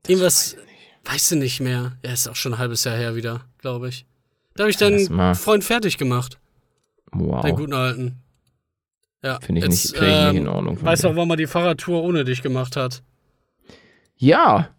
Irgendwas, 0.06 0.56
weißt 1.04 1.32
du 1.32 1.36
nicht 1.36 1.58
mehr. 1.60 1.96
Ja, 2.04 2.12
ist 2.12 2.28
auch 2.28 2.36
schon 2.36 2.54
ein 2.54 2.58
halbes 2.58 2.84
Jahr 2.84 2.96
her 2.96 3.16
wieder, 3.16 3.44
glaube 3.58 3.88
ich. 3.88 4.06
Da 4.54 4.64
habe 4.64 4.70
ich 4.70 4.76
deinen. 4.76 5.34
Freund 5.34 5.64
fertig 5.64 5.98
gemacht, 5.98 6.38
Wow. 7.12 7.42
den 7.44 7.56
guten 7.56 7.74
alten. 7.74 8.18
Ja, 9.22 9.38
Finde 9.40 9.60
ich 9.62 9.68
nicht- 9.68 9.84
jetzt, 9.84 9.96
finde 9.96 10.10
ich 10.10 10.18
nicht 10.18 10.30
ähm, 10.30 10.36
in 10.36 10.48
Ordnung 10.48 10.82
Weißt 10.82 11.04
du 11.04 11.08
auch, 11.08 11.14
warum 11.16 11.30
er 11.30 11.36
die 11.36 11.46
Fahrradtour 11.46 12.02
ohne 12.02 12.24
dich 12.24 12.42
gemacht 12.42 12.74
hat? 12.76 13.02
Ja. 14.16 14.70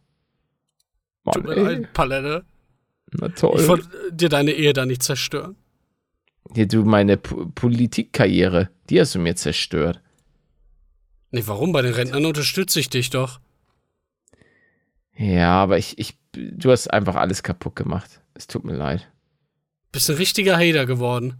Mann, 1.23 1.47
ey. 1.49 1.87
Palette. 1.93 2.43
Na 3.13 3.29
toll. 3.29 3.59
Ich 3.59 3.67
wollte 3.67 3.87
dir 4.11 4.27
deine 4.29 4.51
Ehe 4.51 4.73
da 4.73 4.85
nicht 4.85 5.01
zerstören. 5.03 5.55
Hier, 6.53 6.67
du, 6.67 6.83
meine 6.83 7.15
P 7.17 7.33
Politikkarriere, 7.55 8.69
die 8.89 8.99
hast 8.99 9.15
du 9.15 9.19
mir 9.19 9.35
zerstört. 9.35 10.01
Nee, 11.31 11.43
warum? 11.45 11.71
Bei 11.71 11.81
den 11.81 11.93
Rentnern 11.93 12.25
unterstütze 12.25 12.79
ich 12.81 12.89
dich 12.89 13.09
doch. 13.09 13.39
Ja, 15.15 15.61
aber 15.63 15.77
ich, 15.77 15.97
ich, 15.99 16.17
du 16.33 16.69
hast 16.71 16.87
einfach 16.91 17.15
alles 17.15 17.43
kaputt 17.43 17.75
gemacht. 17.75 18.21
Es 18.33 18.47
tut 18.47 18.65
mir 18.65 18.75
leid. 18.75 19.09
Bist 19.93 20.09
ein 20.09 20.17
richtiger 20.17 20.57
Hater 20.57 20.87
geworden. 20.87 21.35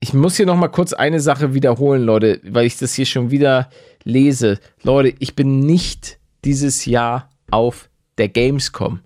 Ich 0.00 0.14
muss 0.14 0.36
hier 0.36 0.46
noch 0.46 0.56
mal 0.56 0.68
kurz 0.68 0.94
eine 0.94 1.20
Sache 1.20 1.52
wiederholen, 1.52 2.02
Leute, 2.02 2.40
weil 2.42 2.64
ich 2.64 2.78
das 2.78 2.94
hier 2.94 3.04
schon 3.04 3.30
wieder 3.30 3.68
lese. 4.02 4.58
Leute, 4.82 5.14
ich 5.18 5.36
bin 5.36 5.60
nicht 5.60 6.18
dieses 6.42 6.86
Jahr 6.86 7.30
auf 7.50 7.90
der 8.16 8.28
Gamescom. 8.28 9.00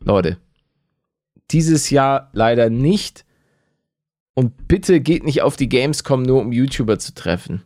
Leute, 0.00 0.36
dieses 1.52 1.90
Jahr 1.90 2.30
leider 2.32 2.70
nicht. 2.70 3.24
Und 4.34 4.66
bitte 4.66 5.00
geht 5.00 5.24
nicht 5.24 5.42
auf 5.42 5.56
die 5.56 5.68
Gamescom 5.68 6.22
nur, 6.22 6.40
um 6.40 6.50
YouTuber 6.50 6.98
zu 6.98 7.14
treffen. 7.14 7.62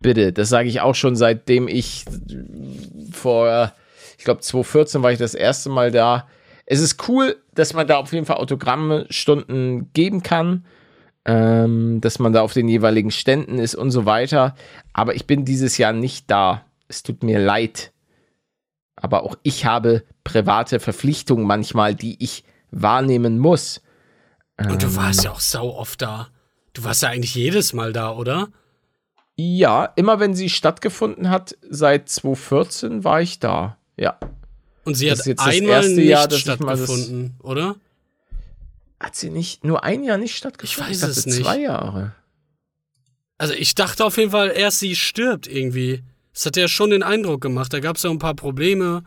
Bitte, 0.00 0.32
das 0.32 0.48
sage 0.48 0.68
ich 0.68 0.80
auch 0.80 0.96
schon 0.96 1.14
seitdem 1.14 1.68
ich 1.68 2.04
vor, 3.12 3.72
ich 4.18 4.24
glaube 4.24 4.40
2014 4.40 5.04
war 5.04 5.12
ich 5.12 5.18
das 5.18 5.34
erste 5.34 5.68
Mal 5.68 5.92
da. 5.92 6.26
Es 6.70 6.80
ist 6.80 7.08
cool, 7.08 7.36
dass 7.54 7.74
man 7.74 7.86
da 7.86 7.96
auf 7.96 8.12
jeden 8.12 8.26
Fall 8.26 8.36
Autogramme 8.36 9.06
Stunden 9.10 9.90
geben 9.92 10.22
kann 10.22 10.64
ähm, 11.24 12.00
dass 12.00 12.18
man 12.18 12.32
da 12.32 12.42
auf 12.42 12.52
den 12.52 12.68
jeweiligen 12.68 13.10
Ständen 13.10 13.58
ist 13.58 13.74
und 13.74 13.90
so 13.90 14.06
weiter. 14.06 14.54
Aber 14.92 15.14
ich 15.14 15.26
bin 15.26 15.44
dieses 15.44 15.78
Jahr 15.78 15.92
nicht 15.92 16.30
da. 16.30 16.64
Es 16.88 17.02
tut 17.02 17.22
mir 17.22 17.38
leid. 17.38 17.92
Aber 18.96 19.22
auch 19.22 19.36
ich 19.42 19.64
habe 19.64 20.04
private 20.24 20.80
Verpflichtungen 20.80 21.46
manchmal, 21.46 21.94
die 21.94 22.22
ich 22.22 22.44
wahrnehmen 22.70 23.38
muss. 23.38 23.82
Und 24.58 24.82
du 24.82 24.86
Ähm. 24.86 24.96
warst 24.96 25.24
ja 25.24 25.30
auch 25.30 25.40
sau 25.40 25.74
oft 25.74 26.02
da. 26.02 26.28
Du 26.72 26.84
warst 26.84 27.02
ja 27.02 27.08
eigentlich 27.08 27.34
jedes 27.34 27.72
Mal 27.72 27.92
da, 27.92 28.12
oder? 28.14 28.48
Ja, 29.36 29.86
immer 29.96 30.20
wenn 30.20 30.34
sie 30.34 30.50
stattgefunden 30.50 31.30
hat, 31.30 31.56
seit 31.68 32.08
2014 32.08 33.04
war 33.04 33.22
ich 33.22 33.38
da. 33.38 33.78
Ja. 33.96 34.18
Und 34.84 34.94
sie 34.94 35.08
Das 35.08 35.26
hat 35.26 35.38
einmal 35.38 35.70
erste 35.70 35.92
nicht 35.92 36.08
Jahr, 36.08 36.30
ich 36.30 36.40
stattgefunden, 36.40 37.34
oder? 37.42 37.76
Hat 38.98 39.14
sie 39.16 39.30
nicht 39.30 39.64
nur 39.64 39.84
ein 39.84 40.04
Jahr 40.04 40.18
nicht 40.18 40.36
stattgefunden? 40.36 40.92
Ich 40.92 41.00
weiß 41.00 41.00
dachte, 41.00 41.20
es 41.20 41.26
nicht. 41.26 41.42
Zwei 41.42 41.60
Jahre. 41.60 42.14
Also 43.38 43.54
ich 43.54 43.74
dachte 43.74 44.04
auf 44.04 44.16
jeden 44.18 44.30
Fall, 44.30 44.52
erst 44.54 44.80
sie 44.80 44.94
stirbt 44.96 45.46
irgendwie. 45.46 46.02
Das 46.34 46.46
hat 46.46 46.56
ja 46.56 46.68
schon 46.68 46.90
den 46.90 47.02
Eindruck 47.02 47.40
gemacht. 47.40 47.72
Da 47.72 47.80
gab 47.80 47.96
es 47.96 48.02
ja 48.02 48.10
ein 48.10 48.18
paar 48.18 48.34
Probleme, 48.34 49.02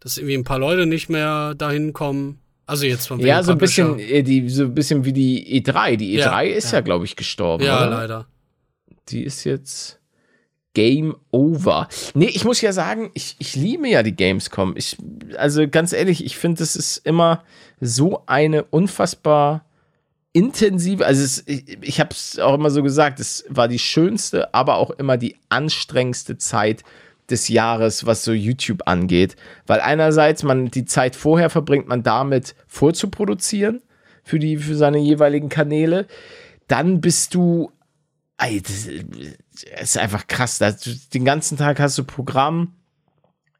dass 0.00 0.16
irgendwie 0.16 0.34
ein 0.34 0.44
paar 0.44 0.58
Leute 0.58 0.86
nicht 0.86 1.08
mehr 1.08 1.54
dahin 1.54 1.92
kommen. 1.92 2.38
Also 2.64 2.86
jetzt 2.86 3.06
von 3.06 3.20
Ja, 3.20 3.42
so 3.42 3.52
ein 3.52 3.58
bisschen, 3.58 3.98
äh, 3.98 4.22
die, 4.22 4.48
so 4.48 4.64
ein 4.64 4.74
bisschen 4.74 5.04
wie 5.04 5.12
die 5.12 5.62
E3. 5.62 5.96
Die 5.96 6.14
Ja, 6.14 6.32
E3 6.32 6.46
ist 6.46 6.72
ja, 6.72 6.78
ja. 6.78 6.80
glaube 6.80 7.04
ich, 7.04 7.16
gestorben. 7.16 7.64
Ja, 7.64 7.86
oder? 7.86 7.90
leider. 7.90 8.26
Die 9.08 9.22
ist 9.22 9.44
jetzt 9.44 10.00
Game 10.74 11.16
Over. 11.30 11.88
Nee, 12.14 12.30
ich 12.32 12.44
muss 12.44 12.60
ja 12.60 12.72
sagen, 12.72 13.10
ich, 13.14 13.36
ich 13.38 13.56
liebe 13.56 13.88
ja 13.88 14.02
die 14.02 14.16
Gamescom. 14.16 14.74
Ich, 14.76 14.96
also 15.36 15.68
ganz 15.68 15.92
ehrlich, 15.92 16.24
ich 16.24 16.36
finde, 16.36 16.58
das 16.58 16.76
ist 16.76 16.98
immer 17.06 17.42
so 17.80 18.22
eine 18.26 18.64
unfassbar 18.64 19.64
intensive, 20.32 21.04
also 21.04 21.22
es, 21.22 21.44
ich, 21.46 21.78
ich 21.82 22.00
habe 22.00 22.10
es 22.12 22.38
auch 22.38 22.54
immer 22.54 22.70
so 22.70 22.82
gesagt, 22.82 23.20
es 23.20 23.44
war 23.48 23.68
die 23.68 23.78
schönste, 23.78 24.54
aber 24.54 24.76
auch 24.76 24.90
immer 24.90 25.16
die 25.16 25.36
anstrengendste 25.50 26.38
Zeit 26.38 26.82
des 27.30 27.48
Jahres, 27.48 28.06
was 28.06 28.24
so 28.24 28.32
YouTube 28.32 28.82
angeht. 28.86 29.36
Weil 29.66 29.80
einerseits 29.80 30.42
man 30.42 30.70
die 30.70 30.84
Zeit 30.84 31.16
vorher 31.16 31.50
verbringt, 31.50 31.86
man 31.86 32.02
damit 32.02 32.54
vorzuproduzieren 32.66 33.82
für, 34.24 34.38
die, 34.38 34.56
für 34.56 34.74
seine 34.74 34.98
jeweiligen 34.98 35.48
Kanäle. 35.48 36.06
Dann 36.66 37.00
bist 37.00 37.34
du 37.34 37.70
ist 39.80 39.98
einfach 39.98 40.26
krass. 40.26 40.58
Den 41.12 41.24
ganzen 41.24 41.56
Tag 41.56 41.80
hast 41.80 41.98
du 41.98 42.04
Programm. 42.04 42.74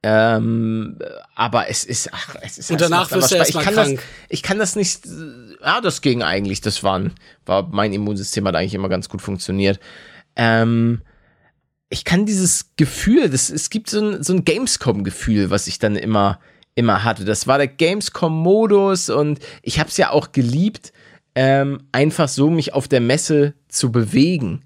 Ähm, 0.04 0.98
aber 1.36 1.68
es 1.68 1.84
ist, 1.84 2.10
ach, 2.12 2.34
es 2.42 2.58
ist 2.58 2.70
Und 2.72 2.80
danach 2.80 3.10
wirst 3.12 3.30
du 3.30 3.36
aber 3.36 3.44
erst 3.44 3.54
mal 3.54 3.60
ich 3.60 3.66
kann 3.66 3.74
krank. 3.74 3.96
Das, 3.96 4.04
ich 4.30 4.42
kann 4.42 4.58
das 4.58 4.74
nicht, 4.74 5.06
ja, 5.60 5.80
das 5.80 6.00
ging 6.00 6.22
eigentlich. 6.22 6.60
Das 6.60 6.82
waren, 6.82 7.12
war, 7.46 7.68
mein 7.68 7.92
Immunsystem 7.92 8.46
hat 8.48 8.56
eigentlich 8.56 8.74
immer 8.74 8.88
ganz 8.88 9.08
gut 9.08 9.22
funktioniert. 9.22 9.78
Ähm, 10.34 11.02
ich 11.88 12.04
kann 12.04 12.26
dieses 12.26 12.70
Gefühl, 12.76 13.30
das, 13.30 13.48
es 13.48 13.70
gibt 13.70 13.90
so 13.90 14.00
ein, 14.00 14.22
so 14.24 14.32
ein 14.32 14.44
Gamescom-Gefühl, 14.44 15.50
was 15.50 15.68
ich 15.68 15.78
dann 15.78 15.94
immer, 15.94 16.40
immer 16.74 17.04
hatte. 17.04 17.24
Das 17.24 17.46
war 17.46 17.58
der 17.58 17.68
Gamescom-Modus 17.68 19.08
und 19.08 19.38
ich 19.62 19.78
habe 19.78 19.88
es 19.88 19.98
ja 19.98 20.10
auch 20.10 20.32
geliebt, 20.32 20.92
ähm, 21.36 21.86
einfach 21.92 22.28
so 22.28 22.50
mich 22.50 22.74
auf 22.74 22.88
der 22.88 23.00
Messe 23.00 23.54
zu 23.68 23.92
bewegen. 23.92 24.64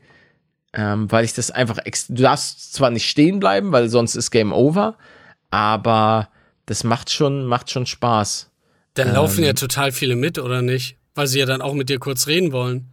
Ähm, 0.78 1.10
weil 1.10 1.24
ich 1.24 1.32
das 1.32 1.50
einfach, 1.50 1.78
du 1.78 2.22
darfst 2.22 2.74
zwar 2.74 2.90
nicht 2.90 3.08
stehen 3.08 3.40
bleiben, 3.40 3.72
weil 3.72 3.88
sonst 3.88 4.14
ist 4.14 4.30
Game 4.30 4.52
Over, 4.52 4.96
aber 5.50 6.28
das 6.66 6.84
macht 6.84 7.10
schon, 7.10 7.46
macht 7.46 7.70
schon 7.70 7.86
Spaß. 7.86 8.50
Dann 8.94 9.12
laufen 9.14 9.38
Ähm. 9.38 9.46
ja 9.46 9.52
total 9.54 9.90
viele 9.90 10.16
mit, 10.16 10.38
oder 10.38 10.60
nicht? 10.60 10.96
Weil 11.14 11.28
sie 11.28 11.38
ja 11.38 11.46
dann 11.46 11.62
auch 11.62 11.72
mit 11.72 11.88
dir 11.88 11.98
kurz 11.98 12.26
reden 12.26 12.52
wollen. 12.52 12.88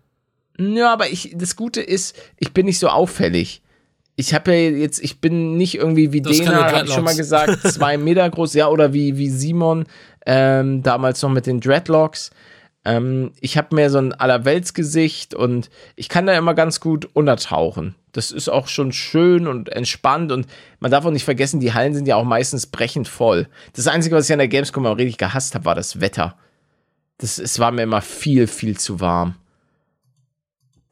Ja, 0.58 0.94
aber 0.94 1.10
ich, 1.10 1.34
das 1.36 1.58
Gute 1.58 1.82
ist, 1.82 2.16
ich 2.38 2.54
bin 2.54 2.68
nicht 2.68 2.80
so 2.80 2.88
auffällig. 2.88 3.62
Ich 4.16 4.34
habe 4.34 4.54
ja 4.54 4.70
jetzt, 4.70 5.04
ich 5.04 5.20
bin 5.20 5.58
nicht 5.58 5.76
irgendwie 5.76 6.14
wie 6.14 6.22
keine 6.22 6.38
Dena, 6.38 6.72
habe 6.72 6.86
ich 6.86 6.94
schon 6.94 7.04
mal 7.04 7.16
gesagt, 7.16 7.62
zwei 7.74 7.98
Meter 7.98 8.30
groß, 8.30 8.54
ja, 8.54 8.70
oder 8.70 8.94
wie, 8.94 9.18
wie 9.18 9.30
Simon, 9.30 9.86
ähm, 10.26 10.84
damals 10.84 11.22
noch 11.22 11.32
mit 11.32 11.48
den 11.48 11.60
Dreadlocks. 11.60 12.32
Ähm, 12.86 13.32
ich 13.40 13.58
habe 13.58 13.76
mehr 13.76 13.90
so 13.90 13.98
ein 13.98 14.14
Allerweltsgesicht 14.14 15.34
und 15.34 15.70
ich 15.96 16.10
kann 16.10 16.26
da 16.26 16.38
immer 16.38 16.54
ganz 16.54 16.80
gut 16.82 17.06
untertauchen. 17.14 17.96
Das 18.12 18.30
ist 18.32 18.50
auch 18.50 18.68
schon 18.68 18.92
schön 18.92 19.48
und 19.48 19.70
entspannt 19.70 20.32
und 20.32 20.48
man 20.80 20.92
darf 20.92 21.06
auch 21.06 21.12
nicht 21.12 21.24
vergessen, 21.24 21.60
die 21.62 21.74
Hallen 21.74 21.94
sind 21.94 22.08
ja 22.08 22.16
auch 22.18 22.26
meistens 22.26 22.68
brechend 22.68 23.08
voll. 23.08 23.48
Das 23.74 23.88
Einzige, 23.88 24.16
was 24.16 24.26
ich 24.28 24.34
an 24.34 24.40
der 24.40 24.50
Gamescom 24.50 24.86
auch 24.86 24.98
richtig 24.98 25.18
gehasst 25.18 25.56
habe, 25.56 25.66
war 25.66 25.76
das 25.76 26.02
Wetter. 26.02 26.38
Das, 27.20 27.40
es 27.40 27.58
war 27.60 27.72
mir 27.72 27.84
immer 27.84 28.02
viel, 28.02 28.48
viel 28.48 28.78
zu 28.78 29.00
warm. 29.00 29.36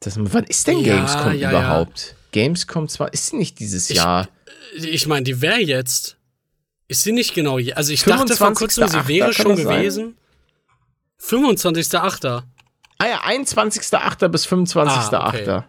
Das, 0.00 0.14
wann 0.18 0.44
ist 0.44 0.66
denn 0.66 0.78
Ja, 0.80 0.96
Gamescom 0.96 1.34
ja, 1.34 1.50
überhaupt? 1.50 2.16
Gamescom 2.32 2.88
zwar, 2.88 3.12
ist 3.12 3.28
sie 3.28 3.36
nicht 3.36 3.58
dieses 3.60 3.90
Ich- 3.90 3.96
Jahr? 3.98 4.28
Ich 4.76 5.06
meine, 5.06 5.24
die 5.24 5.40
wäre 5.42 5.60
jetzt. 5.60 6.16
Ist 6.88 7.02
sie 7.04 7.12
nicht 7.12 7.34
genau 7.34 7.58
je- 7.58 7.74
Also 7.74 7.92
ich 7.92 8.02
dachte 8.02 8.34
vor 8.34 8.52
kurzem, 8.54 8.88
sie 8.88 8.96
25.8. 8.96 9.08
wäre 9.08 9.32
schon 9.32 9.56
das 9.56 9.62
sein? 9.62 10.14
Gewesen. 11.28 11.56
25.8. 11.56 12.42
Ah 12.98 13.06
ja, 13.06 13.20
21.8. 13.24 14.28
bis 14.28 14.46
25.8. 14.46 15.14
Ah, 15.14 15.28
okay. 15.28 15.62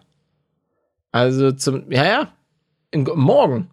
Also 1.10 1.52
zum, 1.52 1.90
ja, 1.90 2.04
ja, 2.04 2.32
in, 2.90 3.04
morgen. 3.04 3.70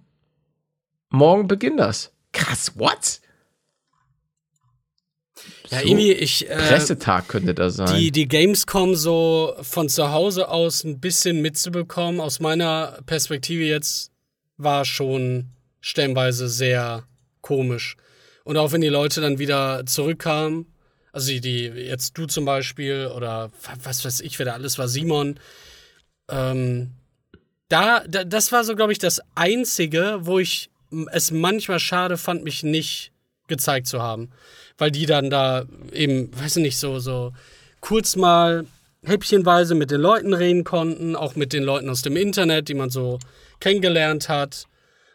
Morgen 1.09 1.47
beginnt 1.47 1.79
das. 1.79 2.11
Krass, 2.31 2.71
what? 2.77 3.19
Ja, 5.69 5.79
So, 5.79 5.87
irgendwie, 5.87 6.11
ich. 6.11 6.49
Äh, 6.49 6.55
Pressetag 6.55 7.27
könnte 7.27 7.53
das 7.53 7.75
sein. 7.75 7.95
die, 7.95 8.11
die 8.11 8.27
Gamescom 8.27 8.95
so 8.95 9.55
von 9.61 9.89
zu 9.89 10.11
Hause 10.11 10.49
aus 10.49 10.83
ein 10.83 10.99
bisschen 10.99 11.41
mitzubekommen, 11.41 12.19
aus 12.19 12.39
meiner 12.39 12.99
Perspektive 13.05 13.63
jetzt, 13.63 14.11
war 14.57 14.85
schon 14.85 15.49
stellenweise 15.79 16.47
sehr 16.47 17.03
komisch. 17.41 17.97
Und 18.43 18.57
auch 18.57 18.71
wenn 18.71 18.81
die 18.81 18.89
Leute 18.89 19.21
dann 19.21 19.39
wieder 19.39 19.85
zurückkamen, 19.85 20.70
also 21.11 21.27
die, 21.27 21.41
die 21.41 21.65
jetzt 21.65 22.17
du 22.17 22.25
zum 22.25 22.45
Beispiel 22.45 23.11
oder 23.15 23.51
was 23.83 24.05
weiß 24.05 24.21
ich, 24.21 24.39
wer 24.39 24.45
da 24.45 24.53
alles 24.53 24.77
war, 24.77 24.87
Simon, 24.87 25.39
ähm, 26.29 26.91
da, 27.69 28.03
da 28.07 28.23
das 28.23 28.51
war 28.51 28.63
so, 28.63 28.75
glaube 28.75 28.91
ich, 28.91 28.99
das 28.99 29.21
Einzige, 29.35 30.19
wo 30.21 30.39
ich 30.39 30.69
es 31.11 31.31
manchmal 31.31 31.79
schade 31.79 32.17
fand, 32.17 32.43
mich 32.43 32.63
nicht 32.63 33.11
gezeigt 33.47 33.87
zu 33.87 34.01
haben. 34.01 34.29
Weil 34.77 34.91
die 34.91 35.05
dann 35.05 35.29
da 35.29 35.65
eben, 35.93 36.31
weiß 36.37 36.57
ich 36.57 36.63
nicht, 36.63 36.77
so, 36.77 36.99
so 36.99 37.33
kurz 37.79 38.15
mal 38.15 38.65
häppchenweise 39.03 39.75
mit 39.75 39.91
den 39.91 40.01
Leuten 40.01 40.33
reden 40.33 40.63
konnten, 40.63 41.15
auch 41.15 41.35
mit 41.35 41.53
den 41.53 41.63
Leuten 41.63 41.89
aus 41.89 42.01
dem 42.01 42.15
Internet, 42.17 42.67
die 42.67 42.73
man 42.73 42.89
so 42.89 43.19
kennengelernt 43.59 44.29
hat. 44.29 44.65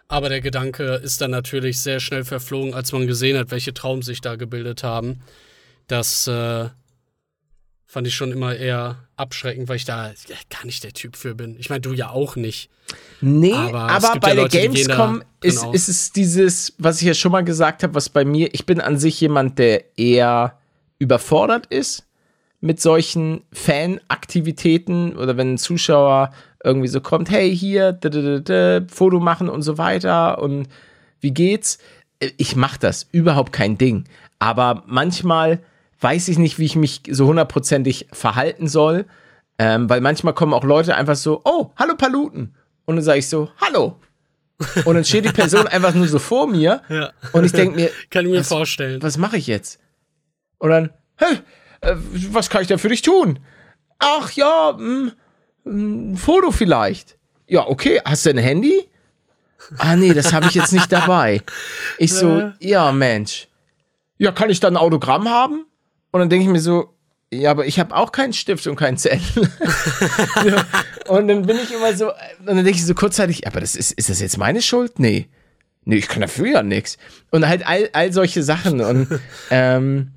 Aber 0.09 0.29
der 0.29 0.41
Gedanke 0.41 1.01
ist 1.03 1.21
dann 1.21 1.33
natürlich 1.33 1.81
sehr 1.81 2.01
schnell 2.01 2.25
verflogen, 2.25 2.75
als 2.75 2.93
man 2.93 3.07
gesehen 3.07 3.37
hat, 3.37 3.51
welche 3.51 3.75
Traum 3.75 4.03
sich 4.03 4.21
da 4.21 4.37
gebildet 4.37 4.83
haben. 4.83 5.21
Das 5.87 6.27
äh, 6.27 6.69
fand 7.87 8.07
ich 8.07 8.15
schon 8.15 8.33
immer 8.33 8.55
eher 8.57 8.97
abschreckend, 9.17 9.69
weil 9.69 9.77
ich 9.77 9.85
da 9.85 10.09
ja, 10.09 10.37
gar 10.51 10.67
nicht 10.67 10.85
der 10.85 10.93
Typ 10.93 11.17
für 11.17 11.35
bin. 11.35 11.57
Ich 11.59 11.71
meine, 11.71 11.81
du 11.81 11.93
ja 11.93 12.11
auch 12.11 12.37
nicht. 12.37 12.71
Nee, 13.21 13.53
Aber 13.55 13.83
aber, 13.91 14.21
bei 14.21 14.29
ja 14.31 14.35
der 14.35 14.43
Leute, 14.45 14.57
da- 14.59 14.63
Gamescom 14.63 15.23
ist, 15.43 15.61
genau. 15.61 15.73
ist 15.73 15.89
es 15.89 16.13
dieses, 16.13 16.75
was 16.79 17.01
ich 17.01 17.07
ja 17.07 17.15
schon 17.15 17.33
mal 17.33 17.45
gesagt 17.45 17.83
habe, 17.83 17.95
was 17.95 18.09
bei 18.09 18.25
mir, 18.25 18.53
ich 18.55 18.67
bin 18.67 18.81
an 18.81 18.99
sich 18.99 19.21
jemand, 19.21 19.59
der 19.59 19.99
eher 19.99 20.59
überfordert 20.99 21.67
ist 21.67 22.07
mit 22.61 22.81
solchen 22.81 23.43
Fanaktivitäten 23.53 25.17
oder 25.17 25.37
wenn 25.37 25.55
ein 25.55 25.59
Zuschauer 25.59 26.33
irgendwie 26.65 26.89
so 26.89 27.01
kommt, 27.01 27.31
hey, 27.31 27.55
hier, 27.57 27.93
da, 27.93 28.09
da, 28.09 28.39
da, 28.41 28.81
da, 28.81 28.87
Foto 28.93 29.21
machen 29.21 29.49
und 29.49 29.63
so 29.63 29.79
weiter 29.79 30.41
und 30.43 30.69
wie 31.21 31.33
geht's? 31.33 31.79
Äh, 32.19 32.31
Ich 32.39 32.57
mach 32.57 32.77
das, 32.77 33.07
überhaupt 33.13 33.53
kein 33.53 33.79
Ding. 33.79 34.05
Aber 34.39 34.83
manchmal 34.87 35.61
weiß 36.01 36.29
ich 36.29 36.39
nicht, 36.39 36.59
wie 36.59 36.65
ich 36.67 36.77
mich 36.77 37.03
so 37.11 37.27
hundertprozentig 37.27 38.07
verhalten 38.13 38.69
soll, 38.69 39.07
ähm, 39.59 39.89
weil 39.89 40.01
manchmal 40.01 40.35
kommen 40.35 40.53
auch 40.55 40.65
Leute 40.65 40.95
einfach 40.97 41.17
so, 41.17 41.41
oh, 41.45 41.71
hallo 41.77 41.97
Paluten. 41.97 42.55
Und 42.85 42.97
dann 42.97 43.05
sage 43.05 43.19
ich 43.21 43.29
so, 43.29 43.51
hallo. 43.61 43.97
Und 44.85 44.95
dann 44.95 45.05
steht 45.05 45.25
die 45.25 45.33
Person 45.33 45.67
einfach 45.67 45.95
nur 45.95 46.07
so 46.09 46.19
vor 46.19 46.47
mir 46.47 46.83
Ja. 46.89 47.13
und 47.33 47.45
ich 47.45 47.53
denke 47.53 47.77
mir, 47.77 47.91
Kann 48.11 48.25
ich 48.27 48.31
mir 48.33 48.41
Was- 48.41 48.49
vorstellen. 48.49 49.03
was 49.03 49.17
mache 49.19 49.37
ich 49.37 49.47
jetzt? 49.47 49.81
Und 50.59 50.71
dann, 50.71 50.91
hey, 51.17 51.39
äh, 51.83 51.95
was 52.31 52.49
kann 52.51 52.63
ich 52.63 52.69
denn 52.69 52.79
für 52.79 52.89
dich 52.89 53.03
tun? 53.03 53.39
Ach 53.99 54.31
ja, 54.33 54.75
mh, 54.79 55.13
ein 55.67 56.17
Foto 56.17 56.51
vielleicht. 56.53 57.17
Ja, 57.47 57.67
okay, 57.67 58.01
hast 58.05 58.25
du 58.27 58.31
ein 58.31 58.39
Handy? 58.39 58.89
Ah 59.79 59.97
nee, 59.97 60.13
das 60.15 60.33
habe 60.33 60.47
ich 60.47 60.55
jetzt 60.55 60.73
nicht 60.73 60.91
dabei. 60.93 61.43
Ich 61.99 62.13
so, 62.15 62.51
ja 62.61 62.93
Mensch. 62.93 63.49
Ja, 64.19 64.33
kann 64.33 64.49
ich 64.51 64.61
dann 64.61 64.75
ein 64.75 64.83
Autogramm 64.83 65.29
haben? 65.29 65.67
Und 66.17 66.21
dann 66.23 66.31
denke 66.31 66.47
ich 66.47 66.51
mir 66.51 66.61
so, 66.61 66.95
ja, 67.33 67.51
aber 67.51 67.67
ich 67.67 67.79
habe 67.79 67.95
auch 67.95 68.13
keinen 68.13 68.33
Stift 68.33 68.67
und 68.67 68.77
keinen 68.77 68.97
Zettel. 68.97 69.51
und 71.09 71.29
dann 71.29 71.43
bin 71.43 71.57
ich 71.63 71.73
immer 71.75 71.95
so, 71.95 72.09
und 72.09 72.47
dann 72.47 72.57
denke 72.57 72.71
ich 72.73 72.85
so 72.87 72.95
kurzzeitig, 72.95 73.47
aber 73.47 73.61
das 73.61 73.77
ist, 73.77 73.93
ist 73.93 74.09
das 74.09 74.21
jetzt 74.21 74.39
meine 74.39 74.63
Schuld? 74.63 74.99
Nee. 74.99 75.27
Nee, 75.85 75.97
ich 75.97 76.09
kann 76.09 76.21
dafür 76.23 76.47
ja 76.47 76.63
nichts. 76.63 76.97
Und 77.31 77.47
halt 77.47 77.67
all, 77.67 77.89
all 77.93 78.13
solche 78.13 78.43
Sachen. 78.43 78.81
Und 78.81 79.09
ähm, 79.51 80.13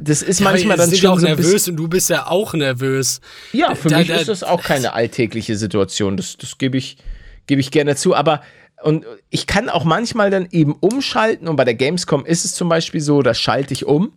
das 0.00 0.22
ist 0.22 0.40
manchmal 0.40 0.78
Aber 0.78 0.86
dann 0.86 0.96
schon 0.96 1.10
auch 1.10 1.18
so 1.18 1.26
nervös 1.26 1.68
und 1.68 1.76
du 1.76 1.88
bist 1.88 2.10
ja 2.10 2.26
auch 2.26 2.52
nervös. 2.52 3.20
ja, 3.52 3.74
für 3.74 3.88
Da- 3.88 3.98
mich 3.98 4.08
da- 4.08 4.16
ist 4.16 4.28
das 4.28 4.42
auch 4.42 4.62
keine 4.62 4.92
alltägliche 4.92 5.56
Situation. 5.56 6.16
Das, 6.16 6.36
das 6.36 6.58
gebe 6.58 6.76
ich, 6.76 6.98
gebe 7.46 7.60
ich 7.60 7.70
gerne 7.70 7.94
zu. 7.96 8.14
Aber 8.14 8.42
und 8.82 9.06
ich 9.30 9.46
kann 9.46 9.68
auch 9.68 9.84
manchmal 9.84 10.30
dann 10.30 10.48
eben 10.50 10.74
umschalten. 10.74 11.48
Und 11.48 11.56
bei 11.56 11.64
der 11.64 11.74
Gamescom 11.74 12.24
ist 12.26 12.44
es 12.44 12.54
zum 12.54 12.68
Beispiel 12.68 13.00
so, 13.00 13.22
da 13.22 13.32
schalte 13.34 13.72
ich 13.72 13.86
um. 13.86 14.12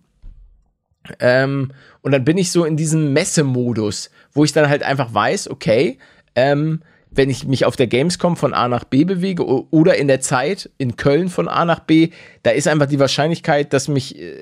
Ähm, 1.20 1.72
und 2.02 2.12
dann 2.12 2.24
bin 2.26 2.38
ich 2.38 2.52
so 2.52 2.66
in 2.66 2.78
diesem 2.78 3.14
Messemodus, 3.14 4.10
wo 4.34 4.44
ich 4.44 4.54
dann 4.54 4.70
halt 4.70 4.84
einfach 4.84 5.14
weiß, 5.14 5.50
okay, 5.50 5.98
ähm, 6.36 6.82
wenn 7.12 7.30
ich 7.30 7.46
mich 7.46 7.66
auf 7.66 7.76
der 7.76 7.88
Gamescom 7.88 8.38
von 8.38 8.54
A 8.54 8.68
nach 8.70 8.86
B 8.86 9.04
bewege 9.04 9.46
oder 9.46 9.98
in 9.98 10.08
der 10.08 10.22
Zeit 10.22 10.70
in 10.78 10.96
Köln 10.96 11.28
von 11.28 11.50
A 11.50 11.66
nach 11.66 11.82
B, 11.82 12.12
da 12.44 12.52
ist 12.52 12.68
einfach 12.68 12.88
die 12.88 13.00
Wahrscheinlichkeit, 13.00 13.74
dass 13.74 13.90
mich 13.90 14.18
äh, 14.18 14.34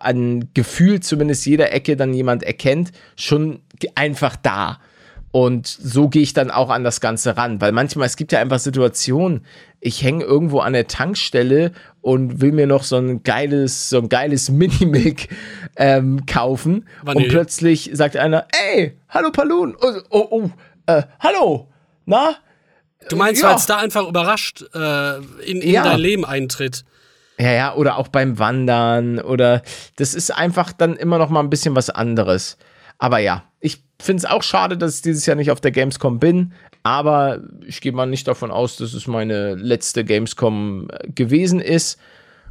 an 0.00 0.48
Gefühl 0.54 1.00
zumindest 1.00 1.44
jeder 1.46 1.72
Ecke 1.72 1.96
dann 1.96 2.14
jemand 2.14 2.42
erkennt, 2.42 2.92
schon 3.16 3.60
einfach 3.94 4.36
da. 4.36 4.80
Und 5.34 5.66
so 5.66 6.08
gehe 6.08 6.22
ich 6.22 6.32
dann 6.32 6.52
auch 6.52 6.70
an 6.70 6.84
das 6.84 7.00
Ganze 7.00 7.36
ran, 7.36 7.60
weil 7.60 7.72
manchmal, 7.72 8.06
es 8.06 8.14
gibt 8.16 8.30
ja 8.30 8.38
einfach 8.38 8.60
Situationen, 8.60 9.44
ich 9.80 10.00
hänge 10.04 10.22
irgendwo 10.22 10.60
an 10.60 10.74
der 10.74 10.86
Tankstelle 10.86 11.72
und 12.02 12.40
will 12.40 12.52
mir 12.52 12.68
noch 12.68 12.84
so 12.84 12.98
ein 12.98 13.24
geiles, 13.24 13.90
so 13.90 13.98
ein 13.98 14.08
geiles 14.08 14.48
Minimilk 14.52 15.26
ähm, 15.74 16.24
kaufen 16.26 16.86
Vanille. 17.02 17.24
und 17.26 17.30
plötzlich 17.32 17.90
sagt 17.94 18.16
einer, 18.16 18.46
ey, 18.76 18.96
hallo 19.08 19.32
Palun, 19.32 19.74
oh, 19.80 19.92
oh, 20.10 20.26
oh 20.30 20.50
äh, 20.86 21.02
hallo, 21.18 21.66
na? 22.06 22.36
Du 23.08 23.16
meinst, 23.16 23.42
Ja. 23.42 23.48
weil 23.48 23.56
es 23.56 23.66
da 23.66 23.78
einfach 23.78 24.06
überrascht 24.06 24.64
äh, 24.72 25.16
in, 25.50 25.60
in 25.62 25.70
Ja. 25.72 25.82
dein 25.82 25.98
Leben 25.98 26.24
eintritt. 26.24 26.84
Ja, 27.40 27.50
ja, 27.50 27.74
oder 27.74 27.98
auch 27.98 28.06
beim 28.06 28.38
Wandern 28.38 29.18
oder 29.18 29.62
das 29.96 30.14
ist 30.14 30.30
einfach 30.30 30.70
dann 30.70 30.94
immer 30.94 31.18
noch 31.18 31.28
mal 31.28 31.40
ein 31.40 31.50
bisschen 31.50 31.74
was 31.74 31.90
anderes. 31.90 32.56
Aber 32.98 33.18
ja, 33.18 33.42
ich 33.64 33.82
finde 33.98 34.18
es 34.18 34.24
auch 34.26 34.42
schade, 34.42 34.76
dass 34.76 34.96
ich 34.96 35.02
dieses 35.02 35.24
Jahr 35.24 35.36
nicht 35.36 35.50
auf 35.50 35.60
der 35.60 35.70
Gamescom 35.70 36.18
bin, 36.18 36.52
aber 36.82 37.40
ich 37.66 37.80
gehe 37.80 37.92
mal 37.92 38.04
nicht 38.04 38.28
davon 38.28 38.50
aus, 38.50 38.76
dass 38.76 38.92
es 38.92 39.06
meine 39.06 39.54
letzte 39.54 40.04
Gamescom 40.04 40.88
äh, 40.90 41.08
gewesen 41.08 41.60
ist. 41.60 41.98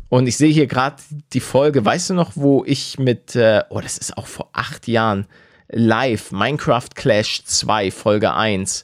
Und 0.10 0.26
ich 0.26 0.38
sehe 0.38 0.52
hier 0.52 0.66
gerade 0.66 0.96
die 1.34 1.40
Folge, 1.40 1.86
weißt 1.86 2.10
du 2.10 2.14
noch, 2.16 2.32
wo 2.34 2.64
ich 2.66 2.98
mit, 2.98 3.36
äh, 3.36 3.62
oh, 3.70 3.80
das 3.80 4.00
ist 4.00 4.18
auch 4.18 4.26
vor 4.26 4.50
acht 4.54 4.88
Jahren, 4.88 5.28
live, 5.70 6.32
Minecraft 6.32 6.90
Clash 6.96 7.44
2, 7.46 7.92
Folge 7.92 8.34
1. 8.34 8.84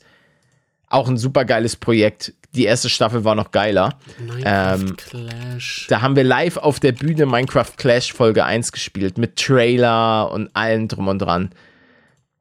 Auch 0.88 1.08
ein 1.08 1.18
super 1.18 1.46
geiles 1.46 1.76
Projekt. 1.76 2.34
Die 2.54 2.66
erste 2.66 2.90
Staffel 2.90 3.24
war 3.24 3.34
noch 3.34 3.50
geiler. 3.50 3.98
Minecraft 4.20 4.80
Ähm, 4.82 4.98
Clash. 4.98 5.88
Da 5.90 6.02
haben 6.02 6.16
wir 6.16 6.24
live 6.24 6.58
auf 6.58 6.80
der 6.80 6.92
Bühne 6.92 7.26
Minecraft 7.26 7.72
Clash 7.78 8.14
Folge 8.14 8.46
1 8.46 8.72
gespielt 8.72 9.18
mit 9.18 9.36
Trailer 9.36 10.32
und 10.32 10.56
allem 10.56 10.88
drum 10.88 11.08
und 11.08 11.20
dran. 11.20 11.52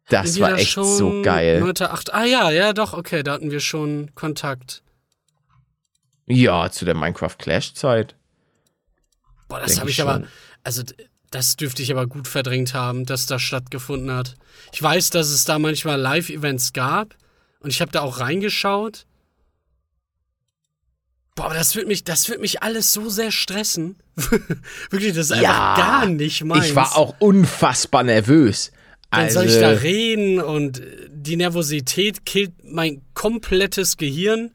Das 0.08 0.40
war 0.40 0.54
echt 0.54 0.70
schon 0.70 0.84
so 0.84 1.22
geil. 1.22 1.62
9.8. 1.62 2.10
Ah 2.12 2.24
ja, 2.24 2.50
ja, 2.50 2.72
doch, 2.72 2.94
okay, 2.94 3.22
da 3.22 3.32
hatten 3.32 3.50
wir 3.50 3.60
schon 3.60 4.14
Kontakt. 4.14 4.82
Ja, 6.26 6.70
zu 6.70 6.84
der 6.84 6.94
Minecraft 6.94 7.36
Clash 7.38 7.74
Zeit. 7.74 8.14
Boah, 9.48 9.60
das 9.60 9.80
habe 9.80 9.90
ich 9.90 9.98
ich 9.98 10.02
aber, 10.02 10.14
schon. 10.14 10.28
also 10.62 10.82
das 11.30 11.56
dürfte 11.56 11.82
ich 11.82 11.90
aber 11.90 12.06
gut 12.06 12.28
verdrängt 12.28 12.74
haben, 12.74 13.04
dass 13.04 13.26
das 13.26 13.42
stattgefunden 13.42 14.10
hat. 14.10 14.36
Ich 14.72 14.82
weiß, 14.82 15.10
dass 15.10 15.28
es 15.28 15.44
da 15.44 15.58
manchmal 15.58 16.00
Live-Events 16.00 16.72
gab 16.72 17.14
und 17.60 17.70
ich 17.70 17.80
habe 17.80 17.92
da 17.92 18.00
auch 18.00 18.20
reingeschaut. 18.20 19.06
Boah, 21.34 21.46
aber 21.46 21.54
das 21.54 21.76
wird 21.76 21.86
mich, 21.86 22.04
das 22.04 22.28
wird 22.28 22.40
mich 22.40 22.62
alles 22.62 22.92
so 22.92 23.08
sehr 23.10 23.30
stressen. 23.30 23.96
Wirklich, 24.90 25.14
das 25.14 25.26
ist 25.26 25.32
einfach 25.32 25.76
gar 25.76 26.06
nicht 26.06 26.42
meins. 26.44 26.66
Ich 26.66 26.74
war 26.74 26.96
auch 26.96 27.14
unfassbar 27.20 28.02
nervös. 28.02 28.72
Dann 29.10 29.22
Also, 29.22 29.40
soll 29.40 29.48
ich 29.48 29.58
da 29.58 29.70
reden 29.70 30.40
und 30.40 30.82
die 31.10 31.36
Nervosität 31.36 32.26
killt 32.26 32.52
mein 32.62 33.02
komplettes 33.14 33.96
Gehirn. 33.96 34.50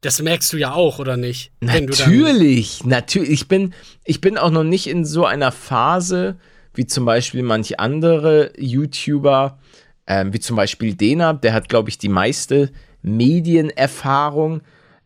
Das 0.00 0.22
merkst 0.22 0.52
du 0.52 0.56
ja 0.56 0.72
auch, 0.72 0.98
oder 1.00 1.16
nicht? 1.16 1.50
Natürlich, 1.60 2.84
natürlich. 2.84 3.30
Ich 3.30 3.48
bin, 3.48 3.74
ich 4.04 4.20
bin 4.20 4.38
auch 4.38 4.50
noch 4.50 4.62
nicht 4.62 4.86
in 4.86 5.04
so 5.04 5.24
einer 5.24 5.50
Phase, 5.50 6.36
wie 6.74 6.86
zum 6.86 7.04
Beispiel 7.04 7.42
manch 7.42 7.80
andere 7.80 8.52
YouTuber, 8.56 9.58
ähm, 10.06 10.32
wie 10.32 10.40
zum 10.40 10.54
Beispiel 10.54 10.94
Dena, 10.94 11.32
der 11.32 11.52
hat, 11.52 11.68
glaube 11.68 11.88
ich, 11.88 11.98
die 11.98 12.08
meiste 12.08 12.70
Medienerfahrung. 13.02 14.60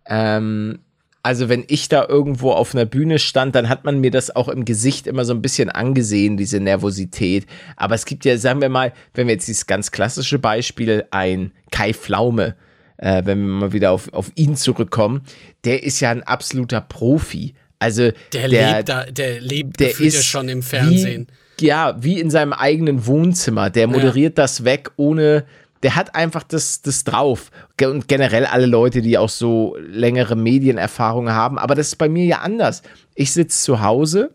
Ähm, 0.06 0.80
also 1.22 1.48
wenn 1.48 1.64
ich 1.68 1.88
da 1.88 2.06
irgendwo 2.08 2.52
auf 2.52 2.74
einer 2.74 2.86
Bühne 2.86 3.18
stand, 3.18 3.54
dann 3.54 3.68
hat 3.68 3.84
man 3.84 4.00
mir 4.00 4.10
das 4.10 4.34
auch 4.34 4.48
im 4.48 4.64
Gesicht 4.64 5.06
immer 5.06 5.24
so 5.24 5.34
ein 5.34 5.42
bisschen 5.42 5.68
angesehen, 5.68 6.36
diese 6.36 6.60
Nervosität. 6.60 7.46
Aber 7.76 7.94
es 7.94 8.06
gibt 8.06 8.24
ja, 8.24 8.38
sagen 8.38 8.60
wir 8.60 8.70
mal, 8.70 8.92
wenn 9.14 9.26
wir 9.26 9.34
jetzt 9.34 9.48
dieses 9.48 9.66
ganz 9.66 9.90
klassische 9.90 10.38
Beispiel, 10.38 11.04
ein 11.10 11.52
Kai 11.70 11.92
Pflaume, 11.92 12.54
äh, 12.96 13.22
wenn 13.24 13.40
wir 13.40 13.48
mal 13.48 13.72
wieder 13.72 13.92
auf, 13.92 14.12
auf 14.12 14.30
ihn 14.34 14.56
zurückkommen, 14.56 15.22
der 15.64 15.82
ist 15.82 16.00
ja 16.00 16.10
ein 16.10 16.22
absoluter 16.22 16.80
Profi. 16.80 17.54
Also 17.78 18.10
Der, 18.32 18.48
lebt 18.48 18.88
da, 18.88 19.04
der 19.04 19.40
lebt 19.40 19.80
der 19.80 19.90
ist 19.90 20.14
ja 20.14 20.22
schon 20.22 20.48
im 20.48 20.62
Fernsehen. 20.62 21.26
Wie, 21.58 21.66
ja, 21.66 21.96
wie 22.00 22.20
in 22.20 22.30
seinem 22.30 22.52
eigenen 22.52 23.06
Wohnzimmer. 23.06 23.70
Der 23.70 23.86
moderiert 23.86 24.38
das 24.38 24.64
weg 24.64 24.90
ohne. 24.96 25.44
Der 25.82 25.96
hat 25.96 26.14
einfach 26.14 26.42
das, 26.42 26.82
das 26.82 27.04
drauf. 27.04 27.50
Und 27.82 28.06
generell 28.08 28.44
alle 28.46 28.66
Leute, 28.66 29.00
die 29.02 29.16
auch 29.16 29.30
so 29.30 29.76
längere 29.80 30.36
Medienerfahrung 30.36 31.30
haben. 31.30 31.58
Aber 31.58 31.74
das 31.74 31.88
ist 31.88 31.96
bei 31.96 32.08
mir 32.08 32.24
ja 32.26 32.38
anders. 32.40 32.82
Ich 33.14 33.32
sitze 33.32 33.62
zu 33.62 33.80
Hause. 33.82 34.34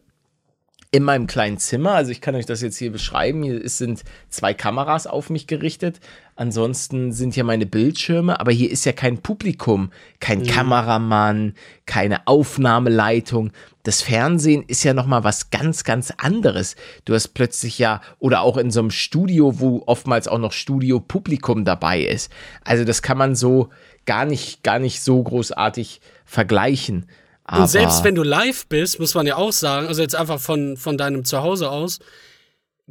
in 0.91 1.04
meinem 1.04 1.28
kleinen 1.28 1.58
Zimmer. 1.58 1.91
Also 1.91 2.12
ich 2.12 2.22
kann 2.22 2.36
euch 2.36 2.46
das 2.46 2.62
jetzt 2.62 2.78
hier 2.78 2.89
beschreiben. 2.89 3.43
Hier 3.43 3.62
ist- 3.62 3.80
sind 3.80 4.04
zwei 4.30 4.54
Kameras 4.54 5.08
auf 5.08 5.30
mich 5.30 5.46
gerichtet. 5.46 6.00
Ansonsten 6.38 7.12
sind 7.12 7.34
hier 7.34 7.43
meine 7.43 7.66
Bildschirme, 7.66 8.39
aber 8.39 8.54
hier 8.54 8.72
ist 8.72 8.86
ja 8.86 8.93
kein 8.93 9.18
Publikum, 9.18 9.91
kein 10.22 10.46
Kameramann, 10.46 11.54
keine 11.86 12.26
Aufnahmeleitung. 12.28 13.52
Das 13.86 14.02
Fernsehen 14.02 14.64
ist 14.68 14.84
ja 14.84 14.94
noch 14.94 15.06
mal 15.06 15.24
was 15.24 15.52
ganz, 15.52 15.84
ganz 15.84 16.12
anderes. 16.18 16.76
Du 17.06 17.14
hast 17.14 17.30
plötzlich 17.30 17.78
ja 17.78 18.02
oder 18.18 18.42
auch 18.42 18.58
in 18.58 18.72
so 18.72 18.80
einem 18.80 18.90
Studio, 18.90 19.60
wo 19.60 19.84
oftmals 19.86 20.28
auch 20.28 20.40
noch 20.40 20.52
Studio-Publikum 20.52 21.66
dabei 21.66 22.02
ist. 22.02 22.32
Also 22.64 22.84
das 22.84 23.04
kann 23.04 23.18
man 23.18 23.36
so 23.36 23.70
gar 24.06 24.26
nicht, 24.26 24.64
gar 24.64 24.80
nicht 24.80 25.04
so 25.04 25.22
großartig 25.22 26.02
vergleichen. 26.26 27.06
Aber 27.44 27.62
Und 27.62 27.68
selbst 27.68 28.04
wenn 28.04 28.16
du 28.16 28.24
live 28.24 28.66
bist, 28.66 29.00
muss 29.00 29.14
man 29.14 29.28
ja 29.28 29.36
auch 29.36 29.52
sagen, 29.52 29.86
also 29.86 30.02
jetzt 30.02 30.16
einfach 30.16 30.40
von, 30.40 30.78
von 30.78 30.98
deinem 30.98 31.24
Zuhause 31.24 31.70
aus, 31.70 32.00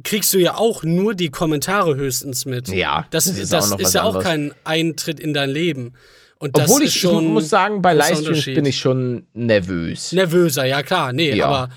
kriegst 0.01 0.33
du 0.33 0.37
ja 0.37 0.55
auch 0.55 0.83
nur 0.83 1.13
die 1.13 1.29
Kommentare 1.29 1.95
höchstens 1.95 2.45
mit. 2.45 2.69
Ja, 2.69 3.05
das, 3.11 3.25
das 3.25 3.37
ist 3.37 3.51
das 3.51 3.71
ist 3.71 3.93
ja 3.95 4.03
auch 4.03 4.15
anderes. 4.15 4.23
kein 4.23 4.53
Eintritt 4.63 5.19
in 5.19 5.33
dein 5.33 5.49
Leben. 5.49 5.93
Und 6.37 6.57
Obwohl 6.59 6.83
ich, 6.83 6.99
schon 6.99 7.27
muss 7.27 7.49
sagen, 7.49 7.81
bei 7.81 7.93
Livestreams 7.93 8.45
bin 8.45 8.65
ich 8.65 8.77
schon 8.77 9.25
nervös. 9.33 10.11
nervöser, 10.11 10.65
ja 10.65 10.83
klar, 10.83 11.13
nee, 11.13 11.33
Ja. 11.33 11.45
aber 11.47 11.69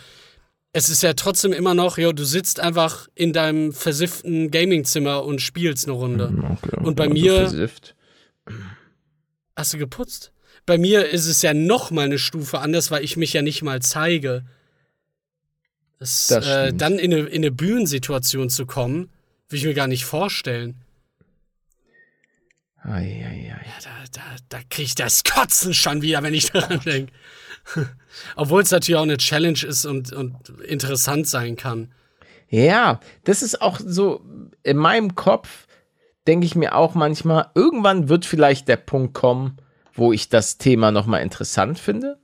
es 0.72 0.88
ist 0.88 1.02
ja 1.02 1.12
trotzdem 1.14 1.52
immer 1.52 1.74
noch, 1.74 1.96
jo, 1.96 2.12
du 2.12 2.24
sitzt 2.24 2.60
einfach 2.60 3.08
in 3.14 3.32
deinem 3.32 3.72
versifften 3.72 4.50
Gamingzimmer 4.50 5.24
und 5.24 5.40
spielst 5.40 5.86
eine 5.86 5.94
Runde. 5.94 6.58
Und 6.82 6.96
bei 6.96 7.04
Also 7.04 7.14
mir- 7.14 7.34
versifft. 7.36 7.94
Hast 9.56 9.72
du 9.74 9.78
geputzt? 9.78 10.32
Bei 10.66 10.76
mir 10.76 11.08
ist 11.08 11.26
es 11.26 11.40
ja 11.42 11.54
noch 11.54 11.90
mal 11.90 12.04
eine 12.04 12.18
Stufe 12.18 12.58
anders, 12.58 12.90
weil 12.90 13.02
ich 13.04 13.16
mich 13.16 13.32
ja 13.32 13.42
nicht 13.42 13.62
mal 13.62 13.80
zeige. 13.80 14.44
Das, 15.98 16.26
Das 16.28 16.46
äh, 16.46 16.72
dann 16.74 16.98
in 16.98 17.12
eine, 17.12 17.22
in 17.26 17.36
eine 17.42 17.50
Bühnensituation 17.50 18.50
zu 18.50 18.66
kommen, 18.66 19.08
will 19.48 19.58
ich 19.58 19.64
mir 19.64 19.74
gar 19.74 19.88
nicht 19.88 20.04
vorstellen. 20.04 20.76
Ei, 22.84 23.24
ei, 23.26 23.52
ei. 23.52 23.66
Ja, 23.66 23.78
da, 23.82 23.90
da, 24.12 24.22
da 24.48 24.58
kriege 24.70 24.86
ich 24.86 24.94
das 24.94 25.24
Kotzen 25.24 25.74
schon 25.74 26.02
wieder, 26.02 26.22
wenn 26.22 26.34
ich 26.34 26.50
daran 26.52 26.80
denke. 26.80 27.12
Obwohl 28.36 28.62
es 28.62 28.70
natürlich 28.70 28.98
auch 28.98 29.02
eine 29.02 29.18
Challenge 29.18 29.58
ist 29.66 29.84
und, 29.84 30.12
und 30.12 30.36
interessant 30.60 31.26
sein 31.26 31.56
kann. 31.56 31.92
Ja, 32.48 33.00
das 33.24 33.42
ist 33.42 33.60
auch 33.60 33.78
so, 33.84 34.24
in 34.62 34.76
meinem 34.76 35.14
Kopf 35.14 35.66
denke 36.26 36.46
ich 36.46 36.54
mir 36.54 36.74
auch 36.74 36.94
manchmal, 36.94 37.50
irgendwann 37.54 38.08
wird 38.08 38.24
vielleicht 38.24 38.68
der 38.68 38.76
Punkt 38.76 39.14
kommen, 39.14 39.58
wo 39.92 40.12
ich 40.12 40.28
das 40.28 40.58
Thema 40.58 40.90
nochmal 40.90 41.22
interessant 41.22 41.78
finde. 41.78 42.18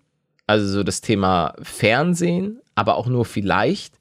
Also 0.47 0.67
so 0.67 0.83
das 0.83 1.01
Thema 1.01 1.55
Fernsehen, 1.63 2.61
aber 2.75 2.97
auch 2.97 3.07
nur 3.07 3.25
vielleicht. 3.25 3.99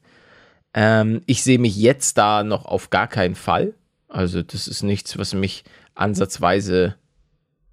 Ähm, 0.73 1.21
ich 1.25 1.43
sehe 1.43 1.59
mich 1.59 1.75
jetzt 1.75 2.17
da 2.17 2.43
noch 2.43 2.65
auf 2.65 2.89
gar 2.89 3.07
keinen 3.07 3.35
Fall. 3.35 3.73
Also 4.07 4.43
das 4.43 4.67
ist 4.67 4.83
nichts, 4.83 5.17
was 5.17 5.33
mich 5.33 5.63
ansatzweise 5.95 6.95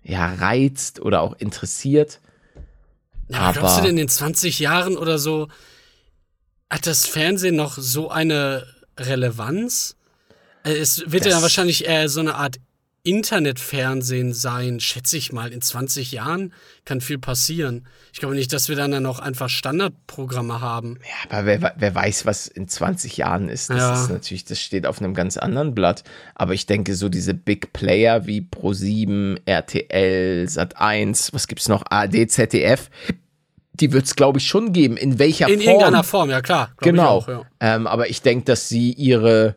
ja, 0.03 0.35
reizt 0.35 1.01
oder 1.01 1.21
auch 1.21 1.35
interessiert. 1.39 2.21
Ja, 3.29 3.39
aber 3.39 3.61
glaubst 3.61 3.79
du 3.79 3.83
denn 3.83 3.91
in 3.91 3.97
den 3.97 4.09
20 4.09 4.59
Jahren 4.59 4.97
oder 4.97 5.19
so, 5.19 5.49
hat 6.69 6.87
das 6.87 7.07
Fernsehen 7.07 7.57
noch 7.57 7.77
so 7.79 8.11
eine 8.11 8.67
Relevanz? 8.99 9.97
Äh, 10.65 10.73
Es 10.73 11.11
wird 11.11 11.27
ja 11.27 11.43
wahrscheinlich 11.43 11.85
eher 11.85 12.09
so 12.09 12.21
eine 12.21 12.35
Art 12.35 12.57
Internetfernsehen 13.03 14.33
sein, 14.35 14.81
schätze 14.81 15.17
ich 15.17 15.33
mal. 15.33 15.53
In 15.53 15.63
20 15.63 16.13
Jahren 16.13 16.53
kann 16.85 17.01
viel 17.01 17.19
passieren. 17.19 17.87
Ich 18.13 18.19
glaube 18.21 18.35
nicht, 18.35 18.53
dass 18.53 18.69
wir 18.69 18.77
dann, 18.77 18.91
dann 18.91 19.03
noch 19.05 19.21
einfach 19.21 19.49
Standardprogramme 19.49 20.61
haben. 20.61 20.99
Ja, 21.03 21.39
aber 21.39 21.47
wer, 21.47 21.75
wer 21.77 21.95
weiß, 21.95 22.27
was 22.27 22.47
in 22.47 22.69
20 22.69 23.17
Jahren 23.17 23.49
ist. 23.49 23.71
Das 23.71 23.79
Ja. 23.79 24.03
ist 24.03 24.11
natürlich, 24.11 24.45
das 24.45 24.61
steht 24.61 24.87
auf 24.87 25.01
einem 25.01 25.15
ganz 25.15 25.37
anderen 25.37 25.75
Blatt. 25.75 26.05
Aber 26.35 26.55
ich 26.55 26.67
denke, 26.67 26.95
so 26.95 27.09
diese 27.09 27.33
Big 27.35 27.73
Player 27.73 28.27
wie 28.27 28.41
Pro7, 28.41 29.39
RTL, 29.47 30.47
Sat1, 30.49 31.33
was 31.33 31.47
gibt's 31.47 31.69
noch? 31.69 31.85
ARD, 31.91 32.31
ZDF, 32.31 32.91
die 33.75 33.93
wird's, 33.93 34.15
glaube 34.15 34.39
ich, 34.39 34.47
schon 34.47 34.73
geben. 34.73 34.97
In 34.97 35.19
welcher 35.19 35.49
In 35.49 35.61
Form? 35.61 35.69
irgendeiner 35.69 36.05
Form, 36.05 36.31
ja 36.31 36.43
klar. 36.43 36.73
Genau. 36.81 37.21
Ich 37.21 37.25
auch, 37.25 37.29
ja. 37.29 37.43
ähm, 37.61 37.87
aber 37.87 38.11
ich 38.11 38.21
denke, 38.23 38.45
dass 38.45 38.69
sie 38.69 38.93
ihre, 38.93 39.57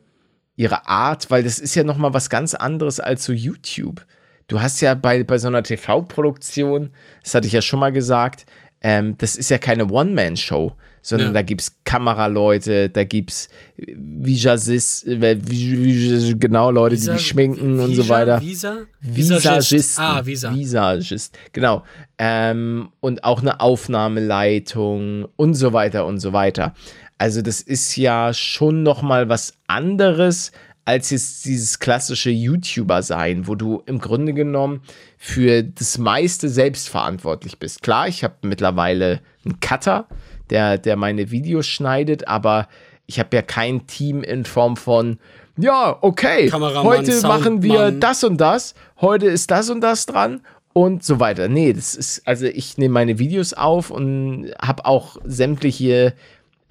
ihre 0.55 0.87
Art, 0.87 1.31
weil 1.31 1.43
das 1.43 1.59
ist 1.59 1.75
ja 1.75 1.83
noch 1.83 1.97
mal 1.97 2.13
was 2.13 2.29
ganz 2.29 2.53
anderes 2.53 2.99
als 2.99 3.23
so 3.25 3.33
YouTube. 3.33 4.05
Du 4.47 4.61
hast 4.61 4.81
ja 4.81 4.93
bei, 4.93 5.23
bei 5.23 5.37
so 5.37 5.47
einer 5.47 5.63
TV-Produktion, 5.63 6.91
das 7.23 7.33
hatte 7.33 7.47
ich 7.47 7.53
ja 7.53 7.61
schon 7.61 7.79
mal 7.79 7.91
gesagt, 7.91 8.45
ähm, 8.81 9.15
das 9.17 9.35
ist 9.35 9.49
ja 9.49 9.57
keine 9.57 9.85
One-Man-Show, 9.89 10.73
sondern 11.01 11.29
Ja. 11.29 11.33
da 11.35 11.41
gibt's 11.41 11.77
Kameraleute, 11.85 12.89
da 12.89 13.03
gibt's 13.05 13.47
Visagists, 13.77 15.03
äh, 15.03 15.37
Vis- 15.41 15.71
Vis- 15.77 16.35
genau 16.39 16.69
Leute, 16.71 16.95
die 16.95 17.01
Visa- 17.01 17.13
dich 17.13 17.27
schminken 17.27 17.79
und 17.79 17.95
so 17.95 18.03
Visa- 18.03 18.09
weiter. 18.13 18.41
Visa? 18.41 18.77
Visagisten. 19.01 20.03
Ah, 20.03 20.25
Visa. 20.25 20.53
Visagist, 20.53 21.37
genau. 21.53 21.83
Ähm, 22.17 22.89
und 22.99 23.23
auch 23.23 23.41
eine 23.41 23.59
Aufnahmeleitung 23.59 25.27
und 25.35 25.53
so 25.55 25.73
weiter 25.73 26.05
und 26.05 26.19
so 26.19 26.33
weiter. 26.33 26.73
Also 27.17 27.41
das 27.41 27.61
ist 27.61 27.95
ja 27.95 28.33
schon 28.33 28.83
noch 28.83 29.01
mal 29.01 29.29
was 29.29 29.53
anderes 29.67 30.51
als 30.85 31.11
jetzt 31.11 31.45
dieses 31.45 31.79
klassische 31.79 32.29
YouTuber 32.29 33.01
sein, 33.03 33.47
wo 33.47 33.55
du 33.55 33.81
im 33.85 33.99
Grunde 33.99 34.33
genommen 34.33 34.81
für 35.17 35.63
das 35.63 35.97
meiste 35.97 36.49
selbst 36.49 36.89
verantwortlich 36.89 37.57
bist. 37.57 37.83
Klar, 37.83 38.07
ich 38.09 38.23
habe 38.23 38.35
mittlerweile 38.41 39.21
einen 39.45 39.59
Cutter, 39.61 40.07
der, 40.49 40.77
der 40.77 40.97
meine 40.97 41.31
Videos 41.31 41.67
schneidet, 41.67 42.27
aber 42.27 42.67
ich 43.05 43.19
habe 43.19 43.35
ja 43.35 43.41
kein 43.41 43.87
Team 43.87 44.23
in 44.23 44.43
Form 44.43 44.75
von, 44.75 45.19
ja, 45.57 45.97
okay, 46.01 46.47
Kameramann, 46.47 46.83
heute 46.83 47.21
machen 47.21 47.61
wir 47.63 47.71
Soundmann. 47.71 47.99
das 47.99 48.23
und 48.23 48.37
das, 48.41 48.73
heute 48.99 49.27
ist 49.27 49.51
das 49.51 49.69
und 49.69 49.81
das 49.81 50.05
dran 50.05 50.41
und 50.73 51.03
so 51.03 51.19
weiter. 51.19 51.47
Nee, 51.47 51.73
das 51.73 51.95
ist, 51.95 52.27
also 52.27 52.45
ich 52.45 52.77
nehme 52.77 52.93
meine 52.93 53.19
Videos 53.19 53.53
auf 53.53 53.91
und 53.91 54.51
habe 54.61 54.85
auch 54.85 55.17
sämtliche, 55.23 56.13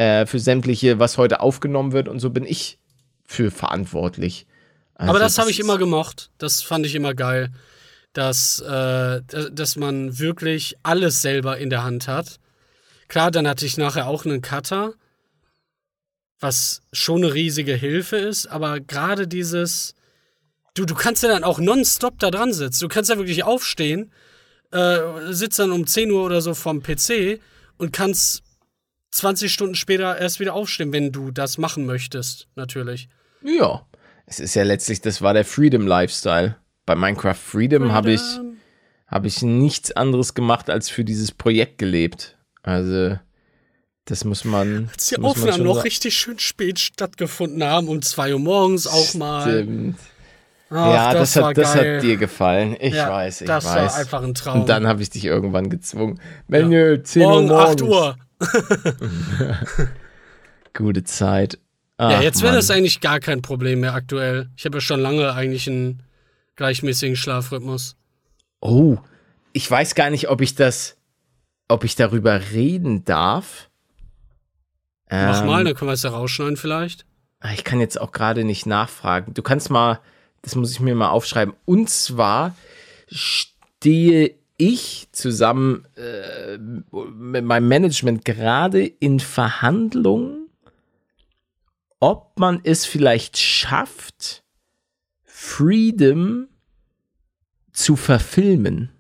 äh, 0.02 0.26
für 0.26 0.40
sämtliche, 0.40 0.98
was 0.98 1.16
heute 1.16 1.40
aufgenommen 1.40 1.92
wird 1.92 2.08
und 2.08 2.18
so 2.18 2.30
bin 2.30 2.44
ich 2.44 2.78
für 3.24 3.50
verantwortlich. 3.50 4.46
Also 4.94 5.10
Aber 5.10 5.18
das 5.20 5.38
habe 5.38 5.50
ich 5.50 5.60
immer 5.60 5.78
gemocht. 5.78 6.30
Das 6.38 6.62
fand 6.62 6.84
ich 6.86 6.94
immer 6.94 7.14
geil. 7.14 7.52
Dass, 8.12 8.60
äh, 8.60 9.22
dass 9.52 9.76
man 9.76 10.18
wirklich 10.18 10.76
alles 10.82 11.22
selber 11.22 11.56
in 11.56 11.70
der 11.70 11.82
Hand 11.82 12.08
hat. 12.08 12.40
Klar, 13.08 13.30
dann 13.30 13.48
hatte 13.48 13.64
ich 13.64 13.78
nachher 13.78 14.06
auch 14.06 14.26
einen 14.26 14.42
Cutter, 14.42 14.92
was 16.40 16.82
schon 16.92 17.24
eine 17.24 17.32
riesige 17.32 17.74
Hilfe 17.74 18.16
ist, 18.16 18.46
aber 18.48 18.80
gerade 18.80 19.26
dieses, 19.28 19.94
du, 20.74 20.84
du 20.84 20.94
kannst 20.94 21.22
ja 21.22 21.28
dann 21.28 21.44
auch 21.44 21.58
nonstop 21.58 22.18
da 22.18 22.30
dran 22.30 22.52
sitzen. 22.52 22.82
Du 22.82 22.88
kannst 22.88 23.08
ja 23.08 23.16
wirklich 23.16 23.44
aufstehen, 23.44 24.12
äh, 24.72 24.98
sitzt 25.30 25.58
dann 25.58 25.72
um 25.72 25.86
10 25.86 26.10
Uhr 26.10 26.24
oder 26.24 26.42
so 26.42 26.54
vom 26.54 26.82
PC 26.82 27.40
und 27.78 27.92
kannst 27.92 28.42
20 29.12 29.52
Stunden 29.52 29.74
später 29.74 30.18
erst 30.18 30.40
wieder 30.40 30.54
aufstehen, 30.54 30.92
wenn 30.92 31.12
du 31.12 31.30
das 31.30 31.58
machen 31.58 31.86
möchtest, 31.86 32.48
natürlich. 32.56 33.08
Ja, 33.42 33.86
es 34.26 34.40
ist 34.40 34.54
ja 34.54 34.62
letztlich, 34.64 35.00
das 35.00 35.22
war 35.22 35.34
der 35.34 35.44
Freedom 35.44 35.86
Lifestyle. 35.86 36.56
Bei 36.86 36.96
Minecraft 36.96 37.34
Freedom 37.34 37.92
habe 37.92 38.12
ich, 38.12 38.22
habe 39.06 39.26
ich 39.28 39.42
nichts 39.42 39.92
anderes 39.92 40.34
gemacht, 40.34 40.70
als 40.70 40.88
für 40.88 41.04
dieses 41.04 41.30
Projekt 41.30 41.78
gelebt. 41.78 42.38
Also, 42.62 43.18
das 44.06 44.24
muss 44.24 44.44
man. 44.44 44.88
Als 44.92 45.08
die 45.08 45.18
Aufnahmen 45.18 45.62
noch 45.62 45.84
richtig 45.84 46.16
schön 46.16 46.38
spät 46.38 46.78
stattgefunden 46.78 47.62
haben, 47.62 47.88
um 47.88 48.02
2 48.02 48.32
Uhr 48.32 48.40
morgens 48.40 48.86
auch 48.86 49.14
mal. 49.14 49.42
Stimmt. 49.42 49.96
Ach, 50.70 50.94
ja, 50.94 51.12
das, 51.12 51.36
war 51.36 51.50
hat, 51.50 51.58
das 51.58 51.74
geil. 51.74 51.96
hat 51.96 52.02
dir 52.02 52.16
gefallen. 52.16 52.76
Ich 52.80 52.94
Ja, 52.94 53.10
weiß, 53.10 53.42
ich 53.42 53.46
das 53.46 53.66
weiß. 53.66 53.92
war 53.92 53.94
einfach 53.96 54.22
ein 54.22 54.32
Traum. 54.34 54.60
Und 54.62 54.68
dann 54.70 54.86
habe 54.86 55.02
ich 55.02 55.10
dich 55.10 55.26
irgendwann 55.26 55.68
gezwungen. 55.68 56.18
Menü, 56.48 57.02
10 57.02 57.22
Uhr 57.22 57.28
Morgen 57.28 57.46
morgens. 57.48 57.70
8 57.72 57.82
Uhr. 57.82 58.16
Gute 60.74 61.04
Zeit. 61.04 61.58
ja, 62.00 62.08
Ach, 62.18 62.22
jetzt 62.22 62.42
wäre 62.42 62.54
das 62.54 62.70
eigentlich 62.70 63.00
gar 63.00 63.20
kein 63.20 63.42
Problem 63.42 63.80
mehr 63.80 63.94
aktuell. 63.94 64.50
Ich 64.56 64.64
habe 64.64 64.78
ja 64.78 64.80
schon 64.80 65.00
lange 65.00 65.32
eigentlich 65.32 65.68
einen 65.68 66.02
gleichmäßigen 66.56 67.16
Schlafrhythmus. 67.16 67.96
Oh, 68.60 68.98
ich 69.52 69.70
weiß 69.70 69.94
gar 69.94 70.10
nicht, 70.10 70.28
ob 70.28 70.40
ich 70.40 70.54
das, 70.54 70.96
ob 71.68 71.84
ich 71.84 71.96
darüber 71.96 72.40
reden 72.52 73.04
darf. 73.04 73.68
Mach 75.10 75.40
Ähm, 75.40 75.46
mal, 75.46 75.64
dann 75.64 75.74
können 75.74 75.90
wir 75.90 75.94
es 75.94 76.02
ja 76.04 76.10
rausschneiden 76.10 76.56
vielleicht. 76.56 77.04
Ah, 77.40 77.52
Ich 77.52 77.64
kann 77.64 77.80
jetzt 77.80 78.00
auch 78.00 78.12
gerade 78.12 78.44
nicht 78.44 78.66
nachfragen. 78.66 79.34
Du 79.34 79.42
kannst 79.42 79.68
mal, 79.70 80.00
das 80.42 80.54
muss 80.54 80.70
ich 80.72 80.80
mir 80.80 80.94
mal 80.94 81.10
aufschreiben. 81.10 81.54
Und 81.66 81.90
zwar 81.90 82.54
stehe 83.08 84.34
ich 84.62 85.08
zusammen 85.10 85.86
äh, 85.96 86.56
mit 86.56 87.44
meinem 87.44 87.66
Management 87.66 88.24
gerade 88.24 88.86
in 88.86 89.18
Verhandlungen, 89.18 90.48
ob 91.98 92.38
man 92.38 92.60
es 92.62 92.86
vielleicht 92.86 93.38
schafft, 93.38 94.44
Freedom 95.24 96.46
zu 97.72 97.96
verfilmen. 97.96 98.92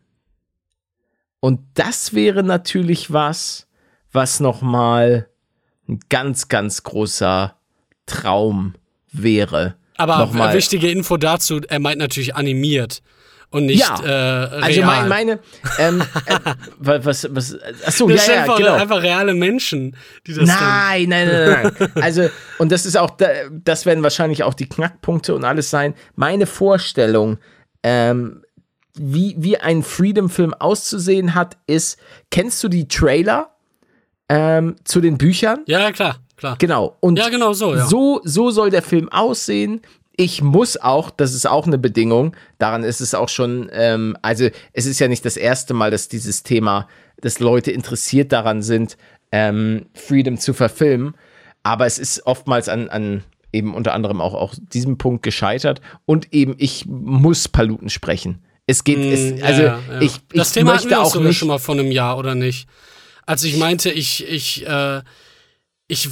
Und 1.38 1.60
das 1.74 2.12
wäre 2.12 2.42
natürlich 2.42 3.12
was, 3.12 3.68
was 4.10 4.40
noch 4.40 4.62
mal 4.62 5.28
ein 5.88 6.00
ganz, 6.08 6.48
ganz 6.48 6.82
großer 6.82 7.56
Traum 8.06 8.74
wäre. 9.12 9.76
Aber 9.96 10.18
Nochmal. 10.18 10.56
wichtige 10.56 10.90
Info 10.90 11.16
dazu, 11.16 11.60
er 11.68 11.78
meint 11.78 11.98
natürlich 11.98 12.34
animiert 12.34 13.02
und 13.52 13.66
nicht 13.66 13.80
Ja, 13.80 13.96
äh, 14.02 14.08
real. 14.08 14.62
Also 14.62 14.82
mein, 14.82 15.08
meine, 15.08 15.38
ähm, 15.78 16.02
äh, 16.26 16.34
wa- 16.78 17.00
was, 17.02 17.28
was, 17.34 17.56
achso, 17.86 18.08
das 18.08 18.16
ja, 18.18 18.22
sind 18.26 18.34
ja, 18.34 18.40
einfach, 18.42 18.56
genau. 18.56 18.72
einfach 18.74 19.02
reale 19.02 19.34
Menschen, 19.34 19.96
die 20.26 20.34
das. 20.34 20.48
Nein, 20.48 21.08
nein, 21.08 21.28
nein, 21.28 21.72
nein. 21.78 21.90
Also, 22.02 22.28
und 22.58 22.72
das 22.72 22.84
ist 22.86 22.96
auch, 22.96 23.10
da- 23.10 23.28
das 23.50 23.86
werden 23.86 24.02
wahrscheinlich 24.02 24.42
auch 24.42 24.54
die 24.54 24.68
Knackpunkte 24.68 25.34
und 25.34 25.44
alles 25.44 25.70
sein. 25.70 25.94
Meine 26.16 26.46
Vorstellung, 26.46 27.38
ähm, 27.82 28.42
wie, 28.94 29.34
wie 29.38 29.56
ein 29.58 29.82
Freedom-Film 29.82 30.52
auszusehen 30.54 31.34
hat, 31.34 31.56
ist, 31.66 31.98
kennst 32.30 32.62
du 32.64 32.68
die 32.68 32.88
Trailer 32.88 33.50
ähm, 34.28 34.76
zu 34.84 35.00
den 35.00 35.18
Büchern? 35.18 35.60
Ja, 35.66 35.80
ja, 35.80 35.92
klar, 35.92 36.16
klar. 36.36 36.56
Genau. 36.58 36.96
Und 37.00 37.18
Ja, 37.18 37.28
genau 37.28 37.52
so, 37.54 37.74
ja. 37.74 37.86
so, 37.86 38.20
so 38.24 38.50
soll 38.50 38.70
der 38.70 38.82
Film 38.82 39.08
aussehen. 39.10 39.80
Ich 40.22 40.40
muss 40.40 40.76
auch, 40.76 41.10
das 41.10 41.34
ist 41.34 41.46
auch 41.46 41.66
eine 41.66 41.78
Bedingung, 41.78 42.36
daran 42.58 42.84
ist 42.84 43.00
es 43.00 43.12
auch 43.12 43.28
schon, 43.28 43.68
ähm, 43.72 44.16
also 44.22 44.48
es 44.72 44.86
ist 44.86 45.00
ja 45.00 45.08
nicht 45.08 45.24
das 45.24 45.36
erste 45.36 45.74
Mal, 45.74 45.90
dass 45.90 46.06
dieses 46.06 46.44
Thema, 46.44 46.86
dass 47.20 47.40
Leute 47.40 47.72
interessiert 47.72 48.30
daran 48.30 48.62
sind, 48.62 48.96
ähm, 49.32 49.86
Freedom 49.94 50.38
zu 50.38 50.54
verfilmen, 50.54 51.16
aber 51.64 51.86
es 51.86 51.98
ist 51.98 52.24
oftmals 52.24 52.68
an, 52.68 52.88
an 52.88 53.24
eben 53.52 53.74
unter 53.74 53.94
anderem 53.94 54.20
auch, 54.20 54.34
auch 54.34 54.54
diesem 54.56 54.96
Punkt 54.96 55.24
gescheitert 55.24 55.80
und 56.06 56.32
eben 56.32 56.54
ich 56.58 56.86
muss 56.86 57.48
Paluten 57.48 57.90
sprechen. 57.90 58.44
Es 58.68 58.84
geht, 58.84 58.98
es, 58.98 59.32
Mm, 59.32 59.36
Ja, 59.38 59.44
also 59.44 59.62
ja, 59.62 59.80
ja. 59.90 60.00
ich, 60.02 60.12
ich 60.12 60.38
das 60.38 60.52
Thema 60.52 60.74
möchte 60.74 60.90
wir 60.90 61.00
auch 61.00 61.16
nicht, 61.16 61.36
schon 61.36 61.48
mal 61.48 61.58
vor 61.58 61.74
einem 61.74 61.90
Jahr, 61.90 62.16
oder 62.16 62.36
nicht? 62.36 62.68
Als 63.26 63.42
ich 63.42 63.56
meinte, 63.56 63.90
ich, 63.90 64.24
ich, 64.28 64.64
äh, 64.68 65.02
ich 65.88 66.08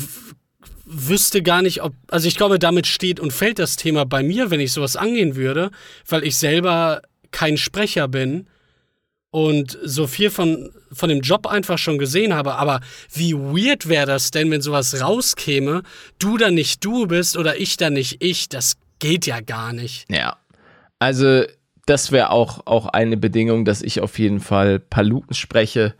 wüsste 0.90 1.42
gar 1.42 1.62
nicht, 1.62 1.82
ob, 1.82 1.94
also 2.08 2.26
ich 2.26 2.36
glaube, 2.36 2.58
damit 2.58 2.86
steht 2.86 3.20
und 3.20 3.32
fällt 3.32 3.58
das 3.58 3.76
Thema 3.76 4.04
bei 4.04 4.22
mir, 4.22 4.50
wenn 4.50 4.60
ich 4.60 4.72
sowas 4.72 4.96
angehen 4.96 5.36
würde, 5.36 5.70
weil 6.08 6.24
ich 6.24 6.36
selber 6.36 7.02
kein 7.30 7.56
Sprecher 7.56 8.08
bin 8.08 8.48
und 9.30 9.78
so 9.84 10.06
viel 10.06 10.30
von, 10.30 10.70
von 10.92 11.08
dem 11.08 11.20
Job 11.20 11.46
einfach 11.46 11.78
schon 11.78 11.98
gesehen 11.98 12.34
habe. 12.34 12.54
Aber 12.56 12.80
wie 13.12 13.34
weird 13.34 13.88
wäre 13.88 14.06
das 14.06 14.32
denn, 14.32 14.50
wenn 14.50 14.62
sowas 14.62 15.00
rauskäme, 15.00 15.82
du 16.18 16.36
dann 16.36 16.54
nicht 16.54 16.84
du 16.84 17.06
bist 17.06 17.36
oder 17.36 17.58
ich 17.58 17.76
dann 17.76 17.92
nicht 17.92 18.22
ich? 18.22 18.48
Das 18.48 18.76
geht 18.98 19.26
ja 19.26 19.40
gar 19.40 19.72
nicht. 19.72 20.06
Ja. 20.10 20.36
Also, 20.98 21.44
das 21.86 22.12
wäre 22.12 22.30
auch, 22.30 22.66
auch 22.66 22.86
eine 22.86 23.16
Bedingung, 23.16 23.64
dass 23.64 23.82
ich 23.82 24.00
auf 24.00 24.18
jeden 24.18 24.40
Fall 24.40 24.80
Paluten 24.80 25.34
spreche. 25.34 25.94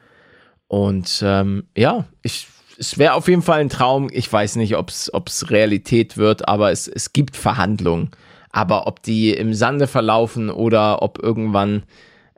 Und 0.67 1.23
ähm, 1.25 1.69
ja, 1.77 2.07
ich, 2.23 2.49
es 2.81 2.97
wäre 2.97 3.13
auf 3.13 3.29
jeden 3.29 3.43
Fall 3.43 3.61
ein 3.61 3.69
Traum. 3.69 4.09
Ich 4.11 4.33
weiß 4.33 4.57
nicht, 4.57 4.75
ob 4.75 4.89
es 4.89 5.51
Realität 5.51 6.17
wird, 6.17 6.49
aber 6.49 6.73
es, 6.73 6.89
es 6.89 7.13
gibt 7.13 7.37
Verhandlungen. 7.37 8.11
Aber 8.51 8.87
ob 8.87 9.03
die 9.03 9.33
im 9.35 9.53
Sande 9.53 9.87
verlaufen 9.87 10.49
oder 10.49 11.03
ob 11.03 11.23
irgendwann 11.23 11.83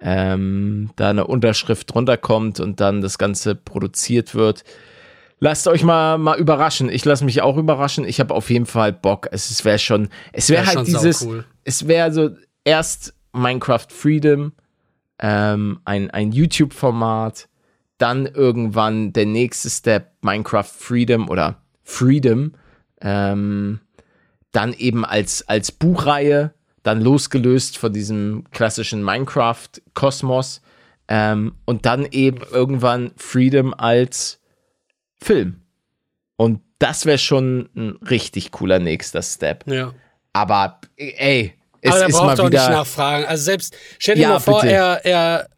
ähm, 0.01 0.91
da 0.97 1.11
eine 1.11 1.29
Unterschrift 1.29 1.95
drunter 1.95 2.17
kommt 2.17 2.59
und 2.59 2.81
dann 2.81 3.01
das 3.01 3.19
Ganze 3.19 3.55
produziert 3.55 4.35
wird, 4.35 4.65
Lasst 5.45 5.67
euch 5.67 5.83
mal, 5.83 6.19
mal 6.19 6.39
überraschen. 6.39 6.89
Ich 6.89 7.05
lasse 7.05 7.25
mich 7.25 7.43
auch 7.43 7.57
überraschen. 7.57 8.05
Ich 8.05 8.21
habe 8.21 8.33
auf 8.33 8.49
jeden 8.49 8.65
Fall 8.65 8.93
Bock. 8.93 9.27
Es, 9.33 9.65
wäre 9.65 9.81
schon, 9.81 10.09
es 10.33 10.51
wäre 10.51 10.65
Wär 10.65 10.75
halt 10.77 10.87
dieses, 10.87 11.19
saucool. 11.19 11.45
es 11.65 11.89
wäre 11.89 12.13
so 12.13 12.31
erst 12.63 13.13
Minecraft 13.33 13.89
Freedom, 13.89 14.53
ähm, 15.19 15.81
ein, 15.85 16.13
ein 16.13 16.31
YouTube-Format, 16.31 17.49
dann 18.03 18.27
irgendwann 18.27 19.13
der 19.13 19.27
nächste 19.27 19.71
Step 19.71 20.11
Minecraft 20.23 20.65
Freedom 20.65 21.29
oder 21.29 21.63
Freedom, 21.85 22.53
ähm, 23.01 23.81
dann 24.51 24.73
eben 24.75 25.05
als, 25.05 25.49
als 25.49 25.71
Buchreihe, 25.73 26.53
dann 26.83 27.01
losgelöst 27.01 27.79
von 27.79 27.93
diesem 27.93 28.45
klassischen 28.51 29.03
Minecraft-Kosmos 29.05 30.61
ähm, 31.09 31.55
und 31.65 31.87
dann 31.87 32.07
eben 32.11 32.41
irgendwann 32.51 33.13
Freedom 33.17 33.73
als 33.75 34.41
Film. 35.23 35.63
Und 36.37 36.61
das 36.81 37.07
wäre 37.07 37.19
schon 37.19 37.69
ein 37.77 37.91
richtig 38.09 38.51
cooler 38.51 38.81
nächster 38.81 39.23
Step. 39.23 39.65
Ja. 39.71 39.93
Aber 40.33 40.81
ey, 40.97 41.55
es 41.81 41.91
Aber 41.93 42.01
da 42.01 42.07
ist 42.07 42.13
braucht 42.17 42.27
mal 42.27 42.35
doch 42.37 42.45
nicht 42.51 42.53
wieder. 42.55 42.71
nachfragen. 42.71 43.27
Also 43.27 43.45
selbst, 43.45 43.77
stell 43.99 44.17
dir 44.17 44.23
Ja, 44.23 44.29
mal 44.31 44.41
vor, 44.41 44.61
bitte. 44.63 44.73
er, 44.73 45.05
er 45.05 45.49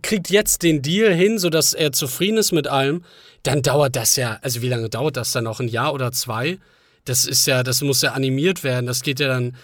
kriegt 0.00 0.30
jetzt 0.30 0.62
den 0.62 0.82
Deal 0.82 1.12
hin, 1.12 1.38
sodass 1.38 1.72
er 1.72 1.92
zufrieden 1.92 2.38
ist 2.38 2.52
mit 2.52 2.66
allem. 2.66 3.04
Dann 3.42 3.62
dauert 3.62 3.96
das 3.96 4.16
ja, 4.16 4.38
also 4.42 4.62
wie 4.62 4.68
lange 4.68 4.88
dauert 4.88 5.16
das 5.16 5.32
dann 5.32 5.44
noch? 5.44 5.60
Ein 5.60 5.68
Jahr 5.68 5.92
oder 5.94 6.12
zwei? 6.12 6.58
Das 7.04 7.24
ist 7.24 7.46
ja, 7.46 7.62
das 7.62 7.82
muss 7.82 8.02
ja 8.02 8.12
animiert 8.12 8.62
werden. 8.62 8.86
Das 8.86 9.02
geht 9.02 9.18
ja 9.20 9.28
dann 9.28 9.56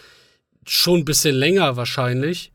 schon 0.66 1.00
ein 1.00 1.04
bisschen 1.04 1.34
länger 1.34 1.76
wahrscheinlich. 1.76 2.52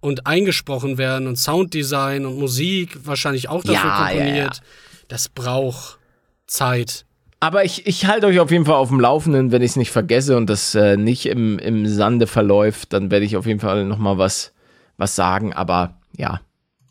Und 0.00 0.26
eingesprochen 0.26 0.98
werden 0.98 1.26
und 1.28 1.36
Sounddesign 1.36 2.26
und 2.26 2.38
Musik 2.38 2.98
wahrscheinlich 3.06 3.48
auch 3.48 3.62
dafür 3.62 3.74
Ja, 3.90 4.10
ja, 4.10 4.16
komponiert. 4.18 4.56
ja. 4.56 4.62
Das 5.08 5.28
braucht 5.28 5.98
Zeit. 6.46 7.06
Aber 7.40 7.64
ich, 7.64 7.86
ich 7.86 8.06
halte 8.06 8.26
euch 8.26 8.38
auf 8.40 8.50
jeden 8.50 8.64
Fall 8.66 8.74
auf 8.74 8.88
dem 8.88 9.00
Laufenden, 9.00 9.50
wenn 9.52 9.62
ich 9.62 9.72
es 9.72 9.76
nicht 9.76 9.90
vergesse 9.90 10.36
und 10.36 10.48
das 10.50 10.74
äh, 10.74 10.96
nicht 10.96 11.26
im, 11.26 11.58
im 11.58 11.86
Sande 11.86 12.26
verläuft, 12.26 12.92
dann 12.92 13.10
werde 13.10 13.24
ich 13.26 13.36
auf 13.36 13.46
jeden 13.46 13.60
Fall 13.60 13.84
nochmal 13.84 14.18
was, 14.18 14.52
was 14.96 15.14
sagen. 15.16 15.52
Aber 15.52 15.98
ja, 16.16 16.40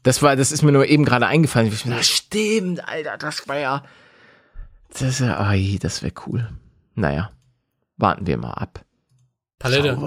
das 0.04 0.22
war, 0.22 0.36
das 0.36 0.52
ist 0.52 0.62
mir 0.62 0.72
nur 0.72 0.86
eben 0.86 1.06
gerade 1.06 1.28
eingefallen. 1.28 1.68
Ich 1.68 1.84
dachte, 1.84 2.04
stimmt, 2.04 2.88
Alter, 2.88 3.18
das 3.18 3.48
war 3.48 3.58
ja. 3.58 3.84
Das 5.00 5.20
ja, 5.20 5.40
ai, 5.40 5.78
das 5.82 6.04
wäre 6.04 6.14
cool. 6.28 6.50
Naja, 6.96 7.32
warten 7.98 8.28
wir 8.28 8.38
mal 8.38 8.54
ab. 8.54 8.86
Palette, 9.58 9.98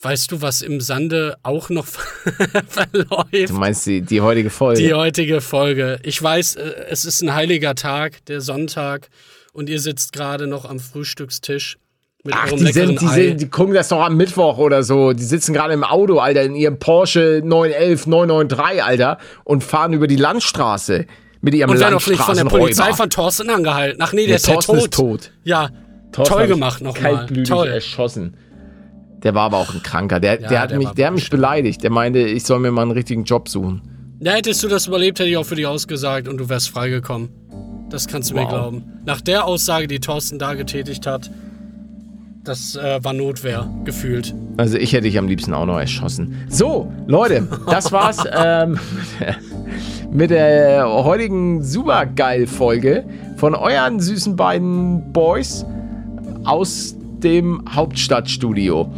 weißt 0.00 0.32
du, 0.32 0.42
was 0.42 0.62
im 0.62 0.80
Sande 0.80 1.36
auch 1.42 1.70
noch 1.70 1.86
verläuft? 2.68 3.50
Du 3.50 3.54
meinst 3.54 3.86
die, 3.86 4.02
die 4.02 4.20
heutige 4.20 4.50
Folge? 4.50 4.82
Die 4.82 4.94
heutige 4.94 5.40
Folge. 5.40 5.98
Ich 6.02 6.22
weiß, 6.22 6.56
äh, 6.56 6.86
es 6.90 7.04
ist 7.04 7.22
ein 7.22 7.34
heiliger 7.34 7.74
Tag, 7.74 8.24
der 8.26 8.40
Sonntag, 8.40 9.08
und 9.52 9.68
ihr 9.68 9.80
sitzt 9.80 10.12
gerade 10.12 10.46
noch 10.46 10.64
am 10.64 10.78
Frühstückstisch 10.78 11.78
Ach, 12.30 12.48
die, 12.52 12.72
sind, 12.72 13.00
die, 13.00 13.08
sind, 13.08 13.40
die 13.40 13.48
gucken 13.50 13.74
das 13.74 13.88
doch 13.88 14.00
am 14.00 14.16
Mittwoch 14.16 14.56
oder 14.58 14.84
so. 14.84 15.12
Die 15.12 15.24
sitzen 15.24 15.52
gerade 15.52 15.74
im 15.74 15.82
Auto, 15.82 16.18
Alter, 16.18 16.42
in 16.44 16.54
ihrem 16.54 16.78
Porsche 16.78 17.40
911 17.44 18.06
993, 18.06 18.84
Alter, 18.84 19.18
und 19.44 19.64
fahren 19.64 19.92
über 19.92 20.06
die 20.06 20.14
Landstraße 20.16 21.06
mit 21.40 21.54
ihrem 21.54 21.70
und 21.70 21.80
werden 21.80 21.94
auch 21.94 22.06
nicht 22.06 22.20
von 22.22 22.36
der. 22.36 22.44
Polizei 22.44 22.92
von 22.92 23.10
Thorsten 23.10 23.50
angehalten. 23.50 24.00
Ach 24.00 24.12
nee, 24.12 24.20
der 24.26 24.30
Ja, 24.30 24.36
ist 24.36 24.46
ja 24.46 24.54
Thorsten 24.54 24.72
tot. 24.74 24.82
ist 24.84 24.94
tot. 24.94 25.32
Ja, 25.42 25.70
Thorsten 26.12 26.34
toll 26.36 26.46
gemacht 26.46 26.80
nochmal. 26.80 27.16
Kaltblütig 27.16 27.48
Toll. 27.48 27.66
erschossen. 27.68 28.36
Der 29.24 29.34
war 29.34 29.42
aber 29.42 29.56
auch 29.56 29.74
ein 29.74 29.82
Kranker. 29.82 30.20
Der, 30.20 30.40
Ja, 30.40 30.48
der 30.48 30.60
hat 30.60 30.70
der 30.70 30.78
mich, 30.78 30.88
der 30.90 31.06
hat 31.08 31.14
mich 31.14 31.28
beleidigt. 31.30 31.82
Der 31.82 31.90
meinte, 31.90 32.20
ich 32.20 32.44
soll 32.44 32.60
mir 32.60 32.70
mal 32.70 32.82
einen 32.82 32.90
richtigen 32.92 33.24
Job 33.24 33.48
suchen. 33.48 33.82
Ja, 34.20 34.32
hättest 34.32 34.62
du 34.62 34.68
das 34.68 34.86
überlebt, 34.86 35.18
hätte 35.18 35.28
ich 35.28 35.36
auch 35.36 35.44
für 35.46 35.56
dich 35.56 35.66
ausgesagt 35.66 36.28
und 36.28 36.38
du 36.38 36.48
wärst 36.48 36.70
freigekommen. 36.70 37.30
Das 37.90 38.06
kannst 38.06 38.30
du 38.30 38.34
mir 38.34 38.42
Wow. 38.42 38.48
glauben. 38.48 38.84
Nach 39.04 39.20
der 39.20 39.44
Aussage, 39.44 39.88
die 39.88 39.98
Thorsten 39.98 40.38
da 40.38 40.54
getätigt 40.54 41.06
hat, 41.06 41.28
das 42.44 42.76
äh, 42.76 43.02
war 43.02 43.12
Notwehr, 43.12 43.68
gefühlt. 43.84 44.34
Also 44.56 44.76
ich 44.76 44.92
hätte 44.92 45.02
dich 45.02 45.18
am 45.18 45.28
liebsten 45.28 45.54
auch 45.54 45.66
noch 45.66 45.78
erschossen. 45.78 46.44
So, 46.48 46.92
Leute, 47.06 47.46
das 47.70 47.92
war's 47.92 48.24
ähm, 48.32 48.78
mit 50.10 50.30
der 50.30 50.88
heutigen 50.88 51.62
Supergeil-Folge 51.62 53.04
von 53.36 53.54
euren 53.54 54.00
süßen 54.00 54.36
beiden 54.36 55.12
Boys 55.12 55.64
aus 56.44 56.96
dem 57.22 57.62
Hauptstadtstudio. 57.72 58.92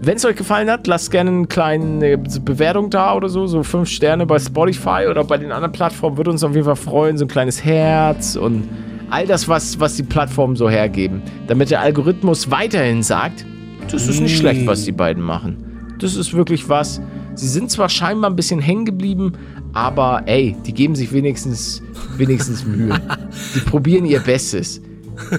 Wenn 0.00 0.16
es 0.16 0.24
euch 0.24 0.34
gefallen 0.34 0.68
hat, 0.68 0.86
lasst 0.86 1.12
gerne 1.12 1.30
eine 1.30 1.46
kleine 1.46 2.18
Bewertung 2.18 2.90
da 2.90 3.14
oder 3.14 3.28
so, 3.28 3.46
so 3.46 3.62
fünf 3.62 3.88
Sterne 3.88 4.26
bei 4.26 4.38
Spotify 4.38 5.06
oder 5.08 5.22
bei 5.22 5.38
den 5.38 5.52
anderen 5.52 5.72
Plattformen, 5.72 6.16
würde 6.16 6.30
uns 6.30 6.42
auf 6.42 6.54
jeden 6.54 6.64
Fall 6.64 6.76
freuen, 6.76 7.18
so 7.18 7.26
ein 7.26 7.28
kleines 7.28 7.64
Herz 7.64 8.34
und 8.34 8.68
all 9.12 9.26
das, 9.26 9.46
was, 9.48 9.78
was 9.78 9.96
die 9.96 10.02
Plattformen 10.02 10.56
so 10.56 10.68
hergeben, 10.70 11.22
damit 11.46 11.70
der 11.70 11.80
Algorithmus 11.80 12.50
weiterhin 12.50 13.02
sagt, 13.02 13.44
das 13.90 14.08
ist 14.08 14.20
nicht 14.20 14.36
schlecht, 14.38 14.66
was 14.66 14.84
die 14.84 14.92
beiden 14.92 15.22
machen. 15.22 15.56
Das 15.98 16.16
ist 16.16 16.32
wirklich 16.34 16.68
was. 16.68 17.00
Sie 17.34 17.48
sind 17.48 17.70
zwar 17.70 17.88
scheinbar 17.88 18.30
ein 18.30 18.36
bisschen 18.36 18.60
hängen 18.60 18.84
geblieben, 18.84 19.32
aber 19.72 20.22
ey, 20.26 20.56
die 20.66 20.72
geben 20.74 20.94
sich 20.94 21.12
wenigstens, 21.12 21.82
wenigstens 22.16 22.64
Mühe. 22.64 23.00
Die 23.54 23.60
probieren 23.60 24.04
ihr 24.04 24.20
Bestes. 24.20 24.80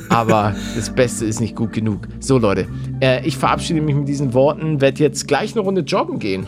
Aber 0.10 0.56
das 0.76 0.94
Beste 0.94 1.26
ist 1.26 1.40
nicht 1.42 1.56
gut 1.56 1.74
genug. 1.74 2.08
So, 2.20 2.38
Leute, 2.38 2.68
äh, 3.02 3.26
ich 3.26 3.38
verabschiede 3.38 3.82
mich 3.82 3.96
mit 3.96 4.08
diesen 4.08 4.34
Worten, 4.34 4.82
werde 4.82 5.00
jetzt 5.04 5.28
gleich 5.28 5.54
eine 5.54 5.62
Runde 5.62 5.82
joggen 5.82 6.20
gehen. 6.20 6.46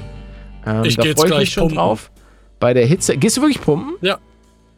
Ähm, 0.66 0.84
Ich 0.86 0.96
da 0.96 1.04
geh 1.04 1.10
jetzt 1.10 1.20
ich 1.24 1.26
gleich 1.26 1.40
mich 1.42 1.50
schon 1.52 1.64
pumpen. 1.64 1.78
drauf. 1.78 2.12
Bei 2.60 2.74
der 2.74 2.86
Hitze. 2.86 3.18
Gehst 3.18 3.38
du 3.38 3.42
wirklich 3.42 3.62
pumpen? 3.62 3.96
Ja, 4.02 4.18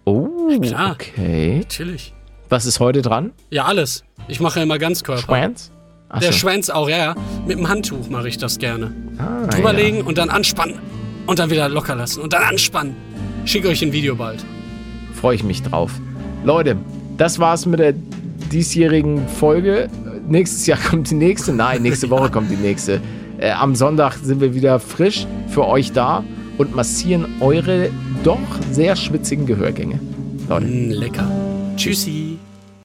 Oh, 0.06 0.48
klar. 0.62 0.92
okay. 0.94 1.60
natürlich. 1.60 2.14
Was 2.50 2.66
ist 2.66 2.80
heute 2.80 3.02
dran? 3.02 3.32
Ja, 3.50 3.66
alles. 3.66 4.04
Ich 4.28 4.40
mache 4.40 4.60
ja 4.60 4.64
immer 4.64 4.78
Ganzkörper. 4.78 5.22
Schwanz? 5.22 5.72
Ach 6.10 6.20
Der 6.20 6.32
so. 6.32 6.38
Schwanz 6.40 6.70
auch, 6.70 6.90
ja, 6.90 6.98
ja. 6.98 7.16
Mit 7.46 7.58
dem 7.58 7.68
Handtuch 7.68 8.10
mache 8.10 8.30
ich 8.30 8.38
das 8.38 8.58
gerne. 8.60 8.92
Ah, 9.18 9.48
Drüberlegen 9.48 10.02
und 10.04 10.18
dann 10.18 10.30
anspannen. 10.30 10.76
Und 11.26 11.40
dann 11.40 11.50
wieder 11.50 11.68
locker 11.68 11.96
lassen. 11.96 12.22
Und 12.22 12.32
dann 12.32 12.44
anspannen. 12.44 12.96
Schicke 13.46 13.68
euch 13.68 13.82
ein 13.82 13.92
Video 13.92 14.16
bald. 14.16 14.46
freue 15.14 15.36
ich 15.36 15.44
mich 15.44 15.62
drauf. 15.64 15.92
Leute, 16.46 16.78
das 17.18 17.40
war's 17.40 17.66
mit 17.66 17.80
der 17.80 17.94
diesjährigen 18.52 19.28
Folge. 19.28 19.90
Nächstes 20.28 20.66
Jahr 20.68 20.80
kommt 20.90 21.10
die 21.12 21.16
nächste. 21.16 21.52
Nein, 21.54 21.82
nächste 21.82 22.10
Woche 22.10 22.30
kommt 22.30 22.50
die 22.50 22.56
nächste. 22.56 23.02
Äh, 23.40 23.52
am 23.52 23.76
Sonntag 23.76 24.14
sind 24.24 24.40
wir 24.40 24.54
wieder 24.56 24.80
frisch 24.80 25.28
für 25.50 25.66
euch 25.68 25.92
da 25.92 26.24
und 26.58 26.74
massieren 26.76 27.26
eure 27.42 27.90
doch 28.24 28.40
sehr 28.72 28.96
schwitzigen 28.96 29.46
Gehörgänge. 29.46 30.00
Leute. 30.48 30.66
Mm, 30.66 30.92
lecker. 30.92 31.30
Tschüssi. 31.78 32.40